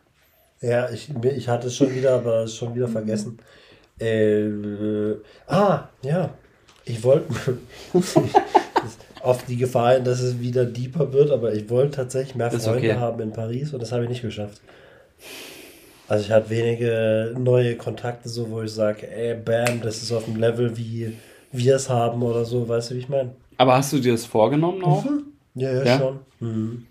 Ja, 0.61 0.89
ich, 0.89 1.09
ich 1.35 1.47
hatte 1.49 1.67
es 1.67 1.75
schon 1.75 1.93
wieder, 1.93 2.15
aber 2.15 2.43
es 2.43 2.55
schon 2.55 2.73
wieder 2.73 2.87
vergessen. 2.87 3.37
Äh, 3.99 4.47
ah, 5.47 5.89
ja. 6.03 6.29
Ich 6.85 7.03
wollte 7.03 7.25
auf 9.21 9.45
die 9.45 9.58
Gefahr 9.58 9.93
hin, 9.95 10.03
dass 10.03 10.21
es 10.21 10.39
wieder 10.39 10.65
deeper 10.65 11.12
wird, 11.13 11.32
aber 11.32 11.53
ich 11.53 11.69
wollte 11.69 11.97
tatsächlich 11.97 12.36
mehr 12.36 12.51
Ist 12.51 12.65
Freunde 12.65 12.89
okay. 12.89 12.95
haben 12.95 13.21
in 13.21 13.32
Paris 13.32 13.73
und 13.73 13.82
das 13.82 13.91
habe 13.91 14.03
ich 14.03 14.10
nicht 14.10 14.21
geschafft. 14.21 14.62
Also 16.08 16.25
ich 16.25 16.32
hatte 16.32 16.49
wenige 16.49 17.36
neue 17.38 17.75
Kontakte, 17.75 18.29
so 18.29 18.49
wo 18.49 18.62
ich 18.62 18.71
sage, 18.71 19.10
ey, 19.12 19.36
bam, 19.36 19.82
das 19.82 20.01
ist 20.01 20.12
auf 20.12 20.25
dem 20.25 20.38
Level, 20.38 20.75
wie 20.77 21.13
wir 21.51 21.75
es 21.75 21.89
haben 21.89 22.23
oder 22.23 22.45
so, 22.45 22.67
weißt 22.67 22.91
du, 22.91 22.95
wie 22.95 22.99
ich 22.99 23.10
meine? 23.10 23.32
Aber 23.58 23.75
hast 23.75 23.93
du 23.93 23.99
dir 23.99 24.13
das 24.13 24.25
vorgenommen 24.25 24.84
auch? 24.84 25.05
Ja, 25.53 25.71
ja, 25.71 25.84
Ja? 25.84 25.97
schon. 25.99 26.19
Mhm. 26.39 26.86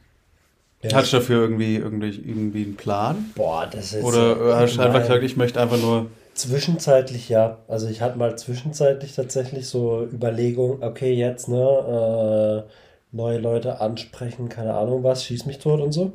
Ja. 0.83 0.95
Hast 0.95 1.13
du 1.13 1.17
dafür 1.17 1.41
irgendwie, 1.43 1.77
irgendwie, 1.77 2.09
irgendwie 2.09 2.63
einen 2.63 2.77
Plan? 2.77 3.33
Boah, 3.35 3.69
das 3.71 3.95
ist. 3.95 4.05
Oder 4.05 4.57
hast 4.61 4.77
du 4.77 4.83
einfach 4.83 5.01
gesagt, 5.01 5.25
ich 5.25 5.37
möchte 5.37 5.61
einfach 5.61 5.79
nur. 5.79 6.07
Zwischenzeitlich 6.39 7.29
ja. 7.29 7.59
Also 7.67 7.89
ich 7.89 8.01
hatte 8.01 8.17
mal 8.17 8.39
zwischenzeitlich 8.39 9.15
tatsächlich 9.17 9.67
so 9.67 10.05
Überlegungen, 10.05 10.85
okay, 10.85 11.13
jetzt, 11.13 11.49
ne, 11.49 12.65
äh, 12.65 12.71
neue 13.17 13.39
Leute 13.39 13.81
ansprechen, 13.81 14.49
keine 14.49 14.75
Ahnung 14.75 15.03
was, 15.03 15.25
schieß 15.25 15.47
mich 15.47 15.59
tot 15.59 15.81
und 15.81 15.91
so. 15.91 16.13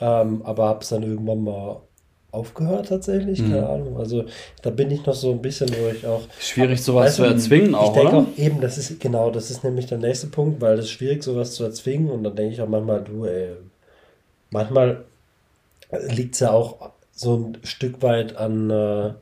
Ähm, 0.00 0.42
aber 0.44 0.66
hab's 0.66 0.88
dann 0.88 1.04
irgendwann 1.04 1.44
mal 1.44 1.80
aufgehört 2.32 2.88
tatsächlich, 2.88 3.40
Mhm. 3.40 3.50
keine 3.52 3.68
Ahnung. 3.68 3.98
Also 3.98 4.24
da 4.62 4.70
bin 4.70 4.90
ich 4.90 5.06
noch 5.06 5.14
so 5.14 5.30
ein 5.30 5.40
bisschen, 5.40 5.68
wo 5.70 5.88
ich 5.94 6.04
auch. 6.06 6.22
Schwierig, 6.40 6.82
sowas 6.82 7.04
Weißt 7.06 7.16
zu 7.16 7.22
erzwingen 7.24 7.76
auch, 7.76 7.94
ich 7.94 8.02
denke 8.02 8.16
auch 8.16 8.26
eben, 8.36 8.60
das 8.60 8.78
ist 8.78 8.98
genau, 8.98 9.30
das 9.30 9.50
ist 9.52 9.62
nämlich 9.62 9.86
der 9.86 9.98
nächste 9.98 10.26
Punkt, 10.26 10.60
weil 10.60 10.76
es 10.78 10.86
ist 10.86 10.90
schwierig, 10.90 11.22
sowas 11.22 11.52
zu 11.52 11.62
erzwingen. 11.62 12.10
Und 12.10 12.24
dann 12.24 12.34
denke 12.34 12.54
ich 12.54 12.60
auch 12.60 12.68
manchmal, 12.68 13.04
du, 13.04 13.26
ey, 13.26 13.50
manchmal 14.50 15.04
liegt 16.08 16.34
es 16.34 16.40
ja 16.40 16.50
auch 16.50 16.90
so 17.14 17.36
ein 17.36 17.58
Stück 17.62 18.02
weit 18.02 18.34
an, 18.36 18.70
äh, 18.70 19.12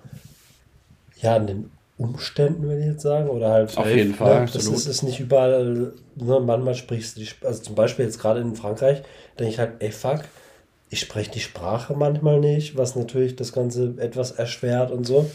ja, 1.23 1.37
an 1.37 1.47
den 1.47 1.71
Umständen, 1.99 2.63
würde 2.63 2.81
ich 2.81 2.87
jetzt 2.87 3.03
sagen. 3.03 3.29
Oder 3.29 3.51
halt, 3.51 3.77
Auf 3.77 3.87
jeden 3.87 4.13
ne, 4.13 4.17
Fall, 4.17 4.41
Das 4.47 4.57
absolut. 4.57 4.79
ist, 4.79 4.87
ist 4.87 5.03
nicht 5.03 5.21
überall, 5.21 5.93
ne, 6.17 6.41
manchmal 6.41 6.75
sprichst 6.75 7.17
du, 7.17 7.21
die 7.21 7.29
also 7.45 7.63
zum 7.63 7.75
Beispiel 7.75 8.07
jetzt 8.07 8.19
gerade 8.19 8.41
in 8.41 8.57
Frankreich, 8.57 9.03
denke 9.39 9.53
ich 9.53 9.59
halt, 9.59 9.73
ey, 9.81 9.93
fuck, 9.93 10.23
ich 10.89 11.01
spreche 11.01 11.31
die 11.31 11.41
Sprache 11.41 11.95
manchmal 11.95 12.41
nicht, 12.41 12.77
was 12.77 12.97
natürlich 12.97 13.37
das 13.37 13.53
Ganze 13.53 13.95
etwas 13.99 14.33
erschwert 14.33 14.91
und 14.91 15.05
so. 15.07 15.31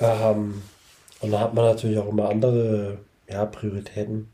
Ähm, 0.00 0.62
und 1.20 1.30
da 1.30 1.40
hat 1.40 1.54
man 1.54 1.64
natürlich 1.64 1.98
auch 1.98 2.08
immer 2.08 2.28
andere 2.28 2.98
ja, 3.28 3.46
Prioritäten. 3.46 4.28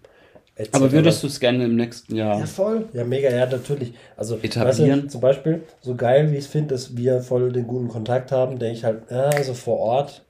etc. 0.57 0.75
Aber 0.75 0.91
würdest 0.93 1.23
du 1.23 1.27
es 1.29 1.39
gerne 1.39 1.65
im 1.65 1.77
nächsten 1.77 2.17
Jahr? 2.17 2.41
Ja, 2.41 2.47
voll. 2.47 2.89
Ja, 2.93 3.05
mega, 3.05 3.31
ja, 3.31 3.47
natürlich. 3.47 3.93
Also, 4.17 4.37
Etablieren. 4.43 4.91
Weißt 4.97 5.05
du, 5.05 5.09
zum 5.09 5.21
Beispiel, 5.21 5.63
so 5.81 5.95
geil 5.95 6.31
wie 6.33 6.37
ich 6.37 6.45
es 6.45 6.51
finde, 6.51 6.75
dass 6.75 6.97
wir 6.97 7.21
voll 7.21 7.53
den 7.53 7.67
guten 7.67 7.89
Kontakt 7.89 8.33
haben, 8.33 8.59
denke 8.59 8.79
ich 8.79 8.85
halt, 8.85 9.11
ja, 9.11 9.29
also 9.29 9.55
vor 9.55 9.79
Ort 9.79 10.25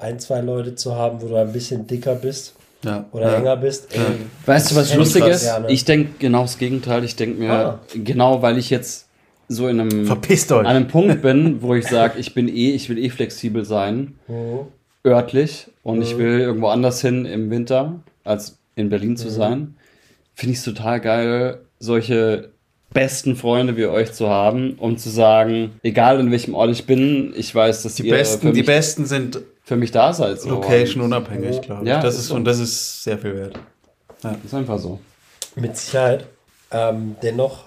ein, 0.00 0.18
zwei 0.18 0.40
Leute 0.40 0.74
zu 0.74 0.94
haben, 0.96 1.20
wo 1.22 1.28
du 1.28 1.36
ein 1.36 1.52
bisschen 1.52 1.86
dicker 1.86 2.14
bist 2.14 2.54
Ja, 2.84 3.04
oder 3.12 3.30
ja. 3.32 3.36
enger 3.38 3.56
bist. 3.56 3.94
Ey, 3.94 4.00
Weißt 4.46 4.70
du, 4.70 4.76
was 4.76 4.94
lustig 4.94 5.24
ich 5.26 5.30
ist? 5.32 5.42
gerne. 5.44 5.70
Ich 5.70 5.84
denke 5.84 6.10
genau 6.18 6.42
das 6.42 6.58
Gegenteil. 6.58 7.04
Ich 7.04 7.16
denke 7.16 7.38
mir, 7.40 7.52
Ah. 7.52 7.80
genau 7.94 8.40
weil 8.42 8.56
ich 8.58 8.70
jetzt 8.70 9.06
so 9.48 9.68
in 9.68 9.80
einem, 9.80 10.06
Verpisst 10.06 10.50
euch. 10.52 10.60
an 10.60 10.66
einem 10.66 10.88
Punkt 10.88 11.22
bin, 11.22 11.60
wo 11.62 11.74
ich 11.74 11.86
sage, 11.86 12.18
ich 12.18 12.34
bin 12.34 12.48
eh, 12.48 12.70
ich 12.72 12.88
will 12.88 12.98
eh 12.98 13.10
flexibel 13.10 13.64
sein, 13.64 14.14
Mhm. 14.28 14.60
örtlich, 15.04 15.66
und 15.82 16.02
ich 16.02 16.16
will 16.18 16.40
irgendwo 16.40 16.68
anders 16.68 17.00
hin 17.00 17.24
im 17.24 17.50
Winter, 17.50 18.00
als 18.24 18.58
in 18.76 18.88
Berlin 18.90 19.10
Mhm. 19.10 19.16
zu 19.16 19.30
sein, 19.30 19.74
finde 20.34 20.52
ich 20.52 20.58
es 20.58 20.64
total 20.64 21.00
geil, 21.00 21.60
solche 21.78 22.50
besten 22.92 23.36
Freunde 23.36 23.76
wie 23.76 23.86
euch 23.86 24.12
zu 24.12 24.28
haben, 24.28 24.74
um 24.78 24.96
zu 24.98 25.10
sagen, 25.10 25.72
egal 25.82 26.18
in 26.20 26.30
welchem 26.30 26.54
Ort 26.54 26.70
ich 26.70 26.86
bin, 26.86 27.32
ich 27.36 27.54
weiß, 27.54 27.82
dass 27.82 27.94
Die 27.96 28.06
ihr 28.06 28.14
besten, 28.14 28.48
für, 28.48 28.52
die 28.52 28.62
besten 28.62 29.06
sind 29.06 29.40
für 29.70 29.76
mich 29.76 29.92
da 29.92 30.12
seid. 30.12 30.40
So. 30.40 30.48
location 30.50 31.00
unabhängig, 31.00 31.60
glaube 31.60 31.82
ich. 31.84 31.88
Ja, 31.88 32.02
das 32.02 32.14
ist 32.14 32.22
ist, 32.22 32.26
so. 32.26 32.34
und 32.34 32.44
das 32.44 32.58
ist 32.58 33.04
sehr 33.04 33.16
viel 33.16 33.36
wert. 33.36 33.56
Ist 34.44 34.52
einfach 34.52 34.80
so. 34.80 34.98
Mit 35.54 35.76
Sicherheit. 35.76 36.26
Ähm, 36.72 37.14
dennoch 37.22 37.66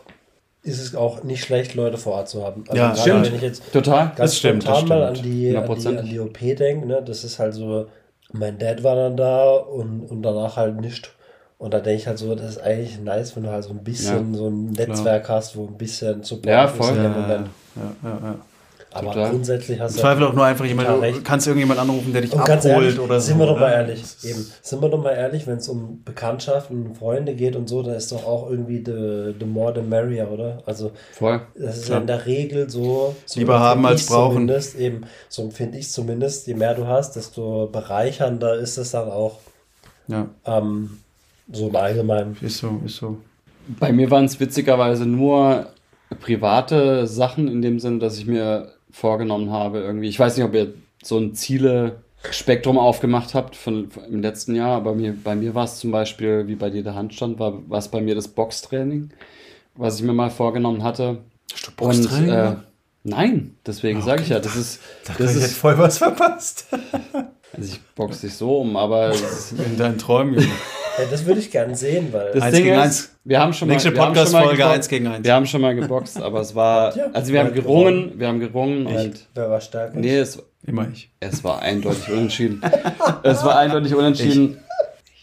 ist 0.63 0.79
es 0.81 0.95
auch 0.95 1.23
nicht 1.23 1.45
schlecht, 1.45 1.75
Leute 1.75 1.97
vor 1.97 2.15
Ort 2.15 2.27
zu 2.27 2.43
haben. 2.43 2.65
Also 2.67 2.77
Ja, 2.77 2.87
gerade 2.89 2.99
stimmt. 2.99 3.25
Wenn 3.27 3.35
ich 3.35 3.41
jetzt 3.41 3.71
Total. 3.71 4.07
ganz 4.07 4.17
Das 4.17 4.37
stimmt, 4.37 4.67
das 4.67 4.79
spontan 4.79 4.99
mal 4.99 5.07
an 5.07 5.15
stimmt. 5.15 5.33
die, 5.33 5.55
an 5.55 5.79
die, 5.79 5.87
an 5.97 6.05
die 6.05 6.19
OP 6.19 6.39
denke, 6.57 6.87
ne? 6.87 7.01
das 7.05 7.23
ist 7.23 7.39
halt 7.39 7.53
so, 7.53 7.87
mein 8.33 8.57
Dad 8.59 8.83
war 8.83 8.97
dann 8.97 9.15
da 9.15 9.53
und, 9.53 10.01
und 10.01 10.23
danach 10.23 10.57
halt 10.57 10.81
nicht. 10.81 11.09
Und 11.57 11.73
da 11.73 11.79
denke 11.79 12.01
ich 12.01 12.07
halt 12.07 12.17
so, 12.17 12.35
das 12.35 12.49
ist 12.57 12.61
eigentlich 12.61 12.99
nice, 12.99 13.33
wenn 13.37 13.43
du 13.43 13.49
halt 13.49 13.63
so 13.63 13.69
ein 13.69 13.81
bisschen 13.81 14.33
Ja, 14.33 14.37
so 14.39 14.49
ein 14.49 14.73
Netzwerk 14.73 15.29
hast, 15.29 15.55
wo 15.55 15.67
ein 15.67 15.77
bisschen 15.77 16.21
Support 16.21 16.47
Ja, 16.47 16.65
ist 16.65 16.75
voll. 16.75 16.89
in 16.89 16.95
dem 16.95 17.03
Ja, 17.13 17.17
Moment. 17.17 17.47
ja, 17.77 18.09
ja, 18.09 18.19
ja. 18.21 18.35
Aber 18.93 19.07
Total. 19.07 19.31
grundsätzlich 19.31 19.79
hast 19.79 19.95
du 19.95 20.01
Zweifel 20.01 20.23
auch 20.25 20.33
nur 20.33 20.45
einfach 20.45 20.65
jemand, 20.65 20.87
du 20.87 20.93
recht. 21.01 21.25
kannst 21.25 21.47
irgendjemand 21.47 21.79
anrufen, 21.79 22.13
der 22.13 22.21
dich 22.21 22.37
abholt 22.37 22.63
ehrlich, 22.65 22.99
oder 22.99 23.19
so. 23.19 23.27
sind 23.27 23.39
wir 23.39 23.47
doch 23.47 23.59
mal 23.59 23.69
ne? 23.69 23.75
ehrlich, 23.75 24.03
eben, 24.23 24.45
sind 24.61 24.81
wir 24.81 24.89
doch 24.89 25.01
mal 25.01 25.11
ehrlich, 25.13 25.47
wenn 25.47 25.57
es 25.57 25.67
um 25.67 26.03
Bekanntschaften, 26.03 26.93
Freunde 26.93 27.33
geht 27.33 27.55
und 27.55 27.67
so, 27.67 27.81
da 27.81 27.93
ist 27.93 28.11
doch 28.11 28.25
auch 28.25 28.49
irgendwie 28.49 28.83
the, 28.85 29.33
the 29.39 29.45
more 29.45 29.73
the 29.75 29.81
merrier, 29.81 30.29
oder? 30.31 30.61
Also 30.65 30.91
Voll. 31.13 31.41
das 31.55 31.77
ist 31.79 31.89
ja 31.89 31.97
in 31.97 32.07
der 32.07 32.25
Regel 32.25 32.69
so. 32.69 33.15
so 33.25 33.39
Lieber 33.39 33.59
haben 33.59 33.85
als 33.85 34.05
brauchen. 34.05 34.51
Eben, 34.77 35.01
so 35.27 35.41
empfinde 35.43 35.77
ich 35.79 35.89
zumindest, 35.89 36.45
je 36.47 36.53
mehr 36.53 36.75
du 36.75 36.85
hast, 36.85 37.15
desto 37.15 37.67
bereichernder 37.71 38.55
ist 38.55 38.77
es 38.77 38.91
dann 38.91 39.09
auch. 39.09 39.39
Ja, 40.07 40.27
Ähm, 40.45 40.99
so 41.51 41.67
im 41.69 41.75
Allgemeinen. 41.75 42.37
ist 42.41 42.57
so, 42.59 42.81
ist 42.85 42.97
so. 42.97 43.17
Bei 43.79 43.91
mir 43.91 44.11
waren 44.11 44.25
es 44.25 44.39
witzigerweise 44.39 45.05
nur 45.05 45.67
private 46.19 47.07
Sachen 47.07 47.47
in 47.47 47.61
dem 47.61 47.79
Sinne, 47.79 47.99
dass 47.99 48.17
ich 48.17 48.25
mir 48.25 48.71
vorgenommen 48.93 49.51
habe, 49.51 49.79
irgendwie, 49.79 50.07
ich 50.07 50.17
weiß 50.19 50.37
nicht, 50.37 50.45
ob 50.45 50.53
ihr 50.53 50.73
so 51.03 51.17
ein 51.17 51.33
Ziele-Spektrum 51.35 52.77
aufgemacht 52.77 53.33
habt 53.33 53.57
von, 53.57 53.89
von 53.91 54.05
im 54.05 54.21
letzten 54.21 54.55
Jahr, 54.55 54.77
aber 54.77 54.95
mir, 54.95 55.13
bei 55.21 55.35
mir 55.35 55.53
war 55.55 55.65
es 55.65 55.79
zum 55.79 55.91
Beispiel, 55.91 56.47
wie 56.47 56.55
bei 56.55 56.69
dir 56.69 56.83
der 56.83 56.95
Handstand, 56.95 57.39
war 57.39 57.67
war 57.69 57.79
es 57.79 57.89
bei 57.89 57.99
mir 57.99 58.15
das 58.15 58.29
Boxtraining, 58.29 59.09
was 59.75 59.97
ich 59.97 60.03
mir 60.03 60.13
mal 60.13 60.29
vorgenommen 60.29 60.83
hatte. 60.83 61.17
Hast 61.51 61.67
du 61.67 61.71
Und 61.71 61.75
Boxtraining 61.77 62.29
äh, 62.29 62.35
gemacht? 62.35 62.57
nein, 63.03 63.57
deswegen 63.65 64.01
sage 64.01 64.21
ich 64.23 64.29
ja, 64.29 64.39
das 64.39 64.55
ist, 64.55 64.79
Da 65.05 65.13
das 65.17 65.31
ich 65.31 65.37
hätte 65.37 65.45
ist, 65.47 65.57
voll 65.57 65.77
was 65.77 65.97
verpasst. 65.97 66.67
also 67.53 67.73
ich 67.73 67.81
boxe 67.95 68.27
dich 68.27 68.35
so 68.35 68.59
um, 68.61 68.77
aber 68.77 69.13
In 69.65 69.77
deinen 69.77 69.97
Träumen. 69.97 70.35
Ja, 70.97 71.05
das 71.09 71.25
würde 71.25 71.39
ich 71.39 71.49
gern 71.49 71.73
sehen, 71.75 72.09
weil. 72.11 72.31
das 72.33 72.43
Eins 72.43 72.55
Ding 72.55 72.63
gegen 72.65 72.75
ist, 72.75 72.81
eins. 72.83 73.15
wir 73.23 73.39
haben 73.39 73.53
schon 73.53 73.67
mal, 73.67 73.73
Nächste 73.73 73.93
wir 73.93 74.01
haben 74.01 74.15
schon 74.15 74.15
mal 74.15 74.21
Podcast-Folge 74.23 74.57
geboxt. 74.57 74.75
eins 74.75 74.87
gegen 74.89 75.07
eins. 75.07 75.25
Wir 75.25 75.33
haben 75.33 75.45
schon 75.47 75.61
mal 75.61 75.75
geboxt, 75.75 76.21
aber 76.21 76.41
es 76.41 76.53
war, 76.55 76.95
Ja, 76.95 77.05
also 77.13 77.33
wir 77.33 77.39
haben 77.39 77.53
gerungen, 77.53 78.19
wir 78.19 78.27
haben 78.27 78.39
gerungen 78.39 78.85
wer, 78.87 79.01
und 79.01 79.27
wer 79.33 79.49
war 79.49 79.61
stärker? 79.61 79.97
nee, 79.97 80.17
es, 80.17 80.41
Immer 80.65 80.87
ich. 80.93 81.09
es 81.19 81.43
war 81.43 81.61
eindeutig 81.61 82.09
unentschieden. 82.11 82.61
es 83.23 83.43
war 83.43 83.57
eindeutig 83.57 83.95
unentschieden. 83.95 84.59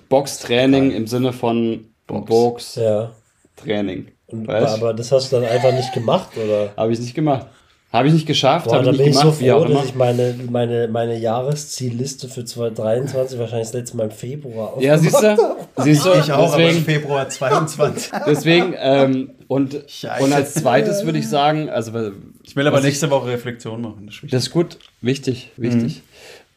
Boxtraining 0.09 0.91
im 0.91 1.07
Sinne 1.07 1.33
von 1.33 1.87
Boxtraining. 2.07 4.07
Ja. 4.07 4.13
Und, 4.27 4.47
Weißt? 4.49 4.75
aber 4.75 4.93
das 4.95 5.11
hast 5.13 5.33
du 5.33 5.37
dann 5.41 5.49
einfach 5.49 5.73
nicht 5.73 5.93
gemacht, 5.93 6.31
oder? 6.37 6.71
Habe 6.77 6.93
ich 6.93 6.99
nicht 7.01 7.15
gemacht. 7.15 7.47
Habe 7.93 8.07
ich 8.07 8.15
nicht 8.15 8.27
geschafft, 8.27 8.71
habe 8.71 8.85
ich 8.85 8.91
nicht 8.93 9.01
ich 9.01 9.07
gemacht, 9.19 9.35
so 9.37 9.41
wie 9.41 9.51
auch 9.51 9.63
froh, 9.63 9.71
immer. 9.71 9.81
dass 9.81 9.89
ich 9.89 9.95
meine, 9.97 10.35
meine, 10.49 10.87
meine 10.89 11.19
Jahreszielliste 11.19 12.29
für 12.29 12.45
2023 12.45 13.37
wahrscheinlich 13.39 13.67
das 13.67 13.75
letzte 13.75 13.97
Mal 13.97 14.05
im 14.05 14.11
Februar 14.13 14.75
Ja, 14.81 14.97
siehst 14.97 15.21
du? 15.21 15.37
Siehst 15.79 16.07
du? 16.07 16.11
Ich 16.13 16.31
auch, 16.33 16.53
aber 16.53 16.63
im 16.63 16.69
deswegen, 16.69 16.85
Februar 16.85 17.29
22. 17.29 18.13
deswegen 18.27 18.75
ähm, 18.79 19.31
und, 19.49 19.77
Scheiße. 19.89 20.23
und 20.25 20.33
als 20.33 20.55
zweites 20.55 21.05
würde 21.05 21.19
ich 21.19 21.29
sagen, 21.29 21.69
also 21.69 21.91
Ich 22.45 22.55
will 22.55 22.67
aber 22.69 22.77
Was 22.77 22.85
ich- 22.85 22.91
nächste 22.91 23.11
Woche 23.11 23.27
Reflexion 23.29 23.81
machen. 23.81 24.07
Das 24.07 24.15
ist 24.17 24.23
wichtig. 24.23 24.31
das 24.31 24.43
ist 24.45 24.51
gut, 24.53 24.79
wichtig, 25.01 25.51
wichtig. 25.57 26.03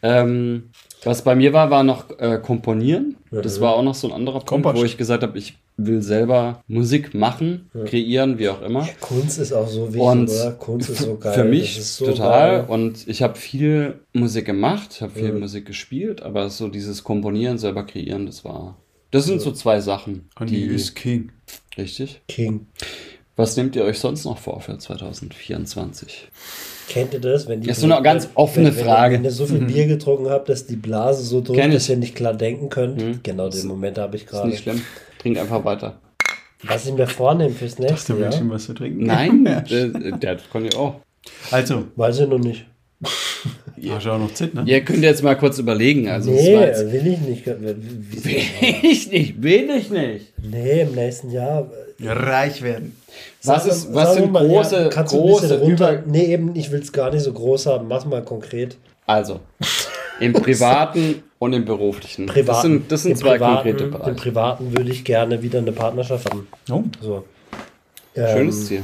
Ähm, 0.03 0.69
was 1.03 1.23
bei 1.23 1.33
mir 1.35 1.51
war, 1.53 1.71
war 1.71 1.83
noch 1.83 2.11
äh, 2.19 2.37
Komponieren. 2.37 3.15
Das 3.31 3.59
war 3.59 3.73
auch 3.73 3.81
noch 3.83 3.95
so 3.95 4.07
ein 4.07 4.13
anderer 4.13 4.39
Punkt, 4.39 4.47
Kompost. 4.65 4.77
wo 4.77 4.85
ich 4.85 4.97
gesagt 4.97 5.23
habe, 5.23 5.37
ich 5.37 5.55
will 5.77 6.01
selber 6.01 6.61
Musik 6.67 7.13
machen, 7.15 7.69
kreieren, 7.85 8.37
wie 8.37 8.49
auch 8.49 8.61
immer. 8.61 8.87
Kunst 9.01 9.39
ist 9.39 9.53
auch 9.53 9.67
so 9.67 9.87
wichtig, 9.87 10.01
Und 10.01 10.29
oder? 10.29 10.51
Kunst 10.51 10.89
ist 10.89 10.99
so 11.01 11.17
geil. 11.17 11.33
Für 11.33 11.43
mich 11.45 11.77
ist 11.79 11.97
so 11.97 12.05
total. 12.05 12.59
geil. 12.59 12.65
Und 12.67 13.07
ich 13.07 13.23
habe 13.23 13.35
viel 13.37 13.95
Musik 14.13 14.45
gemacht, 14.45 15.01
habe 15.01 15.13
viel 15.13 15.31
Mhm. 15.33 15.39
Musik 15.39 15.65
gespielt, 15.65 16.21
aber 16.21 16.49
so 16.49 16.67
dieses 16.67 17.03
Komponieren, 17.03 17.57
selber 17.57 17.85
kreieren, 17.85 18.25
das 18.27 18.45
war. 18.45 18.77
Das 19.11 19.25
sind 19.25 19.41
so 19.41 19.51
zwei 19.51 19.79
Sachen, 19.79 20.29
Honey 20.39 20.51
die. 20.51 20.65
is 20.65 20.93
King. 20.95 21.31
Richtig. 21.77 22.21
King. 22.27 22.67
Was 23.35 23.57
nehmt 23.57 23.75
ihr 23.75 23.83
euch 23.83 23.97
sonst 23.99 24.25
noch 24.25 24.37
vor 24.37 24.59
für 24.61 24.77
2024? 24.77 26.29
Kennt 26.89 27.13
ihr 27.13 27.19
das? 27.19 27.47
Wenn 27.47 27.61
die 27.61 27.67
Das 27.67 27.77
ist 27.77 27.81
so 27.83 27.91
eine 27.91 28.01
ganz 28.03 28.29
offene 28.35 28.75
wenn, 28.75 28.83
Frage. 28.85 29.15
Wenn, 29.15 29.21
wenn 29.21 29.25
ihr 29.25 29.31
so 29.31 29.45
viel 29.47 29.59
Bier 29.59 29.87
getrunken 29.87 30.29
habt, 30.29 30.49
dass 30.49 30.67
die 30.67 30.75
Blase 30.75 31.23
so 31.23 31.41
drückt, 31.41 31.73
dass 31.73 31.89
ihr 31.89 31.97
nicht 31.97 32.15
klar 32.15 32.33
denken 32.33 32.69
könnt. 32.69 33.01
Mhm. 33.01 33.19
Genau 33.23 33.49
den 33.49 33.67
Moment 33.67 33.97
habe 33.97 34.15
ich 34.17 34.23
Ist 34.23 34.29
gerade. 34.29 34.49
nicht 34.49 34.63
schlimm. 34.63 34.81
Trink 35.23 35.39
einfach 35.39 35.63
weiter. 35.63 35.99
Was 36.63 36.85
ich 36.85 36.93
mir 36.93 37.07
vornehme 37.07 37.49
fürs 37.53 37.71
Hast 37.71 37.79
nächste 37.79 38.13
du 38.13 38.19
Jahr, 38.19 38.29
Menschen 38.29 38.49
was 38.51 38.65
zu 38.65 38.73
trinken? 38.73 39.05
Nein, 39.05 39.45
der, 39.69 39.87
der 40.17 40.37
kann 40.51 40.65
ich 40.65 40.75
auch. 40.75 40.95
Also, 41.51 41.85
weiß 41.95 42.19
ich 42.19 42.27
noch 42.27 42.37
nicht. 42.39 42.65
hast 43.89 44.05
du 44.05 44.11
auch 44.11 44.19
noch 44.19 44.33
Zeit, 44.33 44.53
ne? 44.53 44.63
Ihr 44.65 44.81
könnt 44.81 45.01
jetzt 45.03 45.23
mal 45.23 45.35
kurz 45.37 45.57
überlegen. 45.59 46.09
Also 46.09 46.31
nee, 46.31 46.53
jetzt- 46.55 46.91
will 46.91 47.07
ich 47.07 47.19
nicht. 47.19 47.45
Will 47.45 47.77
ich 48.83 49.11
nicht, 49.11 49.41
will 49.43 49.69
ich 49.77 49.89
nicht. 49.89 50.33
Nee, 50.41 50.81
im 50.81 50.91
nächsten 50.93 51.31
Jahr. 51.31 51.69
Reich 52.01 52.61
werden. 52.61 52.95
Was, 53.43 53.63
Sag- 53.63 53.71
ist, 53.71 53.93
was 53.93 54.15
sind 54.15 54.31
mal, 54.31 54.45
große, 54.45 54.75
ja, 54.83 54.89
kannst 54.89 55.13
du 55.13 55.21
ein 55.21 55.27
bisschen 55.27 55.49
große 55.49 55.59
runter. 55.61 56.03
Nee, 56.05 56.33
eben, 56.33 56.55
ich 56.55 56.71
will 56.71 56.81
es 56.81 56.91
gar 56.91 57.11
nicht 57.11 57.23
so 57.23 57.31
groß 57.31 57.65
haben. 57.67 57.87
Mach 57.87 58.05
mal 58.05 58.23
konkret. 58.23 58.77
Also, 59.05 59.39
im 60.19 60.33
privaten 60.33 61.23
und 61.43 61.53
im 61.53 61.65
beruflichen. 61.65 62.25
Privaten. 62.25 62.47
Das 62.47 62.61
sind, 62.61 62.91
das 62.91 63.03
sind 63.03 63.11
Im 63.11 63.17
zwei 63.17 63.31
privaten, 63.37 63.53
konkrete 63.55 63.83
Im 63.85 63.91
Bereiche. 63.91 64.13
Privaten 64.15 64.77
würde 64.77 64.91
ich 64.91 65.03
gerne 65.03 65.41
wieder 65.41 65.59
eine 65.59 65.71
Partnerschaft 65.71 66.29
haben. 66.29 66.47
Oh. 66.71 66.83
So. 67.01 67.25
Schönes 68.15 68.59
Ähm, 68.61 68.65
Ziel. 68.65 68.81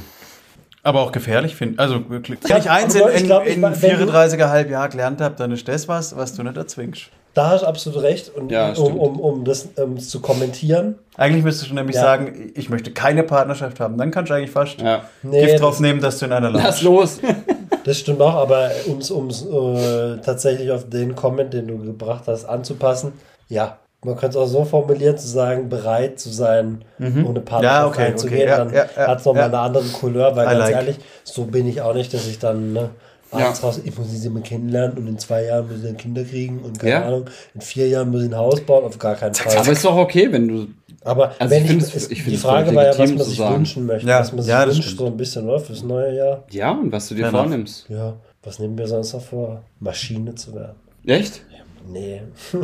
Aber 0.82 1.02
auch 1.02 1.12
gefährlich 1.12 1.56
finde. 1.56 1.78
Also, 1.80 2.10
wirklich. 2.10 2.40
Ja, 2.48 2.56
Wenn 2.56 2.62
ich 2.62 2.70
eins 2.70 2.96
in, 2.96 3.02
ich 3.02 3.20
in, 3.24 3.32
ich 3.46 3.54
in 3.56 3.62
mein, 3.62 3.82
wenn 3.82 4.00
du- 4.00 4.12
34,5 4.12 4.70
Jahren 4.70 4.90
gelernt 4.92 5.22
habe, 5.22 5.36
dann 5.36 5.52
ist 5.52 5.68
das 5.68 5.88
was, 5.88 6.16
was 6.16 6.34
du 6.36 6.44
nicht 6.44 6.56
erzwingst. 6.58 7.10
Da 7.40 7.52
hast 7.52 7.62
du 7.62 7.68
absolut 7.68 8.02
recht. 8.02 8.36
Und 8.36 8.52
Ja, 8.52 8.74
um, 8.74 9.00
um, 9.00 9.18
um 9.18 9.46
das 9.46 9.70
ähm, 9.78 9.98
zu 9.98 10.20
kommentieren, 10.20 10.96
Eigentlich 11.16 11.46
müsstest 11.46 11.72
du 11.72 11.76
nämlich 11.76 11.96
Ja. 11.96 12.02
sagen, 12.02 12.52
ich 12.54 12.70
möchte 12.70 12.92
keine 12.92 13.24
Partnerschaft 13.24 13.80
haben. 13.80 13.98
Dann 13.98 14.12
kannst 14.12 14.30
du 14.30 14.34
eigentlich 14.34 14.52
fast 14.52 14.82
Ja. 14.82 15.04
nee, 15.24 15.46
Gift 15.46 15.62
drauf 15.62 15.76
das, 15.76 15.80
nehmen, 15.80 16.02
dass 16.02 16.20
du 16.20 16.26
in 16.26 16.34
einer 16.34 16.50
Lass 16.50 16.82
landest. 16.82 16.82
los. 16.84 17.20
das 17.86 17.98
stimmt 17.98 18.22
auch, 18.22 18.34
aber 18.36 18.72
um 18.88 18.98
es 19.30 19.46
äh, 19.46 20.18
tatsächlich 20.18 20.70
auf 20.70 20.90
den 20.90 21.16
Comment, 21.16 21.54
den 21.54 21.68
du 21.70 21.78
gebracht 21.78 22.24
hast, 22.28 22.44
anzupassen, 22.44 23.14
ja, 23.48 23.78
man 24.04 24.18
könnte 24.18 24.38
es 24.38 24.44
auch 24.44 24.48
so 24.48 24.66
formulieren, 24.66 25.18
zu 25.18 25.28
sagen, 25.30 25.70
bereit 25.70 26.20
zu 26.20 26.30
sein, 26.30 26.84
ohne 27.00 27.40
Partnerschaft 27.40 27.52
Mhm. 27.52 27.64
Ja, 27.64 27.88
okay, 27.88 28.06
einzugehen, 28.08 28.42
okay, 28.42 28.50
ja, 28.50 28.58
dann 28.58 28.74
ja, 28.74 28.86
ja, 28.98 29.08
hat 29.08 29.20
es 29.20 29.26
nochmal 29.26 29.44
ja. 29.44 29.48
eine 29.48 29.60
andere 29.60 29.84
Couleur, 29.86 30.36
weil 30.36 30.46
I 30.46 30.52
ganz 30.52 30.60
like. 30.60 30.76
ehrlich, 30.76 30.98
so 31.24 31.46
bin 31.46 31.68
ich 31.70 31.82
auch 31.82 31.94
nicht, 31.94 32.14
dass 32.14 32.28
ich 32.28 32.38
dann, 32.40 32.74
ne, 32.74 32.90
Ja. 33.32 33.50
raus, 33.52 33.80
ich 33.84 33.96
muss 33.98 34.08
sie 34.10 34.30
mal 34.30 34.42
kennenlernen 34.42 34.98
und 34.98 35.08
in 35.08 35.18
zwei 35.20 35.46
Jahren 35.46 35.68
muss 35.68 35.78
ich 35.78 35.84
dann 35.84 35.98
Kinder 35.98 36.24
kriegen 36.24 36.60
und 36.60 36.80
keine 36.80 36.92
Ja. 36.92 37.06
Ahnung, 37.06 37.26
in 37.54 37.62
vier 37.62 37.88
Jahren 37.88 38.10
muss 38.10 38.24
ich 38.24 38.30
ein 38.30 38.36
Haus 38.38 38.62
bauen, 38.62 38.84
auf 38.86 38.98
gar 38.98 39.16
keinen 39.16 39.36
Fall. 39.36 39.56
Aber 39.58 39.72
ist 39.72 39.86
doch 39.86 39.96
okay, 39.96 40.32
wenn 40.32 40.48
du. 40.48 40.68
Aber 41.04 41.32
Also 41.40 41.54
wenn 41.56 41.66
ich 41.66 41.72
ich, 41.72 41.96
es- 41.96 42.10
ich 42.12 42.24
die 42.26 42.38
Frage 42.38 42.74
war 42.76 42.86
ja, 42.86 42.90
was 42.98 42.98
man 42.98 43.20
sich 43.20 43.38
sagen. 43.38 43.56
wünschen 43.58 43.86
möchte, 43.86 44.08
Ja, 44.10 44.20
was 44.20 44.32
man 44.34 44.42
sich 44.42 44.50
ja, 44.52 44.66
wünscht, 44.66 44.84
stimmt. 44.84 44.98
so 45.00 45.06
ein 45.08 45.18
bisschen, 45.18 45.48
oder? 45.48 45.60
Fürs 45.60 45.84
neue 45.84 46.16
Jahr. 46.16 46.44
Ja, 46.52 46.72
und 46.72 46.92
was 46.92 47.08
du 47.08 47.16
dir 47.16 47.28
vornimmst. 47.28 47.86
Ja, 47.90 48.16
was 48.44 48.60
nehmen 48.60 48.78
wir 48.78 48.88
sonst 48.88 49.14
noch 49.14 49.22
vor? 49.22 49.62
Maschine 49.80 50.34
zu 50.36 50.54
werden. 50.56 50.76
Echt? 51.06 51.42
Nee. 51.88 52.22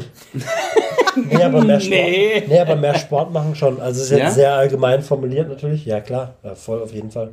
nee, 1.29 1.43
aber 1.43 1.63
mehr 1.63 1.79
Sport, 1.79 1.89
Nee. 1.99 2.43
nee. 2.47 2.59
aber 2.59 2.75
mehr 2.75 2.95
Sport 2.95 3.31
machen 3.31 3.55
schon. 3.55 3.79
Also 3.79 3.99
es 4.01 4.05
ist 4.07 4.11
jetzt 4.11 4.19
Ja? 4.21 4.31
sehr 4.31 4.53
allgemein 4.53 5.01
formuliert 5.01 5.47
natürlich. 5.47 5.85
Ja, 5.85 6.01
klar, 6.01 6.33
voll 6.55 6.81
auf 6.81 6.93
jeden 6.93 7.11
Fall. 7.11 7.29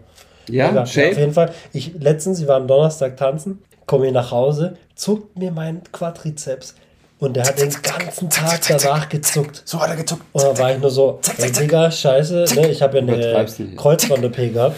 Ja, 0.48 0.72
ja, 0.72 0.82
auf 0.82 0.94
jeden 0.94 1.32
Fall. 1.32 1.52
Ich, 1.72 1.92
letztens, 1.98 2.40
ich 2.40 2.48
war 2.48 2.56
am 2.56 2.66
Donnerstag 2.66 3.16
tanzen, 3.16 3.62
komme 3.86 4.04
hier 4.04 4.12
nach 4.12 4.30
Hause, 4.30 4.76
zuckt 4.94 5.38
mir 5.38 5.50
mein 5.50 5.82
Quadrizeps 5.92 6.74
und 7.18 7.36
der 7.36 7.44
hat 7.44 7.58
den 7.58 7.70
ganzen 7.82 8.28
Tag 8.30 8.60
danach 8.66 9.08
gezuckt. 9.08 9.62
So 9.64 9.80
hat 9.80 9.90
er 9.90 9.96
gezuckt. 9.96 10.22
Und 10.32 10.42
dann 10.42 10.58
war 10.58 10.72
ich 10.72 10.80
nur 10.80 10.90
so, 10.90 11.20
ey, 11.38 11.52
Digga, 11.52 11.90
scheiße, 11.90 12.46
ne? 12.56 12.68
ich 12.70 12.82
habe 12.82 12.98
ja 12.98 13.02
eine. 13.02 13.46
Kreuzband-OP 13.76 14.36
gehabt. 14.52 14.76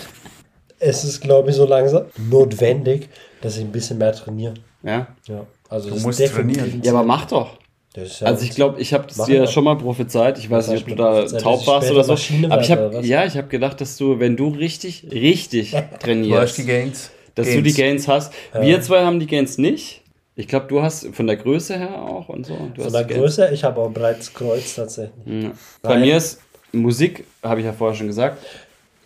Es 0.79 1.05
ist, 1.05 1.23
glaube 1.23 1.51
ich, 1.51 1.57
so 1.57 1.65
langsam 1.65 2.05
notwendig, 2.29 3.09
dass 3.41 3.57
ich 3.57 3.62
ein 3.62 3.73
bisschen 3.73 3.97
mehr 3.97 4.12
trainiere. 4.12 4.55
Ja. 4.83 5.07
Ja, 5.27 5.47
also 5.71 5.89
Du 5.89 5.91
das 5.95 6.01
ist 6.01 6.07
musst 6.07 6.19
definitiv 6.19 6.62
trainieren. 6.62 6.83
Ja, 6.83 6.93
aber 6.93 7.03
mach 7.03 7.25
doch. 7.25 7.57
Das 7.95 8.20
ja 8.20 8.26
Also 8.26 8.45
ich 8.45 8.51
glaube, 8.51 8.80
ich 8.80 8.92
habe 8.92 9.07
Mach 9.16 9.26
dir 9.26 9.45
ich 9.45 9.51
schon 9.51 9.64
mal 9.64 9.76
prophezeit. 9.78 10.36
Ich 10.38 10.51
weiß 10.51 10.66
Das 10.66 10.74
nicht, 10.74 10.82
ob 10.82 10.88
du 10.88 10.95
da 10.97 11.22
dass 11.22 11.42
taub 11.42 11.66
warst 11.66 11.90
oder 11.90 12.05
so. 12.05 12.16
Aber 12.51 12.61
ich 12.61 12.70
habe 12.70 13.01
ja, 13.03 13.24
ich 13.24 13.36
habe 13.36 13.49
gedacht, 13.49 13.80
dass 13.80 13.97
du, 13.97 14.18
wenn 14.18 14.36
du 14.36 14.49
richtig, 14.49 15.07
richtig 15.11 15.70
Du 15.70 15.76
hast 15.90 15.99
trainierst, 16.01 16.59
die 16.59 16.64
Gains. 16.66 17.11
dass 17.36 17.49
du 17.51 17.62
die 17.62 17.72
Gains 17.72 18.09
hast. 18.09 18.32
Wir 18.53 18.82
zwei 18.82 19.05
haben 19.05 19.20
die 19.20 19.26
Gains 19.26 19.59
nicht. 19.59 20.03
Ich 20.36 20.49
glaube, 20.49 20.66
du 20.66 20.82
hast 20.82 21.14
von 21.14 21.28
der 21.28 21.36
Größe 21.36 21.78
her 21.78 22.03
auch 22.03 22.28
und 22.28 22.45
so. 22.47 22.55
Du 22.74 22.82
Von 22.82 22.84
hast 22.86 22.92
der 22.95 23.05
die 23.05 23.09
Gains. 23.14 23.20
Größe, 23.22 23.51
ich 23.53 23.62
habe 23.62 23.80
auch 23.80 23.86
ein 23.86 23.92
breites 23.95 24.34
Kreuz 24.34 24.74
tatsächlich. 24.74 25.14
Ja. 25.24 25.53
Bei 25.80 25.97
mir 25.97 26.16
ist 26.16 26.40
Musik, 26.72 27.24
habe 27.45 27.61
ich 27.61 27.66
ja 27.66 27.72
vorher 27.72 27.97
schon 27.97 28.09
gesagt. 28.09 28.45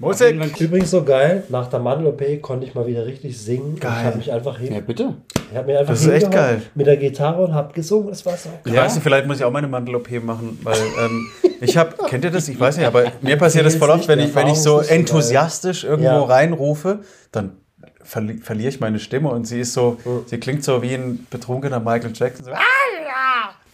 Musik. 0.01 0.61
Übrigens 0.61 0.91
so 0.93 1.03
geil, 1.03 1.43
nach 1.49 1.69
der 1.69 1.81
Mandel-OP 1.81 2.41
konnte 2.41 2.67
ich 2.67 2.75
mal 2.75 2.87
wieder 2.87 3.05
richtig 3.05 3.37
singen. 3.41 3.79
Geil. 3.81 3.93
Ich 3.99 4.05
habe 4.07 4.17
mich 4.19 4.33
einfach 4.33 4.59
hin, 4.59 4.73
Ja, 4.75 4.81
bitte. 4.81 5.15
ich 5.51 5.57
hab 5.57 5.67
mich 5.67 5.77
einfach 5.77 5.93
Das 5.93 6.03
ist 6.03 6.09
echt 6.09 6.31
geil. 6.31 6.63
mit 6.75 6.87
der 6.87 6.97
Gitarre 6.97 7.43
und 7.45 7.53
habe 7.55 7.73
gesungen. 7.75 8.09
Das 8.11 8.25
war 8.25 8.37
so 8.37 8.49
geil. 8.65 8.75
Ja. 8.75 8.85
Weißt 8.85 8.97
du, 8.97 9.01
vielleicht 9.01 9.27
muss 9.27 9.39
ich 9.39 9.45
auch 9.45 9.51
meine 9.51 9.67
Mandel-OP 9.69 10.11
machen, 10.23 10.59
weil 10.63 10.79
ähm, 11.05 11.27
ich 11.61 11.77
habe, 11.77 11.95
kennt 12.09 12.25
ihr 12.25 12.31
das? 12.31 12.49
Ich 12.49 12.59
weiß 12.61 12.77
nicht, 12.77 12.87
aber 12.87 13.11
mir 13.23 13.37
passiert 13.37 13.67
das 13.67 13.75
voll 13.75 13.91
oft, 13.91 14.07
wenn 14.07 14.21
ich, 14.21 14.35
wenn 14.35 14.47
ich 14.47 14.59
so 14.59 14.77
geil. 14.77 14.87
enthusiastisch 14.91 15.85
irgendwo 15.85 16.05
Ja. 16.11 16.23
reinrufe, 16.23 17.01
dann 17.33 17.57
verli 18.03 18.39
verliere 18.39 18.69
ich 18.69 18.81
meine 18.81 18.99
Stimme 19.01 19.29
und 19.31 19.47
sie 19.47 19.61
ist 19.61 19.73
so, 19.75 19.99
sie 20.27 20.39
klingt 20.39 20.65
so 20.65 20.81
wie 20.83 20.95
ein 20.95 21.27
betrunkener 21.31 21.81
Michael 21.81 22.13
Jackson. 22.15 22.45
So, 22.47 22.53
ah, 22.53 22.57
ja. 22.57 23.28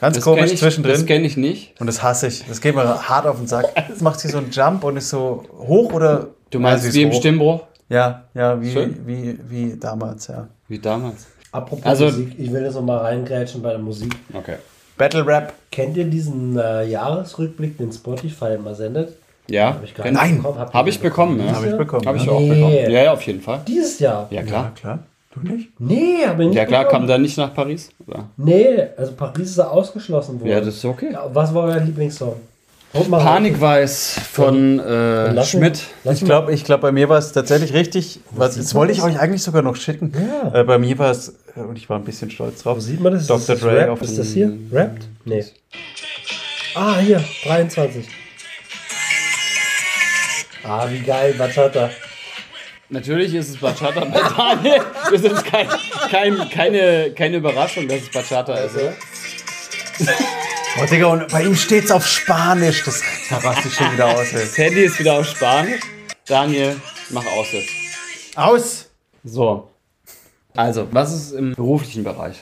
Ganz 0.05 0.17
Das 0.17 0.25
komisch 0.25 0.53
ich, 0.53 0.59
zwischendrin. 0.59 0.93
Das 0.93 1.07
kenne 1.07 1.27
ich 1.27 1.37
nicht. 1.39 1.81
und 1.81 1.87
das 1.87 2.03
hasse 2.03 2.27
ich. 2.27 2.45
Das 2.47 2.61
geht 2.61 2.75
mir 2.75 2.85
hart 3.09 3.27
auf 3.27 3.39
den 3.39 3.47
Sack. 3.47 3.67
Jetzt 3.89 4.03
macht 4.03 4.21
sie 4.21 4.29
so 4.29 4.37
einen 4.37 4.51
Jump 4.51 4.85
und 4.85 4.99
ist 4.99 5.09
so 5.09 5.45
hoch 5.59 5.93
oder. 5.95 6.29
Du 6.51 6.61
meinst 6.61 6.85
sie 6.85 6.93
wie 6.93 7.03
im 7.05 7.11
hoch. 7.11 7.19
Stimmbruch? 7.21 7.61
Ja, 7.89 8.25
ja, 8.35 8.61
wie, 8.61 8.71
Schön. 8.71 8.99
wie, 9.07 9.39
wie 9.49 9.77
damals, 9.79 10.27
ja. 10.29 10.47
Wie 10.69 10.79
damals. 10.79 11.27
Apropos 11.53 11.87
Also- 11.87 12.05
Musik, 12.07 12.35
ich 12.39 12.53
will 12.53 12.63
jetzt 12.65 12.75
noch 12.75 12.83
mal 12.83 12.99
reingrätschen 12.99 13.63
bei 13.63 13.71
der 13.71 13.79
Musik. 13.79 14.15
Okay. 14.35 14.57
Battle 14.99 15.27
Rap. 15.27 15.55
Kennt 15.73 15.97
ihr 15.97 16.05
diesen 16.05 16.59
äh, 16.59 16.85
Jahresrückblick, 16.85 17.79
den 17.79 17.91
Spotify 17.91 18.55
immer 18.57 18.75
sendet? 18.75 19.17
Ja, 19.49 19.69
Hab 19.75 19.85
ich 19.85 19.95
gar 19.95 20.07
kenn- 20.07 20.13
nicht 20.13 20.23
Nein. 20.23 20.37
bekommen. 20.43 20.59
Habe 20.73 20.89
ich 20.91 21.01
bekommen, 21.01 21.39
ja. 21.39 21.45
Dieses 21.47 21.57
Habe 21.57 21.67
ich 21.71 21.77
bekommen. 21.79 22.07
Habe 22.07 22.19
ich 22.19 22.25
ja. 22.27 22.33
auch 22.33 22.41
Nee. 22.41 22.49
bekommen. 22.55 22.73
Ja, 22.75 23.03
ja, 23.05 23.13
auf 23.13 23.23
jeden 23.23 23.41
Fall. 23.41 23.61
Dieses 23.67 23.99
Jahr? 24.01 24.27
Ja, 24.31 24.43
Ja, 24.43 24.47
klar. 24.47 24.99
Du 25.35 25.41
nicht? 25.41 25.81
Nee, 25.81 26.25
aber 26.29 26.45
nicht. 26.45 26.55
Ja 26.55 26.65
klar, 26.65 26.85
bekommen. 26.85 27.01
kam 27.03 27.09
der 27.09 27.19
nicht 27.19 27.37
nach 27.37 27.53
Paris? 27.53 27.91
Oder? 28.07 28.29
Nee, 28.37 28.87
also 28.97 29.13
Paris 29.13 29.51
ist 29.51 29.59
ja 29.59 29.69
ausgeschlossen 29.69 30.41
worden. 30.41 30.51
Ja, 30.51 30.61
das 30.61 30.77
ist 30.77 30.85
okay. 30.85 31.11
Ja, 31.13 31.29
was 31.33 31.53
war 31.53 31.65
euer 31.65 31.81
Lieblingssong? 31.81 32.37
Panikweiß 32.93 34.21
von 34.31 34.79
äh, 34.79 35.33
Lass 35.33 35.51
Schmidt. 35.51 35.83
lass 36.05 36.21
Ich 36.21 36.25
glaube, 36.25 36.53
ich 36.53 36.65
glaub, 36.65 36.81
bei 36.81 36.93
mir 36.93 37.09
war 37.09 37.19
es 37.19 37.33
tatsächlich 37.33 37.73
richtig. 37.75 38.21
Was, 38.31 38.57
das 38.57 38.73
wollte 38.77 38.93
ich 38.93 39.03
euch 39.03 39.19
eigentlich 39.19 39.43
sogar 39.43 39.63
noch 39.63 39.75
schicken. 39.75 40.13
Ja. 40.15 40.61
Äh, 40.61 40.65
bei 40.65 40.79
mir 40.79 40.97
war 40.99 41.11
es, 41.11 41.35
äh, 41.57 41.61
und 41.61 41.77
ich 41.77 41.89
war 41.89 41.99
ein 41.99 42.05
bisschen 42.05 42.31
stolz 42.31 42.63
drauf. 42.63 42.77
Wo 42.77 42.81
sieht 42.81 43.01
man 43.01 43.13
das? 43.13 43.27
Dr. 43.27 43.41
Ist 43.41 43.49
das 43.49 43.61
Dre 43.61 43.77
Rap? 43.77 43.91
auf 43.91 44.03
Ist 44.03 44.17
das 44.17 44.29
hier? 44.29 44.57
Rappt? 44.71 45.09
Nee. 45.25 45.45
Ah, 46.77 46.99
hier, 46.99 47.23
23. 47.45 48.07
Ah, 50.63 50.87
wie 50.89 51.01
geil, 51.01 51.35
Bachata. 51.37 51.91
Natürlich 52.91 53.35
ist 53.35 53.49
es 53.49 53.57
Bachata 53.57 54.05
bei 54.05 54.21
Daniel. 54.37 54.83
Das 55.11 55.23
ist 55.23 55.45
kein, 55.45 55.69
kein, 56.11 56.51
keine, 56.51 57.11
keine 57.13 57.37
Überraschung, 57.39 57.89
dass 57.89 58.03
es 58.03 58.11
Bachata 58.11 58.55
ist. 58.55 58.77
Oder? 58.77 58.93
Oh, 60.81 60.87
Digga, 60.87 61.07
und 61.07 61.29
bei 61.29 61.45
ihm 61.45 61.55
steht's 61.55 61.91
auf 61.91 62.07
Spanisch. 62.07 62.85
Das, 62.85 63.01
da 63.31 63.39
raste 63.39 63.69
ich 63.69 63.75
schon 63.75 63.93
wieder 63.93 64.09
aus. 64.09 64.33
Das 64.33 64.59
Handy 64.59 64.83
ist 64.83 64.99
wieder 64.99 65.21
auf 65.21 65.27
Spanisch. 65.27 65.81
Daniel, 66.27 66.77
mach 67.11 67.25
aus 67.27 67.53
jetzt. 67.53 68.37
Aus! 68.37 68.91
So. 69.23 69.71
Also, 70.55 70.89
was 70.91 71.15
ist 71.15 71.33
im 71.33 71.55
beruflichen 71.55 72.05
Bereich? 72.05 72.37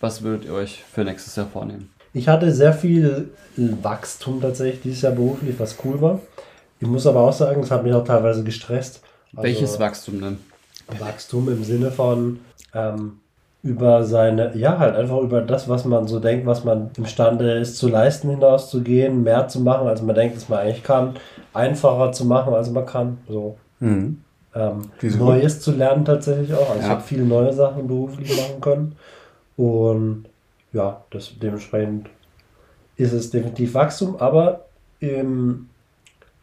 Was 0.00 0.22
würdet 0.22 0.44
ihr 0.44 0.54
euch 0.54 0.84
für 0.92 1.04
nächstes 1.04 1.34
Jahr 1.36 1.48
vornehmen? 1.52 1.90
Ich 2.14 2.28
hatte 2.28 2.52
sehr 2.52 2.72
viel 2.72 3.30
Wachstum 3.56 4.40
tatsächlich 4.40 4.82
dieses 4.82 5.02
Jahr 5.02 5.12
beruflich, 5.12 5.56
was 5.58 5.76
cool 5.84 6.00
war. 6.00 6.20
Ich 6.80 6.86
muss 6.86 7.06
aber 7.06 7.20
auch 7.20 7.32
sagen, 7.32 7.62
es 7.62 7.70
hat 7.70 7.82
mich 7.82 7.92
auch 7.92 8.04
teilweise 8.04 8.44
gestresst. 8.44 9.00
Also 9.34 9.42
Welches 9.42 9.78
Wachstum 9.78 10.20
denn? 10.20 10.38
Wachstum 10.98 11.48
im 11.48 11.64
Sinne 11.64 11.90
von 11.90 12.40
ähm, 12.74 13.20
über 13.62 14.04
seine, 14.04 14.56
ja, 14.56 14.78
halt 14.78 14.96
einfach 14.96 15.18
über 15.18 15.42
das, 15.42 15.68
was 15.68 15.84
man 15.84 16.06
so 16.06 16.20
denkt, 16.20 16.46
was 16.46 16.64
man 16.64 16.90
imstande 16.96 17.52
ist 17.58 17.76
zu 17.76 17.88
leisten, 17.88 18.30
hinauszugehen, 18.30 19.22
mehr 19.22 19.48
zu 19.48 19.60
machen, 19.60 19.86
als 19.88 20.00
man 20.00 20.14
denkt, 20.14 20.36
dass 20.36 20.48
man 20.48 20.60
eigentlich 20.60 20.84
kann, 20.84 21.14
einfacher 21.52 22.12
zu 22.12 22.24
machen, 22.24 22.54
als 22.54 22.70
man 22.70 22.86
kann. 22.86 23.18
So. 23.28 23.58
Mhm. 23.80 24.22
Ähm? 24.54 24.90
Neues 25.02 25.60
zu 25.60 25.72
lernen 25.72 26.04
tatsächlich 26.04 26.54
auch. 26.54 26.68
Also 26.70 26.80
ich 26.80 26.86
Ja. 26.86 26.90
habe 26.90 27.02
viele 27.02 27.24
neue 27.24 27.52
Sachen 27.52 27.86
beruflich 27.86 28.28
machen 28.36 28.60
können. 28.60 28.96
Und 29.56 30.26
ja, 30.72 31.04
das, 31.10 31.32
dementsprechend 31.40 32.08
ist 32.96 33.12
es 33.12 33.30
definitiv 33.30 33.74
Wachstum, 33.74 34.16
aber 34.16 34.66
ähm, 35.00 35.68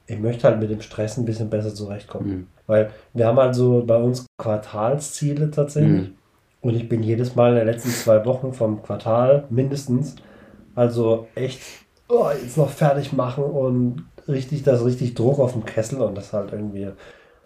ich 0.07 0.19
möchte 0.19 0.47
halt 0.47 0.59
mit 0.59 0.69
dem 0.69 0.81
Stress 0.81 1.17
ein 1.17 1.25
bisschen 1.25 1.49
besser 1.49 1.73
zurechtkommen. 1.73 2.29
Mhm. 2.29 2.47
Weil 2.68 2.91
wir 3.13 3.28
haben 3.28 3.38
halt 3.38 3.55
so 3.55 3.84
bei 3.86 3.97
uns 3.97 4.26
Quartalsziele 4.38 5.51
tatsächlich. 5.51 6.09
Mhm. 6.09 6.16
Und 6.61 6.76
ich 6.76 6.89
bin 6.89 7.03
jedes 7.03 7.36
Mal 7.36 7.51
in 7.51 7.57
den 7.57 7.68
letzten 7.68 7.91
zwei 7.91 8.26
Wochen 8.26 8.53
vom 8.53 8.82
Quartal 8.82 9.45
mindestens, 9.51 10.16
also 10.74 11.28
echt, 11.36 11.61
oh, 12.09 12.30
jetzt 12.32 12.57
noch 12.57 12.72
fertig 12.72 13.13
machen 13.13 13.43
und 13.43 14.05
richtig, 14.28 14.63
das 14.63 14.84
richtig 14.84 15.13
Druck 15.13 15.38
auf 15.39 15.53
dem 15.53 15.66
Kessel 15.66 16.01
und 16.01 16.16
das 16.16 16.34
halt 16.34 16.51
irgendwie 16.51 16.89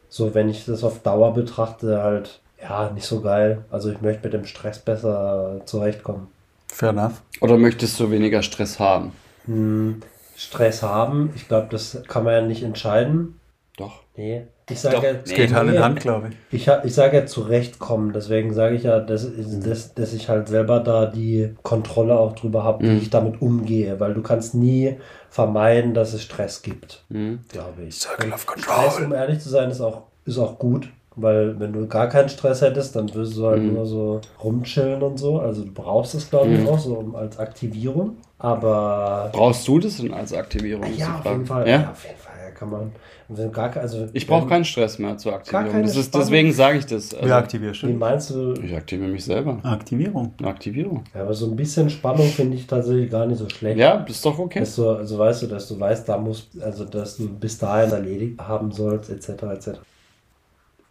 so, 0.08 0.34
wenn 0.34 0.50
ich 0.50 0.66
das 0.66 0.84
auf 0.84 1.00
Dauer 1.00 1.34
betrachte, 1.34 2.02
halt, 2.02 2.42
ja, 2.62 2.90
nicht 2.92 3.06
so 3.06 3.22
geil. 3.22 3.66
Also 3.70 3.92
ich 3.92 4.02
möchte 4.02 4.24
mit 4.24 4.34
dem 4.34 4.46
Stress 4.46 4.80
besser 4.80 5.62
zurechtkommen. 5.66 6.28
Fair 6.68 6.90
enough. 6.90 7.22
Oder 7.42 7.58
möchtest 7.58 8.00
du 8.00 8.12
weniger 8.12 8.42
Stress 8.42 8.80
haben? 8.80 9.12
Hm, 9.46 10.02
Stress 10.36 10.82
haben, 10.84 11.32
ich 11.36 11.48
glaube, 11.48 11.68
das 11.70 12.04
kann 12.08 12.24
man 12.24 12.34
ja 12.34 12.42
nicht 12.42 12.64
entscheiden. 12.64 13.39
Doch. 13.80 14.02
Nee. 14.18 14.44
Ich 14.70 14.80
sage 14.82 14.98
ja, 14.98 15.14
Es 15.24 15.34
geht 15.34 15.54
Hand 15.54 15.72
in 15.72 15.82
Hand, 15.82 16.00
glaube 16.02 16.30
ich. 16.52 16.68
Ich, 16.68 16.72
ich 16.84 16.94
sage 16.94 17.18
ja 17.18 17.26
zurechtkommen, 17.26 18.12
deswegen 18.14 18.54
sage 18.54 18.76
ich 18.76 18.84
ja, 18.84 19.00
dass, 19.00 19.28
dass, 19.64 19.94
dass 19.96 20.14
ich 20.14 20.30
halt 20.30 20.48
selber 20.50 20.80
da 20.82 21.06
die 21.08 21.56
Kontrolle 21.64 22.20
auch 22.20 22.34
drüber 22.36 22.64
habe, 22.64 22.84
wie 22.86 22.90
Mhm. 22.92 22.98
ich 22.98 23.10
damit 23.10 23.42
umgehe, 23.42 24.00
weil 24.00 24.14
du 24.14 24.22
kannst 24.22 24.54
nie 24.54 24.98
vermeiden, 25.30 25.94
dass 25.94 26.14
es 26.14 26.22
Stress 26.24 26.62
gibt, 26.62 27.04
Mhm. 27.10 27.40
glaube 27.48 27.84
ich. 27.88 27.96
Circle 27.96 28.32
of 28.34 28.42
Stress, 28.42 28.66
Control. 28.66 29.06
um 29.06 29.14
ehrlich 29.14 29.40
zu 29.40 29.50
sein, 29.50 29.72
ist 29.72 29.82
auch, 29.82 30.04
ist 30.26 30.38
auch 30.38 30.60
gut, 30.60 30.90
weil 31.16 31.60
wenn 31.60 31.74
du 31.74 31.88
gar 31.88 32.08
keinen 32.10 32.30
Stress 32.30 32.62
hättest, 32.62 32.96
dann 32.96 33.12
würdest 33.14 33.38
du 33.38 33.48
halt 33.48 33.64
Mhm. 33.64 33.74
nur 33.74 33.86
so 33.86 34.22
rumchillen 34.44 35.02
und 35.02 35.18
so. 35.18 35.40
Also 35.40 35.64
du 35.64 35.72
brauchst 35.74 36.14
es, 36.16 36.30
glaube 36.30 36.52
ich, 36.54 36.60
Mhm. 36.60 36.68
auch 36.68 36.80
so 36.80 36.96
um, 36.96 37.16
als 37.16 37.40
Aktivierung. 37.40 38.18
Aber 38.38 39.30
Brauchst 39.34 39.68
du 39.68 39.80
das 39.80 39.98
denn 39.98 40.14
als 40.14 40.34
Aktivierung? 40.34 40.84
ja, 40.96 41.18
auf 41.20 41.26
jeden 41.26 41.46
Fall. 41.46 41.68
Ja? 41.68 41.82
Ja, 41.82 41.92
auf 41.92 42.06
jeden 42.06 42.18
Fall 42.20 42.29
kann 42.60 42.70
man. 42.70 42.92
Wenn 43.30 43.46
du 43.46 43.52
gar, 43.52 43.76
also, 43.78 44.10
Ich 44.12 44.28
brauche 44.28 44.48
keinen 44.48 44.66
Stress 44.66 45.00
mehr 45.00 45.16
keine 45.16 45.82
Das 45.84 45.96
ist, 45.96 46.14
deswegen 46.14 46.52
sage 46.52 46.80
ich 46.80 46.86
das. 46.86 47.14
Also, 47.14 47.34
aktivierst 47.34 47.84
Wie 47.84 47.94
du? 47.94 47.94
meinst 47.94 48.30
du? 48.32 48.54
ich 48.54 48.76
aktiviere 48.76 49.10
mich 49.10 49.24
selber. 49.24 49.60
Aktivierung. 49.64 50.34
Aktivierung. 50.44 51.04
Ja, 51.14 51.22
aber 51.22 51.34
so 51.34 51.50
ein 51.50 51.56
bisschen 51.56 51.90
Spannung 51.90 52.28
finde 52.28 52.58
ich 52.58 52.68
tatsächlich 52.68 53.10
gar 53.10 53.26
nicht 53.26 53.38
so 53.38 53.48
schlecht. 53.50 53.80
Ja, 53.80 53.98
das 53.98 54.18
ist 54.18 54.26
doch 54.26 54.38
okay. 54.38 54.60
Dass 54.60 54.76
du, 54.76 54.90
also 54.90 55.18
weißt 55.18 55.44
du, 55.44 55.48
dass 55.48 55.68
du 55.70 55.80
weißt, 55.80 56.10
da 56.10 56.18
musst, 56.18 56.62
also 56.62 56.84
dass 56.86 57.18
du 57.18 57.30
bis 57.30 57.58
dahin 57.58 57.92
erledigt 57.92 58.40
haben 58.40 58.72
sollst, 58.72 59.10
etc. 59.10 59.30
etc. 59.44 59.70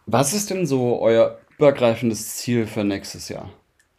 Was 0.07 0.33
ist 0.33 0.49
denn 0.49 0.65
so 0.65 0.99
euer 0.99 1.37
übergreifendes 1.57 2.37
Ziel 2.37 2.65
für 2.65 2.83
nächstes 2.83 3.29
Jahr? 3.29 3.51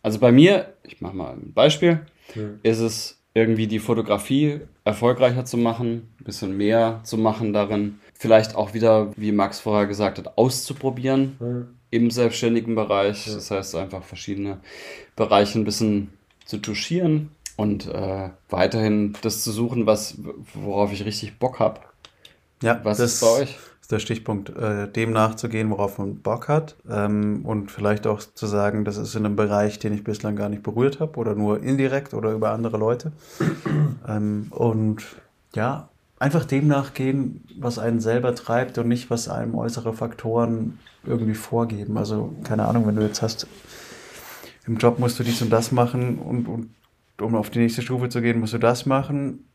Also 0.03 0.19
bei 0.19 0.33
mir, 0.33 0.75
ich 0.83 1.01
mache 1.01 1.15
mal 1.15 1.33
ein 1.35 1.53
Beispiel, 1.53 2.01
Hm. 2.33 2.61
ist 2.63 2.79
es 2.81 3.20
irgendwie 3.35 3.67
die 3.67 3.79
Fotografie 3.79 4.61
erfolgreicher 4.85 5.45
zu 5.45 5.57
machen, 5.57 6.09
ein 6.21 6.25
bisschen 6.25 6.57
mehr 6.57 7.01
zu 7.05 7.17
machen 7.17 7.53
darin, 7.53 8.01
vielleicht 8.15 8.55
auch 8.57 8.75
wieder, 8.75 9.13
wie 9.17 9.33
Max 9.33 9.61
vorher 9.61 9.87
gesagt 9.87 10.19
hat, 10.19 10.37
auszuprobieren 10.37 11.37
Hm. 11.39 11.69
im 11.91 12.11
selbstständigen 12.11 12.75
Bereich. 12.75 13.27
Das 13.27 13.51
heißt 13.51 13.75
einfach 13.77 14.05
verschiedene 14.05 14.61
Bereiche 15.17 15.59
ein 15.59 15.65
bisschen 15.65 16.13
zu 16.45 16.59
touchieren 16.59 17.31
und 17.57 17.87
äh, 17.87 18.31
weiterhin 18.49 19.15
das 19.23 19.45
zu 19.45 19.53
suchen, 19.53 19.87
was 19.87 20.19
worauf 20.55 20.93
ich 20.93 21.05
richtig 21.05 21.39
Bock 21.39 21.61
habe. 21.61 21.81
Ja, 22.63 22.81
Was 22.85 22.99
das 22.99 23.15
ist 23.15 23.21
bei 23.21 23.27
euch? 23.29 23.57
Ist 23.91 23.93
der 23.93 23.99
Stichpunkt, 23.99 24.51
äh, 24.51 24.89
dem 24.89 25.13
nachzugehen, 25.13 25.71
worauf 25.71 25.99
man 25.99 26.21
Bock 26.21 26.49
hat. 26.49 26.77
Ähm, 26.89 27.41
und 27.45 27.73
vielleicht 27.73 28.07
auch 28.07 28.21
zu 28.21 28.47
sagen, 28.47 28.85
das 28.85 28.97
ist 28.97 29.17
in 29.17 29.27
einem 29.27 29.35
Bereich, 29.35 29.81
den 29.81 29.93
ich 29.93 30.05
bislang 30.05 30.37
gar 30.37 30.49
nicht 30.49 30.63
berührt 30.63 31.01
habe 31.01 31.19
oder 31.19 31.35
nur 31.35 31.63
indirekt 31.63 32.15
oder 32.15 32.31
über 32.33 32.53
andere 32.53 32.79
Leute. 32.79 33.13
ähm, 34.09 34.47
und 34.51 35.03
ja, 35.55 35.89
einfach 36.21 36.45
dem 36.45 36.69
nachgehen, 36.69 37.45
was 37.59 37.81
einen 37.81 37.99
selber 37.99 38.35
treibt 38.35 38.79
und 38.79 38.87
nicht, 38.87 39.11
was 39.11 39.29
einem 39.29 39.57
äußere 39.57 39.93
Faktoren 39.93 40.79
irgendwie 41.05 41.35
vorgeben. 41.35 41.99
Also, 41.99 42.33
keine 42.45 42.67
Ahnung, 42.67 42.87
wenn 42.87 42.97
du 42.97 43.03
jetzt 43.03 43.23
hast, 43.23 43.49
im 44.67 44.77
Job 44.77 45.01
musst 45.01 45.19
du 45.19 45.25
dies 45.25 45.43
und 45.43 45.51
das 45.51 45.73
machen 45.73 46.19
und, 46.19 46.47
und 46.47 46.71
um 47.21 47.35
auf 47.35 47.51
die 47.51 47.59
nächste 47.59 47.83
Stufe 47.83 48.09
zu 48.09 48.23
gehen, 48.23 48.39
musst 48.39 48.53
du 48.53 48.59
das 48.59 48.87
machen. 48.87 49.47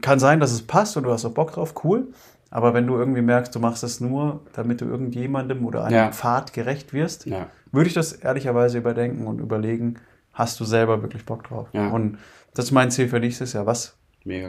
Kann 0.00 0.18
sein, 0.18 0.40
dass 0.40 0.50
es 0.50 0.62
passt 0.62 0.96
und 0.96 1.04
du 1.04 1.12
hast 1.12 1.24
auch 1.24 1.34
Bock 1.34 1.52
drauf, 1.52 1.74
cool. 1.84 2.08
Aber 2.54 2.72
wenn 2.72 2.86
du 2.86 2.96
irgendwie 2.96 3.20
merkst, 3.20 3.52
du 3.54 3.58
machst 3.58 3.82
es 3.82 4.00
nur, 4.00 4.40
damit 4.52 4.80
du 4.80 4.84
irgendjemandem 4.84 5.66
oder 5.66 5.84
einem 5.84 5.94
Ja. 5.96 6.12
Pfad 6.12 6.52
gerecht 6.52 6.92
wirst, 6.92 7.26
Ja. 7.26 7.48
würde 7.72 7.88
ich 7.88 7.94
das 7.94 8.12
ehrlicherweise 8.12 8.78
überdenken 8.78 9.26
und 9.26 9.40
überlegen, 9.40 9.96
hast 10.32 10.60
du 10.60 10.64
selber 10.64 11.02
wirklich 11.02 11.26
Bock 11.26 11.42
drauf? 11.48 11.68
Ja. 11.72 11.88
Und 11.88 12.18
das 12.54 12.66
ist 12.66 12.70
mein 12.70 12.92
Ziel 12.92 13.08
für 13.08 13.18
nächstes 13.18 13.54
Jahr. 13.54 13.66
Was 13.66 13.96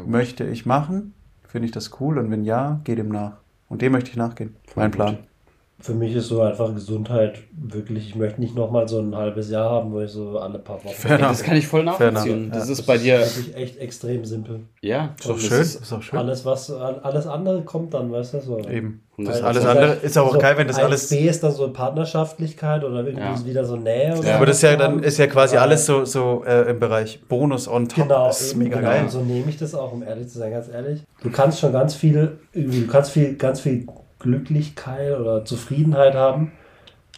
möchte 0.05 0.43
ich 0.43 0.67
machen? 0.67 1.15
Finde 1.47 1.65
ich 1.65 1.71
das 1.71 1.99
cool? 1.99 2.19
Und 2.19 2.29
wenn 2.29 2.43
ja, 2.43 2.79
geh 2.83 2.93
dem 2.95 3.09
nach. 3.09 3.37
Und 3.69 3.81
dem 3.81 3.93
möchte 3.93 4.11
ich 4.11 4.17
nachgehen. 4.17 4.55
mein 4.75 4.91
gut. 4.91 4.95
Plan. 4.95 5.17
Für 5.77 5.93
mich 5.93 6.15
ist 6.15 6.29
so 6.29 6.41
einfach 6.41 6.73
Gesundheit 6.73 7.39
wirklich, 7.51 8.07
ich 8.09 8.15
möchte 8.15 8.39
nicht 8.39 8.55
nochmal 8.55 8.87
so 8.87 8.99
ein 8.99 9.13
halbes 9.13 9.49
Jahr 9.51 9.69
haben, 9.69 9.91
wo 9.91 9.99
ich 9.99 10.09
so 10.09 10.39
alle 10.39 10.57
paar 10.57 10.77
Wochen. 10.83 10.93
Fair 10.95 11.17
das 11.17 11.43
kann 11.43 11.57
ich 11.57 11.67
voll 11.67 11.83
nachvollziehen. 11.83 12.49
Das 12.51 12.67
Ja. 12.67 12.73
ist 12.73 12.83
bei 12.83 12.97
dir, 12.97 13.19
wirklich 13.19 13.55
echt 13.55 13.77
extrem 13.79 14.23
simpel. 14.23 14.61
ja, 14.81 15.13
Ist 15.19 15.27
doch 15.29 15.33
das 15.35 15.43
schön. 15.43 15.61
ist- 15.61 15.75
Ist 15.81 15.91
doch 15.91 16.01
schön. 16.01 16.17
Alles, 16.17 16.45
was, 16.45 16.71
alles 16.71 17.27
andere 17.27 17.61
kommt 17.63 17.93
dann, 17.93 18.09
weißt 18.09 18.35
du, 18.35 18.41
so. 18.41 18.59
Eben. 18.59 19.01
Und 19.17 19.25
Das 19.27 19.35
das 19.37 19.43
alles 19.45 19.63
ist 19.63 19.69
andere 19.69 19.93
ist 19.95 20.17
auch 20.17 20.39
geil, 20.39 20.57
wenn 20.57 20.67
das 20.67 20.79
alles. 20.79 21.09
B 21.09 21.27
ist 21.27 21.43
dann 21.43 21.51
so 21.51 21.69
Partnerschaftlichkeit 21.71 22.83
oder 22.83 22.97
irgendwie 23.05 23.21
Ja. 23.23 23.45
wieder 23.45 23.65
so 23.65 23.75
Nähe. 23.75 24.13
Ja. 24.23 24.35
Aber 24.37 24.45
das 24.45 24.57
ist 24.57 24.61
ja 24.63 24.75
dann 24.77 25.03
ist 25.03 25.17
ja 25.17 25.27
quasi 25.27 25.57
alles 25.57 25.85
so, 25.85 26.05
so 26.05 26.43
äh, 26.45 26.69
im 26.71 26.79
Bereich 26.79 27.21
Bonus 27.27 27.67
on 27.67 27.87
top. 27.89 28.07
Genau, 28.07 28.27
das 28.27 28.41
ist 28.41 28.51
eben, 28.53 28.63
mega 28.63 28.77
genau. 28.79 28.89
geil. 28.89 29.03
Und 29.03 29.11
so 29.11 29.19
nehme 29.21 29.49
ich 29.49 29.57
das 29.57 29.75
auch, 29.75 29.91
um 29.91 30.03
ehrlich 30.03 30.27
zu 30.29 30.39
sein, 30.39 30.51
ganz 30.51 30.67
ehrlich. 30.69 31.03
Du 31.21 31.29
kannst 31.31 31.59
schon 31.59 31.71
ganz 31.73 31.95
viel, 31.95 32.39
du 32.53 32.87
kannst 32.87 33.11
viel, 33.11 33.35
ganz 33.35 33.59
viel 33.61 33.85
Glücklichkeit 34.25 35.17
oder 35.19 35.45
Zufriedenheit 35.45 36.15
haben. 36.15 36.51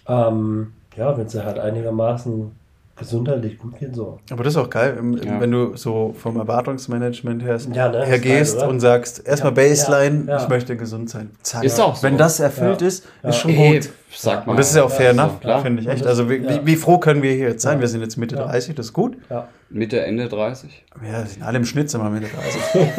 Ähm, 0.07 0.73
ja, 0.95 1.17
wenn 1.17 1.25
es 1.25 1.35
halt 1.35 1.57
einigermaßen 1.59 2.51
gesundheitlich 2.97 3.59
gut 3.59 3.77
geht, 3.77 3.95
so. 3.95 4.17
Aber 4.31 4.43
das 4.43 4.53
ist 4.53 4.57
auch 4.57 4.71
geil, 4.71 4.95
im, 4.97 5.15
Ja. 5.17 5.39
wenn 5.39 5.51
du 5.51 5.75
so 5.77 6.15
vom 6.17 6.37
Erwartungsmanagement 6.37 7.43
her, 7.43 7.55
Ja, 7.71 7.89
ne, 7.89 8.03
hergehst 8.03 8.57
geil, 8.57 8.67
und 8.69 8.79
sagst, 8.79 9.25
erstmal 9.27 9.51
Ja, 9.51 9.55
Baseline, 9.69 10.23
ja, 10.25 10.37
ja. 10.37 10.43
ich 10.43 10.49
möchte 10.49 10.75
gesund 10.75 11.07
sein. 11.11 11.29
Zack. 11.43 11.63
Ist 11.63 11.79
auch 11.79 11.95
so. 11.95 12.01
Wenn 12.03 12.17
das 12.17 12.39
erfüllt 12.39 12.81
Ja. 12.81 12.87
ist, 12.87 13.05
Ja. 13.21 13.29
ist 13.29 13.35
schon 13.35 13.51
Ey, 13.51 13.75
gut. 13.81 13.89
sag 14.15 14.47
mal. 14.47 14.51
Und 14.53 14.57
das 14.59 14.71
ist 14.71 14.77
ja 14.77 14.83
auch 14.83 14.89
fair 14.89 15.13
Ja, 15.13 15.23
enough, 15.23 15.33
so, 15.33 15.39
klar. 15.41 15.61
finde 15.61 15.83
ich 15.83 15.87
echt. 15.87 16.01
Das- 16.01 16.07
Also 16.07 16.27
wie, 16.27 16.37
ja. 16.37 16.49
wie, 16.49 16.65
wie 16.65 16.75
froh 16.75 16.97
können 16.97 17.21
wir 17.21 17.33
hier 17.33 17.49
jetzt 17.49 17.61
sein? 17.61 17.75
Ja. 17.77 17.81
Wir 17.81 17.87
sind 17.87 18.01
jetzt 18.01 18.17
Mitte 18.17 18.35
Ja. 18.35 18.45
30, 18.45 18.73
das 18.73 18.87
ist 18.87 18.93
gut. 18.93 19.15
Ja. 19.29 19.47
Mitte, 19.69 20.01
Ende 20.01 20.27
30. 20.27 20.83
Ja, 21.05 21.19
wir 21.19 21.25
sind 21.27 21.43
alle 21.43 21.57
im 21.59 21.65
Schnitt 21.65 21.91
sind 21.91 22.01
wir 22.01 22.09
Mitte 22.09 22.27
30. 22.33 22.95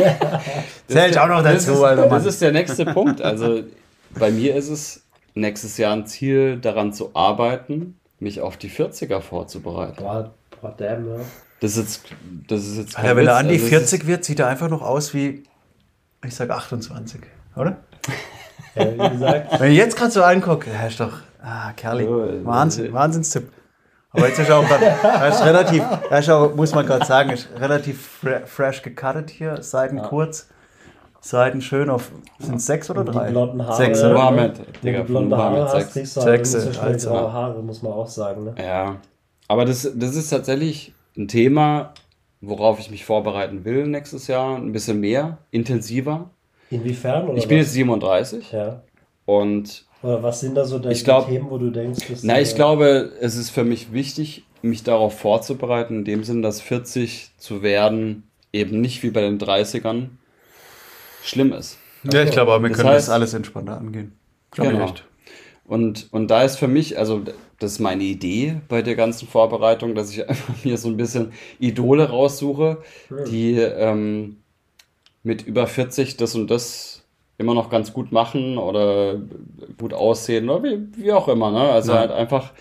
Zähl 0.87 1.11
ich 1.11 1.19
auch 1.19 1.27
noch 1.29 1.43
Das 1.43 1.65
dazu, 1.67 1.73
ist, 1.79 1.83
Alter 1.83 2.03
Mann. 2.03 2.11
Das 2.11 2.27
ist 2.27 2.41
der 2.41 2.53
nächste 2.53 2.85
Punkt. 2.87 3.21
Also 3.21 3.63
bei 4.11 4.31
mir 4.31 4.55
ist 4.57 4.69
es 4.69 5.03
nächstes 5.35 5.77
Jahr 5.77 5.95
ein 5.95 6.07
Ziel, 6.07 6.59
daran 6.59 6.93
zu 6.93 7.15
arbeiten, 7.15 7.99
mich 8.19 8.41
auf 8.41 8.57
die 8.57 8.71
40er 8.71 9.21
vorzubereiten. 9.21 10.03
Boah, 10.03 10.33
boah, 10.61 10.75
damn, 10.77 11.09
ja. 11.09 11.21
Das 11.61 11.77
ist 11.77 11.79
jetzt, 11.79 12.03
das 12.47 12.67
ist 12.67 12.77
jetzt 12.79 12.99
Alter, 12.99 13.17
wenn 13.17 13.27
er 13.27 13.37
an 13.37 13.49
die 13.49 13.55
also 13.55 13.65
es 13.65 13.71
40 13.71 14.07
wird, 14.07 14.25
sieht 14.25 14.39
er 14.39 14.47
einfach 14.47 14.69
noch 14.69 14.83
aus 14.83 15.13
wie, 15.13 15.43
ich 16.25 16.35
sag 16.35 16.51
28, 16.51 17.21
oder? 17.57 17.79
ja 18.75 18.93
wie 18.93 19.11
gesagt, 19.11 19.61
Wenn 19.61 19.73
ich 19.73 19.79
jetzt 19.79 19.97
gerade 19.97 20.11
so 20.11 20.23
angucke, 20.23 20.71
er 20.71 20.87
ist 20.89 21.01
doch, 21.01 21.19
ah, 21.43 21.73
Kerli, 21.73 22.07
Oh, 22.07 22.45
Wahnsinn, 22.45 22.93
Wahnsinnstipp. 22.93 23.51
Aber 24.11 24.29
jetzt 24.29 24.39
ist 24.39 24.49
er 24.49 24.57
auch 24.57 24.67
grad, 24.67 24.81
er 24.81 25.29
ist 25.29 25.45
relativ, 25.45 25.83
er 26.11 26.19
ist 26.19 26.31
auch, 26.31 26.55
muss 26.55 26.75
man 26.75 26.87
gerade 26.87 27.05
sagen, 27.05 27.31
ist 27.31 27.49
relativ 27.59 28.07
fre 28.21 28.43
fresh 28.47 28.83
gecuttet 28.83 29.31
hier, 29.31 29.63
Seiten 29.63 30.01
kurz, 30.01 30.49
Seiten 31.21 31.61
schön 31.61 31.91
auf, 31.91 32.11
sind 32.39 32.61
sechs 32.63 32.89
oder 32.91 33.01
Und 33.01 33.09
die 33.09 33.13
drei? 33.13 33.31
blonden 33.31 33.65
Haare. 33.67 33.77
Sechs, 33.77 34.01
oder? 34.03 34.15
Mohammed, 34.15 34.59
wenn 34.83 34.93
Digga, 34.93 35.03
blonde 35.03 35.37
Haare 35.37 35.51
Mohammed 35.57 35.75
hast, 35.75 35.93
6. 35.93 35.93
kriegst 35.93 36.17
du 36.17 36.21
halt 36.23 36.47
Sechs, 36.47 36.65
so 36.65 36.73
schnell 36.73 36.93
also. 36.93 37.11
Haare, 37.33 37.63
muss 37.63 37.83
man 37.83 37.93
auch 37.93 38.07
sagen. 38.07 38.45
Ne? 38.45 38.55
Ja, 38.59 38.97
aber 39.49 39.65
das, 39.65 39.91
das 39.97 40.15
ist 40.17 40.31
tatsächlich 40.31 40.93
ein 41.17 41.27
Thema, 41.29 41.93
worauf 42.41 42.79
ich 42.79 42.91
mich 42.91 43.05
vorbereiten 43.05 43.65
will 43.65 43.87
nächstes 43.89 44.29
Jahr. 44.29 44.57
Ein 44.57 44.71
bisschen 44.73 45.01
mehr, 45.01 45.39
intensiver. 45.51 46.31
Inwiefern? 46.71 47.29
Oder 47.29 47.39
Ich 47.39 47.49
bin 47.49 47.59
was? 47.59 47.67
jetzt 47.67 47.73
37 47.75 48.53
Ja. 48.53 48.83
und 49.27 49.87
Oder 50.03 50.23
was 50.23 50.39
sind 50.41 50.55
da 50.55 50.65
so 50.65 50.79
deine 50.79 50.93
Ich 50.95 51.03
glaub- 51.03 51.27
Themen, 51.29 51.51
wo 51.51 51.59
du 51.59 51.71
denkst, 51.71 52.07
dass 52.09 52.23
na, 52.23 52.35
du- 52.37 52.43
ich 52.43 52.55
glaube, 52.55 53.11
es 53.21 53.35
ist 53.37 53.51
für 53.51 53.65
mich 53.65 53.93
wichtig, 53.93 54.45
mich 54.63 54.85
darauf 54.85 55.19
vorzubereiten, 55.19 55.99
in 56.01 56.05
dem 56.05 56.25
Sinn, 56.25 56.43
dass 56.43 56.61
40 56.61 57.31
zu 57.39 57.63
werden 57.63 58.23
eben 58.53 58.81
nicht 58.81 59.03
wie 59.03 59.11
bei 59.11 59.21
den 59.23 59.39
30ern 59.39 60.11
schlimm 61.29 61.53
ist. 61.53 61.79
Ja, 62.13 62.23
ich 62.23 62.31
glaube, 62.31 62.53
aber 62.53 62.63
wir 62.63 62.69
Das 62.71 62.79
können 62.79 62.91
heißt- 62.91 62.95
das 62.95 63.11
alles 63.11 63.35
entspannter 63.35 63.77
angehen. 63.79 64.13
Glaub 64.51 64.69
Genau. 64.69 64.85
ich 64.85 64.91
echt. 64.93 65.05
Und, 65.65 66.09
und 66.13 66.29
da 66.29 66.43
ist 66.45 66.57
für 66.57 66.69
mich, 66.69 66.99
also 66.99 67.23
das 67.59 67.73
ist 67.73 67.79
meine 67.81 68.03
Idee 68.05 68.61
bei 68.69 68.81
der 68.83 68.95
ganzen 68.95 69.29
Vorbereitung, 69.29 69.95
dass 69.95 70.11
ich 70.11 70.27
einfach 70.29 70.55
mir 70.65 70.79
so 70.79 70.89
ein 70.89 70.97
bisschen 70.97 71.33
Idole 71.59 72.09
raussuche, 72.09 72.79
die 73.31 73.55
ähm, 73.59 74.37
mit 75.23 75.43
über 75.47 75.67
40 75.67 76.17
das 76.17 76.35
und 76.35 76.51
das 76.51 77.05
immer 77.37 77.55
noch 77.55 77.69
ganz 77.71 77.93
gut 77.93 78.11
machen 78.13 78.57
oder 78.59 79.21
gut 79.77 79.93
aussehen 79.93 80.49
oder 80.49 80.63
wie, 80.65 80.79
wie 80.97 81.13
auch 81.13 81.29
immer. 81.29 81.51
Ne? 81.51 81.61
Also 81.61 81.93
Ja. 81.93 81.99
halt 81.99 82.11
einfach 82.13 82.53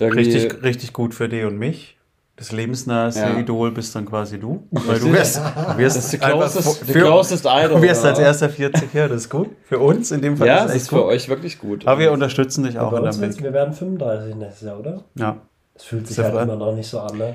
Richtig, 0.00 0.62
richtig 0.62 0.92
gut 0.92 1.14
für 1.14 1.28
dich 1.28 1.44
und 1.44 1.56
mich. 1.58 1.96
Das 2.38 2.52
lebensnaheste 2.52 3.20
Ja. 3.20 3.36
Idol 3.38 3.72
bist 3.72 3.94
dann 3.96 4.06
quasi 4.06 4.38
du. 4.38 4.66
Weil 4.70 5.00
du 5.00 5.12
wirst, 5.12 5.38
du 5.38 5.78
wirst 5.78 5.96
das 5.96 6.14
ist 6.14 6.20
closest, 6.20 6.84
für- 6.84 6.92
closest 7.00 7.44
Idol. 7.44 7.68
Du 7.68 7.82
wirst 7.82 8.04
als 8.04 8.18
erster 8.20 8.48
40 8.48 8.94
her, 8.94 9.08
das 9.08 9.22
ist 9.22 9.30
gut. 9.30 9.48
Für 9.64 9.80
uns 9.80 10.12
in 10.12 10.22
dem 10.22 10.36
Fall 10.36 10.46
Ja, 10.46 10.56
ist 10.58 10.62
das 10.62 10.70
es 10.70 10.76
ist 10.76 10.82
echt 10.82 10.90
für 10.90 10.96
gut. 11.02 11.04
euch 11.06 11.28
wirklich 11.28 11.58
gut. 11.58 11.86
Aber 11.86 11.98
wir 12.00 12.12
unterstützen 12.12 12.62
dich 12.64 12.78
auch 12.78 12.92
bei 12.92 12.98
in 12.98 13.04
uns 13.04 13.18
deinem 13.18 13.34
Weg. 13.34 13.42
wir 13.42 13.52
werden 13.52 13.74
35 13.74 14.36
nächstes 14.36 14.66
Jahr, 14.68 14.78
oder? 14.78 15.02
Ja. 15.16 15.36
Es 15.74 15.84
fühlt 15.84 16.06
sich 16.06 16.18
halt 16.18 16.32
immer 16.34 16.56
noch 16.56 16.74
nicht 16.74 16.88
so 16.88 16.98
an. 17.00 17.16
Ne? 17.18 17.34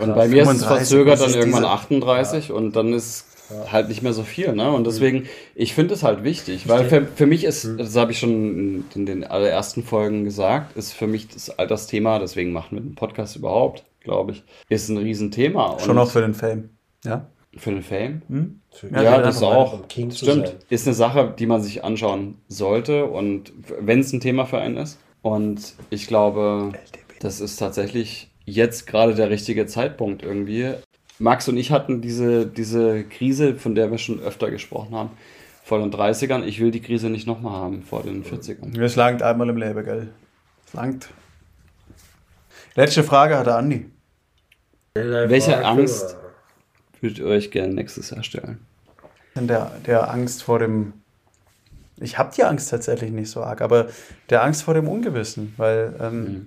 Und 0.00 0.14
bei 0.14 0.28
mir 0.28 0.42
ist 0.42 0.48
es 0.48 0.64
35, 0.64 0.66
verzögert 0.66 1.20
dann 1.20 1.34
irgendwann 1.34 1.62
diese- 1.62 1.70
38 1.72 2.52
und 2.52 2.74
dann 2.76 2.92
ist 2.92 3.26
halt 3.70 3.88
nicht 3.88 4.02
mehr 4.02 4.12
so 4.12 4.24
viel. 4.24 4.52
Ne? 4.54 4.70
Und 4.72 4.86
deswegen, 4.88 5.26
ich 5.54 5.72
finde 5.74 5.94
es 5.94 6.02
halt 6.02 6.24
wichtig, 6.24 6.68
weil 6.68 6.84
für, 6.86 7.06
für 7.14 7.26
mich 7.26 7.44
ist, 7.44 7.68
das 7.78 7.94
habe 7.96 8.10
ich 8.10 8.18
schon 8.18 8.84
in 8.94 9.06
den 9.06 9.22
allerersten 9.24 9.84
Folgen 9.84 10.24
gesagt, 10.24 10.76
ist 10.76 10.92
für 10.92 11.06
mich 11.06 11.28
das 11.28 11.56
Altersthema, 11.56 12.18
deswegen 12.18 12.52
machen 12.52 12.76
wir 12.76 12.80
den 12.80 12.96
Podcast 12.96 13.36
überhaupt, 13.36 13.84
glaube 14.06 14.32
ich, 14.32 14.44
ist 14.70 14.88
ein 14.88 14.96
Riesenthema. 14.96 15.78
Schon 15.78 15.90
Und 15.90 15.98
auch 15.98 16.10
für 16.10 16.22
den 16.22 16.32
Fame. 16.34 16.70
Ja. 17.04 17.26
für 17.58 17.70
den 17.72 17.82
Fame. 17.82 18.22
Für- 18.72 18.88
Ja, 18.90 19.02
Ja, 19.02 19.10
der 19.16 19.22
das 19.26 19.42
auch. 19.42 19.86
King 19.88 20.10
zu 20.10 20.24
Stimmt. 20.24 20.56
Ist 20.70 20.86
eine 20.86 20.94
Sache, 20.94 21.34
die 21.38 21.46
man 21.46 21.62
sich 21.62 21.84
anschauen 21.84 22.38
sollte 22.48 23.04
und 23.06 23.52
wenn 23.80 24.00
es 24.00 24.12
ein 24.14 24.20
Thema 24.20 24.46
für 24.46 24.58
einen 24.58 24.76
ist. 24.78 24.98
Und 25.22 25.74
ich 25.90 26.06
glaube, 26.06 26.72
das 27.20 27.40
ist 27.40 27.56
tatsächlich 27.56 28.30
jetzt 28.44 28.86
gerade 28.86 29.14
der 29.14 29.28
richtige 29.30 29.66
Zeitpunkt 29.66 30.22
irgendwie. 30.22 30.72
Max 31.18 31.48
und 31.48 31.56
ich 31.56 31.70
hatten 31.72 32.00
diese, 32.02 32.46
diese 32.46 33.02
Krise, 33.04 33.54
von 33.56 33.74
der 33.74 33.90
wir 33.90 33.98
schon 33.98 34.20
öfter 34.20 34.50
gesprochen 34.50 34.94
haben, 34.94 35.10
vor 35.64 35.78
den 35.80 35.90
30ern. 35.90 36.44
Ich 36.44 36.60
will 36.60 36.70
die 36.70 36.82
Krise 36.82 37.08
nicht 37.10 37.26
nochmal 37.26 37.54
haben 37.54 37.82
vor 37.82 38.02
den 38.02 38.22
40ern. 38.22 38.78
Es 38.80 38.94
langt 38.96 39.22
einmal 39.22 39.48
im 39.48 39.56
Leben, 39.56 39.82
gell? 39.84 40.08
Es 40.66 40.74
langt. 40.74 41.08
Letzte 42.74 43.02
Frage 43.02 43.38
hatte 43.38 43.54
Andi. 43.54 43.86
Welche 45.28 45.64
Angst 45.64 46.16
würdet 47.00 47.18
ihr 47.18 47.26
euch 47.26 47.50
gerne 47.50 47.72
nächstes 47.74 48.10
Jahr 48.10 48.22
stellen? 48.22 48.58
Der, 49.34 49.70
der 49.86 50.10
Angst 50.10 50.42
vor 50.42 50.58
dem. 50.58 50.94
Ich 51.98 52.18
habe 52.18 52.32
die 52.34 52.42
Angst 52.44 52.70
tatsächlich 52.70 53.10
nicht 53.10 53.30
so 53.30 53.42
arg, 53.42 53.60
aber 53.60 53.88
der 54.30 54.42
Angst 54.42 54.62
vor 54.62 54.74
dem 54.74 54.88
Ungewissen, 54.88 55.54
weil 55.56 55.94
ähm, 56.00 56.22
Mhm. 56.22 56.46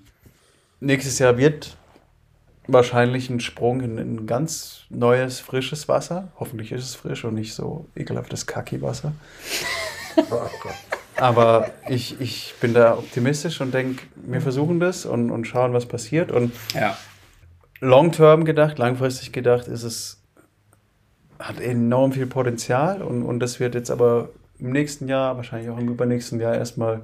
nächstes 0.79 1.19
Jahr 1.19 1.37
wird 1.37 1.75
wahrscheinlich 2.67 3.29
ein 3.31 3.39
Sprung 3.39 3.81
in 3.81 3.97
ein 3.97 4.27
ganz 4.27 4.81
neues, 4.89 5.39
frisches 5.39 5.87
Wasser. 5.87 6.27
Hoffentlich 6.39 6.71
ist 6.71 6.83
es 6.83 6.95
frisch 6.95 7.23
und 7.25 7.33
nicht 7.33 7.53
so 7.55 7.87
ekelhaftes 7.95 8.45
Kacki-Wasser. 8.45 9.13
Aber 11.15 11.69
ich, 11.89 12.19
ich 12.21 12.55
bin 12.61 12.73
da 12.73 12.97
optimistisch 12.97 13.59
und 13.61 13.73
denke, 13.73 14.03
wir 14.15 14.41
versuchen 14.41 14.79
das 14.79 15.05
und, 15.05 15.31
und 15.31 15.45
schauen, 15.45 15.73
was 15.73 15.85
passiert. 15.85 16.31
Und 16.31 16.53
Ja. 16.73 16.97
Long-term 17.79 18.45
gedacht, 18.45 18.77
langfristig 18.77 19.31
gedacht, 19.31 19.67
ist 19.67 19.83
es, 19.83 20.21
hat 21.39 21.59
enorm 21.61 22.11
viel 22.11 22.25
Potenzial 22.27 23.01
und, 23.01 23.23
und 23.23 23.39
das 23.39 23.59
wird 23.59 23.75
jetzt 23.75 23.91
aber 23.91 24.29
im 24.59 24.71
nächsten 24.71 25.07
Jahr, 25.07 25.37
wahrscheinlich 25.37 25.69
auch 25.69 25.77
im 25.79 25.87
übernächsten 25.87 26.39
Jahr 26.39 26.55
erstmal 26.55 27.01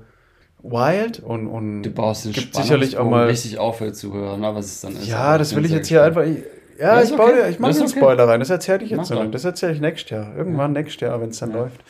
wild 0.62 1.20
und, 1.20 1.48
und 1.48 1.84
Du 1.84 1.92
baust 1.92 2.26
den 2.26 2.34
gibt 2.34 2.56
sicherlich 2.56 2.98
auch 2.98 3.10
mal. 3.10 3.28
richtig 3.28 3.60
auf 3.60 3.82
als 3.82 4.00
Zuhörer, 4.00 4.38
ne, 4.38 4.54
was 4.56 4.66
es 4.66 4.82
dann 4.82 4.94
ist. 4.94 5.08
Ja, 5.08 5.38
das 5.38 5.56
will 5.56 5.64
ich 5.66 5.72
jetzt 5.72 5.88
hier 5.88 6.04
einfach. 6.04 6.24
Ich, 6.24 6.40
ja, 6.80 6.98
Ja, 6.98 7.04
ich 7.04 7.16
baue 7.16 7.32
okay. 7.32 7.44
dir, 7.44 7.50
ich 7.50 7.60
mache 7.60 7.72
einen 7.72 7.82
okay. 7.84 8.00
Spoiler 8.00 8.28
rein. 8.28 8.40
Das 8.40 8.50
erzähle 8.50 8.84
ich 8.84 8.92
Mach 8.92 8.98
jetzt 8.98 9.12
noch 9.12 9.22
nicht. 9.22 9.34
Das 9.34 9.46
erzähle 9.46 9.74
ich 9.74 9.80
nächstes 9.80 10.10
Jahr. 10.10 10.36
Irgendwann 10.36 10.74
nächstes 10.74 11.00
Jahr, 11.02 11.22
wenn 11.22 11.30
es 11.30 11.40
dann 11.40 11.54
läuft. 11.54 11.82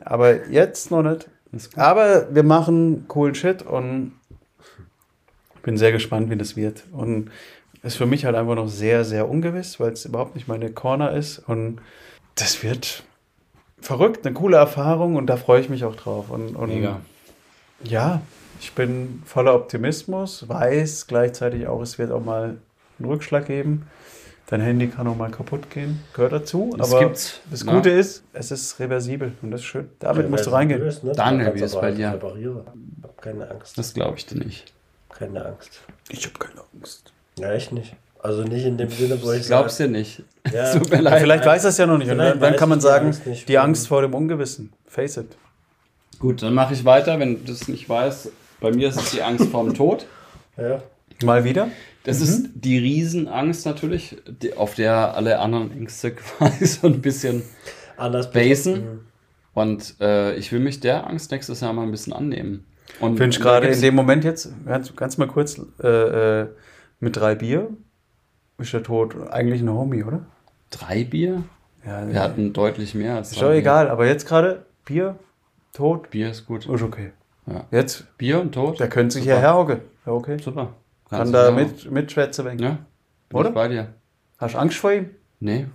Aber 0.00 0.48
jetzt 0.48 0.90
noch 0.90 1.02
nicht. 1.02 1.28
Aber 1.76 2.34
wir 2.34 2.42
machen 2.42 3.04
coolen 3.06 3.34
Shit 3.36 3.62
und 3.62 4.12
bin 5.62 5.76
sehr 5.76 5.92
gespannt, 5.92 6.30
wie 6.30 6.36
das 6.36 6.56
wird. 6.56 6.82
Und 6.92 7.30
ist 7.84 7.96
für 7.96 8.06
mich 8.06 8.24
halt 8.24 8.34
einfach 8.34 8.54
noch 8.54 8.68
sehr, 8.68 9.04
sehr 9.04 9.28
ungewiss, 9.28 9.78
weil 9.78 9.92
es 9.92 10.04
überhaupt 10.06 10.34
nicht 10.34 10.48
meine 10.48 10.70
Corner 10.70 11.12
ist. 11.12 11.38
Und 11.38 11.80
das 12.34 12.62
wird 12.62 13.04
verrückt, 13.80 14.26
eine 14.26 14.34
coole 14.34 14.56
Erfahrung 14.56 15.16
und 15.16 15.26
da 15.26 15.36
freue 15.36 15.60
ich 15.60 15.68
mich 15.68 15.84
auch 15.84 15.94
drauf. 15.94 16.30
Und, 16.30 16.56
und 16.56 16.70
Mega. 16.70 17.00
ja, 17.82 18.22
ich 18.60 18.72
bin 18.72 19.22
voller 19.26 19.54
Optimismus, 19.54 20.48
weiß 20.48 21.06
gleichzeitig 21.06 21.66
auch, 21.66 21.82
es 21.82 21.98
wird 21.98 22.10
auch 22.10 22.24
mal 22.24 22.56
einen 22.98 23.08
Rückschlag 23.08 23.46
geben. 23.46 23.86
Dein 24.46 24.60
Handy 24.60 24.88
kann 24.88 25.06
auch 25.06 25.16
mal 25.16 25.30
kaputt 25.30 25.70
gehen, 25.70 26.00
gehört 26.12 26.32
dazu. 26.32 26.74
Das 26.76 26.92
aber 26.92 27.04
gibt's, 27.04 27.40
das 27.50 27.64
ne? 27.64 27.72
Gute 27.72 27.90
ist, 27.90 28.24
es 28.34 28.50
ist 28.50 28.78
reversibel 28.78 29.32
und 29.40 29.50
das 29.50 29.60
ist 29.60 29.66
schön. 29.66 29.88
Damit 30.00 30.30
musst 30.30 30.46
du 30.46 30.50
reingehen. 30.50 30.80
Böse, 30.80 31.06
ne? 31.06 31.12
Daniel, 31.12 31.54
wie 31.54 31.62
ist 31.62 31.80
bei 31.80 31.92
dir? 31.92 32.12
reparieren. 32.12 32.62
Hab 33.02 33.20
keine 33.20 33.50
Angst. 33.50 33.76
Das 33.78 33.94
glaube 33.94 34.18
ich 34.18 34.26
dir 34.26 34.38
nicht. 34.38 34.72
Keine 35.10 35.44
Angst. 35.46 35.80
Ich 36.08 36.26
habe 36.26 36.38
keine 36.38 36.60
Angst. 36.74 37.14
Ja, 37.38 37.52
echt 37.52 37.72
nicht. 37.72 37.94
Also 38.20 38.42
nicht 38.42 38.64
in 38.64 38.78
dem 38.78 38.90
Sinne, 38.90 39.22
wo 39.22 39.32
ich 39.32 39.42
Ich 39.42 39.46
glaub's 39.46 39.76
dir 39.76 39.88
nicht. 39.88 40.22
Ja. 40.52 40.74
Tut 40.74 40.90
mir 40.90 41.00
leid. 41.00 41.22
vielleicht 41.22 41.46
weiß 41.46 41.64
er 41.64 41.70
es 41.70 41.78
ja 41.78 41.86
noch 41.86 41.96
nicht. 41.96 42.10
Und 42.10 42.18
dann, 42.18 42.38
dann 42.38 42.56
kann 42.56 42.68
man 42.68 42.76
ich 42.76 42.84
die 42.84 42.88
sagen, 42.88 43.06
Angst 43.06 43.26
nicht. 43.26 43.48
die 43.48 43.56
Angst 43.56 43.88
vor 43.88 44.02
dem 44.02 44.12
Ungewissen. 44.12 44.74
Face 44.86 45.16
it. 45.16 45.38
Gut, 46.18 46.42
dann 46.42 46.52
mache 46.52 46.74
ich 46.74 46.84
weiter, 46.84 47.18
wenn 47.18 47.46
du 47.46 47.52
es 47.52 47.66
nicht 47.66 47.88
weißt. 47.88 48.30
Bei 48.60 48.70
mir 48.70 48.88
ist 48.90 49.00
es 49.00 49.12
die 49.12 49.22
Angst 49.22 49.46
vorm 49.48 49.72
Tod. 49.72 50.04
Ja. 50.58 50.82
Mal 51.24 51.44
wieder. 51.44 51.68
Das 52.04 52.20
ist 52.20 52.50
die 52.54 52.76
Riesenangst 52.76 53.64
natürlich, 53.64 54.18
die, 54.26 54.54
auf 54.54 54.74
der 54.74 55.14
alle 55.14 55.38
anderen 55.38 55.72
Ängste 55.72 56.10
quasi 56.14 56.66
so 56.66 56.88
ein 56.88 57.00
bisschen 57.00 57.42
Anders 57.96 58.30
basen. 58.30 58.74
Mhm. 58.74 59.00
Und 59.54 59.94
äh, 60.00 60.34
ich 60.34 60.52
will 60.52 60.60
mich 60.60 60.80
der 60.80 61.06
Angst 61.06 61.30
nächstes 61.30 61.60
Jahr 61.60 61.72
mal 61.72 61.82
ein 61.82 61.90
bisschen 61.90 62.12
annehmen. 62.12 62.66
Und 63.00 63.16
Finde 63.16 63.34
ich 63.34 63.40
gerade 63.40 63.68
in 63.68 63.80
dem 63.80 63.94
Moment 63.94 64.24
jetzt, 64.24 64.50
ganz, 64.66 64.94
ganz 64.94 65.16
mal 65.16 65.26
kurz, 65.26 65.60
äh, 65.82 65.86
äh, 66.42 66.46
mit 67.00 67.16
drei 67.16 67.34
Bier 67.34 67.68
ist 68.58 68.72
der 68.72 68.82
Tod 68.82 69.16
eigentlich 69.30 69.60
ein 69.60 69.70
Homie, 69.70 70.04
oder? 70.04 70.26
drei 70.70 71.04
Bier? 71.04 71.44
Ja, 71.86 72.08
Wir 72.08 72.20
hatten 72.20 72.52
deutlich 72.52 72.94
mehr 72.94 73.16
als 73.16 73.30
ist 73.32 73.40
doch 73.42 73.50
egal, 73.50 73.88
aber 73.90 74.06
jetzt 74.06 74.26
gerade 74.26 74.64
Bier, 74.84 75.16
Tod, 75.72 76.10
Bier 76.10 76.30
ist 76.30 76.46
gut. 76.46 76.66
ist 76.66 76.82
okay. 76.82 77.12
Ja. 77.46 77.66
Jetzt, 77.70 78.06
Bier 78.16 78.40
und 78.40 78.52
Tod? 78.52 78.80
der 78.80 78.88
könnte 78.88 79.14
sich 79.14 79.24
Super. 79.24 79.34
hierher 79.36 79.54
hocken. 79.54 79.80
Ja, 80.06 80.12
okay. 80.12 80.38
Super. 80.42 80.72
Kann 81.10 81.30
da 81.32 81.44
sagen. 81.46 81.56
mit, 81.56 81.90
mitschwätzen 81.90 82.44
weg. 82.46 82.60
Ja, 82.60 82.78
bin 83.28 83.38
Oder? 83.38 83.48
ich 83.50 83.54
bei 83.54 83.68
dir. 83.68 83.94
Hast 84.38 84.54
du 84.54 84.58
Angst 84.58 84.78
vor 84.78 84.92
ihm? 84.92 85.10
Nee, 85.40 85.66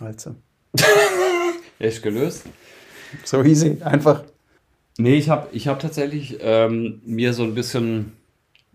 Also. 0.00 0.36
echt 1.78 2.02
gelöst. 2.02 2.46
So 3.24 3.42
easy, 3.42 3.78
einfach. 3.82 4.24
Nee, 4.98 5.16
ich 5.16 5.28
habe 5.28 5.48
ich 5.52 5.68
hab 5.68 5.80
tatsächlich 5.80 6.38
ähm, 6.40 7.02
mir 7.04 7.32
so 7.34 7.42
ein 7.42 7.54
bisschen 7.54 8.12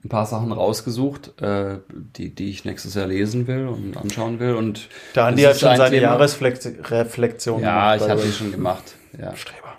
ein 0.03 0.09
paar 0.09 0.25
Sachen 0.25 0.51
rausgesucht, 0.51 1.39
äh, 1.41 1.77
die, 2.17 2.33
die 2.33 2.49
ich 2.49 2.65
nächstes 2.65 2.95
Jahr 2.95 3.07
lesen 3.07 3.45
will 3.47 3.67
und 3.67 3.95
anschauen 3.97 4.39
will. 4.39 4.55
Und 4.55 4.89
Der 5.15 5.25
Andi 5.25 5.43
das 5.43 5.53
hat 5.53 5.59
schon 5.59 5.69
ein 5.69 5.77
seine 5.77 5.89
Thema- 5.95 6.01
Jahresreflexion 6.13 7.61
Ja, 7.61 7.95
ich 7.95 8.01
by 8.01 8.05
the 8.05 8.11
habe 8.11 8.21
die 8.23 8.31
schon 8.31 8.51
gemacht. 8.51 8.95
Ja. 9.19 9.35
Streber. 9.35 9.73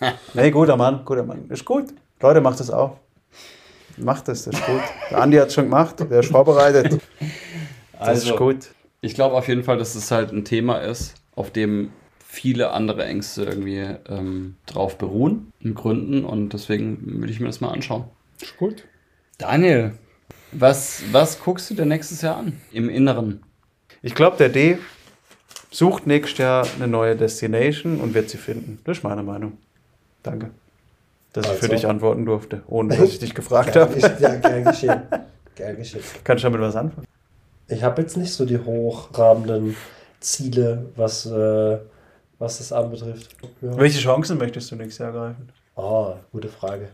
nee, 0.34 0.50
guter 0.50 0.76
Mann, 0.76 1.04
guter 1.04 1.24
Mann. 1.24 1.46
Ist 1.48 1.64
gut. 1.64 1.86
Leute, 2.20 2.40
macht 2.40 2.60
das 2.60 2.70
auch. 2.70 2.98
Macht 3.96 4.28
das, 4.28 4.44
das 4.44 4.54
ist 4.54 4.66
gut. 4.66 4.80
Der 5.10 5.20
Andi 5.20 5.36
hat 5.36 5.48
es 5.48 5.54
schon 5.54 5.64
gemacht, 5.64 5.96
der 6.00 6.20
ist 6.20 6.30
vorbereitet. 6.30 7.00
Das 7.98 8.08
Also, 8.08 8.30
ist 8.32 8.36
gut. 8.38 8.56
Ich 9.00 9.14
glaube 9.14 9.34
auf 9.36 9.48
jeden 9.48 9.64
Fall, 9.64 9.76
dass 9.78 9.94
es 9.94 10.10
halt 10.10 10.32
ein 10.32 10.44
Thema 10.44 10.78
ist, 10.78 11.14
auf 11.34 11.50
dem 11.50 11.90
viele 12.26 12.70
andere 12.70 13.04
Ängste 13.04 13.42
irgendwie 13.44 13.86
ähm, 14.08 14.54
drauf 14.66 14.96
beruhen, 14.96 15.52
in 15.60 15.74
Gründen. 15.74 16.24
Und 16.24 16.50
deswegen 16.52 17.20
würde 17.20 17.32
ich 17.32 17.40
mir 17.40 17.46
das 17.48 17.60
mal 17.60 17.70
anschauen. 17.70 18.04
Ist 18.40 18.56
gut. 18.56 18.84
Daniel, 19.42 19.92
was, 20.52 21.02
was 21.10 21.40
guckst 21.42 21.68
du 21.70 21.74
dir 21.74 21.84
nächstes 21.84 22.22
Jahr 22.22 22.36
an? 22.36 22.60
Im 22.70 22.88
Inneren? 22.88 23.42
Ich 24.00 24.14
glaube, 24.14 24.36
der 24.36 24.48
D 24.50 24.78
sucht 25.70 26.06
nächstes 26.06 26.38
Jahr 26.38 26.66
eine 26.76 26.86
neue 26.86 27.16
Destination 27.16 28.00
und 28.00 28.14
wird 28.14 28.30
sie 28.30 28.38
finden. 28.38 28.78
Das 28.84 28.98
ist 28.98 29.04
meine 29.04 29.22
Meinung. 29.24 29.58
Danke. 30.22 30.50
Dass 31.32 31.46
ich 31.46 31.52
für 31.52 31.62
Also. 31.62 31.74
dich 31.74 31.86
antworten 31.88 32.24
durfte, 32.24 32.62
ohne 32.68 32.90
dass 32.96 33.08
ich 33.08 33.18
dich 33.18 33.34
gefragt 33.34 33.74
habe. 33.74 33.98
ja, 33.98 34.36
gern 34.36 34.64
geschehen. 34.70 35.02
Gern 35.56 35.76
geschehen. 35.76 36.02
Kannst 36.22 36.44
du 36.44 36.48
damit 36.48 36.60
was 36.60 36.76
anfangen? 36.76 37.06
Ich 37.66 37.82
habe 37.82 38.00
jetzt 38.02 38.16
nicht 38.16 38.32
so 38.32 38.44
die 38.44 38.58
hochrahmenden 38.58 39.74
Ziele, 40.20 40.86
was, 40.94 41.26
äh, 41.26 41.78
was 42.38 42.58
das 42.58 42.72
anbetrifft. 42.72 43.34
Ja. 43.60 43.76
Welche 43.76 43.98
Chancen 43.98 44.38
möchtest 44.38 44.70
du 44.70 44.76
nächstes 44.76 44.98
Jahr 44.98 45.08
ergreifen? 45.08 45.48
Oh, 45.74 46.14
gute 46.30 46.48
Frage. 46.48 46.90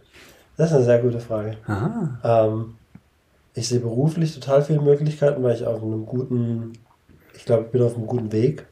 Das 0.59 0.71
ist 0.71 0.77
eine 0.77 0.85
sehr 0.85 0.99
gute 0.99 1.21
Frage. 1.21 1.57
Ähm, 2.25 2.75
ich 3.55 3.69
sehe 3.69 3.81
beruflich 3.81 4.35
total 4.35 4.61
viele 4.63 4.81
Möglichkeiten, 4.81 5.43
weil 5.43 5.55
ich 5.55 5.65
auf 5.65 5.83
einem 5.83 6.05
guten, 6.05 6.73
ich 7.35 7.45
glaube, 7.45 7.65
ich 7.65 7.71
bin 7.71 7.81
auf 7.83 7.97
einem 7.97 8.07
guten 8.07 8.33
Weg. 8.33 8.67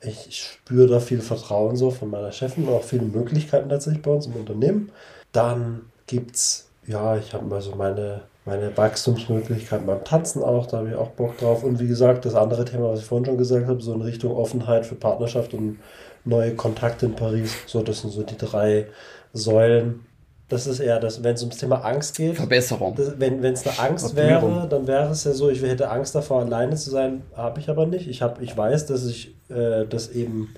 Ich 0.00 0.36
spüre 0.36 0.86
da 0.86 1.00
viel 1.00 1.20
Vertrauen 1.20 1.76
so 1.76 1.90
von 1.90 2.10
meiner 2.10 2.32
Chefin 2.32 2.66
und 2.66 2.74
auch 2.74 2.84
viele 2.84 3.04
Möglichkeiten 3.04 3.68
tatsächlich 3.68 4.02
bei 4.02 4.12
uns 4.12 4.26
im 4.26 4.36
Unternehmen. 4.36 4.90
Dann 5.32 5.82
gibt 6.06 6.36
es, 6.36 6.68
ja, 6.86 7.16
ich 7.16 7.34
habe 7.34 7.44
mal 7.44 7.60
so 7.60 7.74
meine, 7.74 8.22
meine 8.44 8.76
Wachstumsmöglichkeiten 8.76 9.86
beim 9.86 10.04
Tanzen 10.04 10.44
auch, 10.44 10.66
da 10.66 10.78
habe 10.78 10.90
ich 10.90 10.94
auch 10.94 11.10
Bock 11.10 11.38
drauf. 11.38 11.64
Und 11.64 11.80
wie 11.80 11.88
gesagt, 11.88 12.24
das 12.24 12.36
andere 12.36 12.64
Thema, 12.64 12.90
was 12.90 13.00
ich 13.00 13.06
vorhin 13.06 13.26
schon 13.26 13.38
gesagt 13.38 13.66
habe, 13.66 13.80
so 13.80 13.94
in 13.94 14.02
Richtung 14.02 14.36
Offenheit 14.36 14.86
für 14.86 14.94
Partnerschaft 14.94 15.54
und 15.54 15.78
neue 16.24 16.54
Kontakte 16.54 17.06
in 17.06 17.16
Paris. 17.16 17.56
So, 17.66 17.82
das 17.82 18.00
sind 18.00 18.10
so 18.10 18.22
die 18.22 18.36
drei 18.36 18.86
Säulen. 19.32 20.06
Das 20.52 20.66
ist 20.66 20.80
eher 20.80 21.00
das, 21.00 21.22
wenn 21.24 21.34
es 21.34 21.42
ums 21.42 21.56
Thema 21.56 21.76
Angst 21.84 22.16
geht. 22.16 22.36
Verbesserung. 22.36 22.94
Das, 22.94 23.18
wenn 23.18 23.42
es 23.44 23.66
eine 23.66 23.78
Angst 23.78 24.06
Optimierung. 24.10 24.54
wäre, 24.56 24.68
dann 24.68 24.86
wäre 24.86 25.10
es 25.10 25.24
ja 25.24 25.32
so, 25.32 25.48
ich 25.50 25.62
hätte 25.62 25.90
Angst 25.90 26.14
davor, 26.14 26.42
alleine 26.42 26.76
zu 26.76 26.90
sein, 26.90 27.22
habe 27.36 27.58
ich 27.60 27.68
aber 27.70 27.86
nicht. 27.86 28.06
Ich, 28.08 28.22
hab, 28.22 28.40
ich 28.42 28.56
weiß, 28.56 28.86
dass 28.86 29.06
ich 29.06 29.34
äh, 29.48 29.86
das 29.88 30.10
eben 30.10 30.54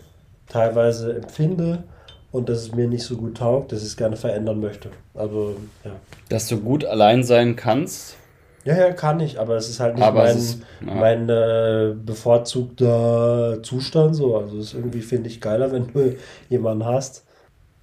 teilweise 0.49 1.14
empfinde 1.16 1.84
und 2.32 2.49
dass 2.49 2.59
es 2.59 2.72
mir 2.74 2.88
nicht 2.88 3.05
so 3.05 3.16
gut 3.16 3.36
taugt, 3.38 3.72
dass 3.72 3.80
ich 3.80 3.86
es 3.88 3.97
gerne 3.97 4.16
verändern 4.16 4.61
möchte. 4.61 4.90
Also, 5.14 5.57
ja. 5.84 5.92
Dass 6.28 6.49
du 6.49 6.59
gut 6.59 6.84
allein 6.84 7.22
sein 7.22 7.55
kannst. 7.57 8.16
Ja, 8.64 8.76
ja, 8.76 8.92
kann 8.92 9.20
ich, 9.20 9.38
aber 9.38 9.57
es 9.57 9.68
ist 9.68 9.78
halt 9.78 9.95
nicht 9.95 10.05
Aber 10.05 10.22
mein, 10.24 10.36
ist- 10.38 10.59
ja. 10.86 10.95
mein 10.95 11.28
äh, 11.28 11.92
bevorzugter 12.05 13.62
Zustand 13.62 14.16
so. 14.16 14.36
Also, 14.38 14.59
es 14.59 14.66
ist 14.68 14.74
irgendwie, 14.74 15.03
finde 15.03 15.28
ich, 15.28 15.40
geiler, 15.40 15.70
wenn 15.72 15.86
du 15.92 16.16
jemanden 16.49 16.84
hast. 16.84 17.24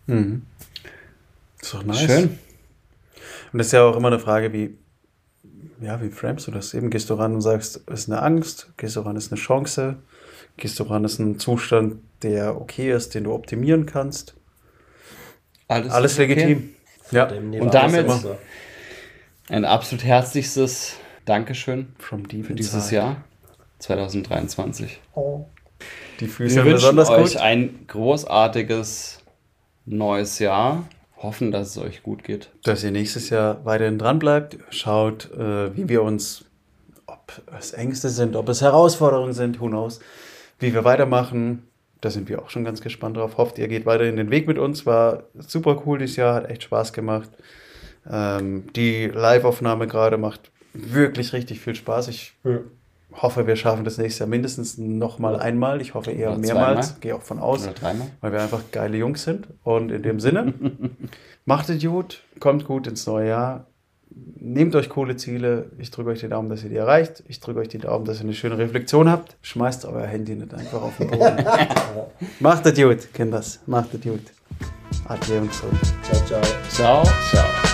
Mhm. 0.08 0.44
Ist 1.62 1.74
doch 1.74 1.84
nice. 1.84 2.00
Schön. 2.00 2.40
Und 3.54 3.58
das 3.58 3.68
ist 3.68 3.74
ja 3.74 3.84
auch 3.84 3.96
immer 3.96 4.08
eine 4.08 4.20
Frage, 4.20 4.54
wie, 4.54 4.78
ja, 5.82 6.02
wie 6.02 6.10
framest 6.10 6.48
du 6.48 6.52
das? 6.52 6.74
Eben 6.74 6.90
gehst 6.90 7.10
du 7.10 7.16
ran 7.16 7.34
und 7.36 7.42
sagst, 7.42 7.82
es 7.88 8.02
ist 8.02 8.10
eine 8.10 8.22
Angst, 8.22 8.72
gehst 8.78 8.96
du 8.96 9.02
ran, 9.02 9.16
es 9.16 9.26
ist 9.26 9.32
eine 9.32 9.42
Chance, 9.42 9.98
gehst 10.58 10.80
du 10.80 10.84
ran, 10.84 11.06
es 11.06 11.14
ist 11.14 11.20
ein 11.20 11.40
Zustand, 11.40 11.98
der 12.24 12.60
okay 12.60 12.92
ist, 12.92 13.14
den 13.16 13.26
du 13.26 13.34
optimieren 13.34 13.86
kannst. 13.86 14.36
Alles, 15.68 15.92
Alles 15.92 16.12
ist 16.14 16.20
okay. 16.20 16.28
legitim. 16.36 16.70
Ja, 17.12 17.28
Und 17.30 17.52
wir 17.52 17.70
damit-. 17.70 18.38
Ein 19.50 19.66
absolut 19.66 20.04
herzlichstes 20.04 20.96
Dankeschön 21.26 21.94
from 22.00 22.28
deep 22.28 22.46
für 22.46 22.54
dieses. 22.54 22.92
Jahr 22.92 23.24
2023. 23.80 25.02
Die 26.20 26.26
Wir 26.26 26.30
Füße 26.30 26.56
wünschen 26.58 26.72
besonders 26.74 27.10
euch 27.10 27.34
gut. 27.34 27.42
ein 27.42 27.86
großartiges 27.88 29.20
neues 29.86 30.40
Jahr. 30.40 30.88
Hoffen, 31.22 31.52
dass 31.52 31.70
es 31.70 31.78
euch 31.78 32.04
gut 32.04 32.24
geht. 32.24 32.50
Dass 32.64 32.84
ihr 32.84 32.92
nächstes 32.92 33.30
Jahr 33.30 33.64
weiterhin 33.66 33.98
dran 33.98 34.20
bleibt. 34.20 34.58
Schaut, 34.70 35.32
äh, 35.32 35.76
wie 35.76 35.90
wir 35.90 36.04
uns, 36.04 36.46
ob 37.06 37.32
es 37.58 37.74
Ängste 37.74 38.10
sind, 38.10 38.36
ob 38.36 38.50
es 38.50 38.62
Herausforderungen 38.62 39.34
sind, 39.34 39.60
who 39.60 39.68
knows, 39.68 40.00
wie 40.60 40.74
wir 40.74 40.84
weitermachen. 40.84 41.68
Da 42.02 42.10
sind 42.10 42.30
wir 42.30 42.42
auch 42.42 42.50
schon 42.50 42.64
ganz 42.64 42.82
gespannt 42.82 43.18
drauf. 43.18 43.38
Hofft, 43.38 43.60
ihr 43.60 43.68
geht 43.68 43.86
weiterhin 43.86 44.16
den 44.16 44.32
Weg 44.32 44.48
mit 44.48 44.58
uns. 44.58 44.86
War 44.86 45.24
super 45.38 45.84
cool 45.86 46.00
dieses 46.00 46.16
Jahr, 46.16 46.34
hat 46.34 46.50
echt 46.50 46.64
Spaß 46.64 46.94
gemacht. 46.94 47.30
Ähm, 48.10 48.66
die 48.76 49.08
Live-Aufnahme 49.08 49.88
gerade 49.88 50.18
macht 50.18 50.52
wirklich 50.74 51.34
richtig 51.34 51.60
viel 51.60 51.76
Spaß. 51.76 52.08
Ich 52.08 52.34
Ja. 52.44 52.60
Hoffe, 53.14 53.48
wir 53.48 53.56
schaffen 53.56 53.84
das 53.84 53.98
nächstes 53.98 54.20
Jahr 54.20 54.30
mindestens 54.30 54.78
noch 54.78 55.20
mal 55.20 55.40
einmal. 55.40 55.82
Ich 55.82 55.94
hoffe 55.94 56.12
eher 56.12 56.30
Oder 56.32 56.40
mehrmals. 56.40 56.88
zweimal. 56.88 57.00
Gehe 57.02 57.16
auch 57.16 57.22
von 57.22 57.40
aus 57.40 57.64
Oder 57.64 57.74
dreimal. 57.74 58.08
weil 58.22 58.32
wir 58.32 58.42
einfach 58.42 58.62
geile 58.72 58.98
Jungs 58.98 59.24
sind. 59.24 59.48
Und 59.64 59.92
in 59.92 60.04
dem 60.04 60.20
Sinne, 60.20 60.54
macht 61.46 61.70
es 61.70 61.82
gut, 61.84 62.24
kommt 62.40 62.66
gut 62.66 62.88
ins 62.88 63.06
neue 63.08 63.30
Jahr. 63.30 63.66
Nehmt 64.14 64.76
euch 64.76 64.90
coole 64.90 65.16
Ziele. 65.16 65.72
Ich 65.78 65.90
drücke 65.92 66.10
euch 66.10 66.20
die 66.20 66.28
Daumen, 66.28 66.50
dass 66.50 66.64
ihr 66.64 66.70
die 66.70 66.76
erreicht. 66.76 67.24
Ich 67.28 67.40
drücke 67.40 67.60
euch 67.62 67.70
die 67.70 67.78
Daumen, 67.78 68.04
dass 68.06 68.18
ihr 68.18 68.24
eine 68.24 68.34
schöne 68.34 68.58
Reflexion 68.58 69.10
habt. 69.10 69.38
Schmeißt 69.42 69.86
euer 69.86 70.06
Handy 70.06 70.36
nicht 70.36 70.54
einfach 70.54 70.82
auf 70.82 70.98
den 70.98 71.10
Boden. 71.12 71.46
macht 72.42 72.66
es 72.66 72.76
gut, 72.76 73.14
Kinders. 73.14 73.60
Macht 73.68 73.94
es 73.94 74.02
gut. 74.02 74.22
Adieu 75.08 75.40
und 75.40 75.54
so. 75.54 75.68
Ciao, 76.04 76.26
ciao. 76.26 76.42
Ciao, 76.70 77.04
ciao. 77.32 77.71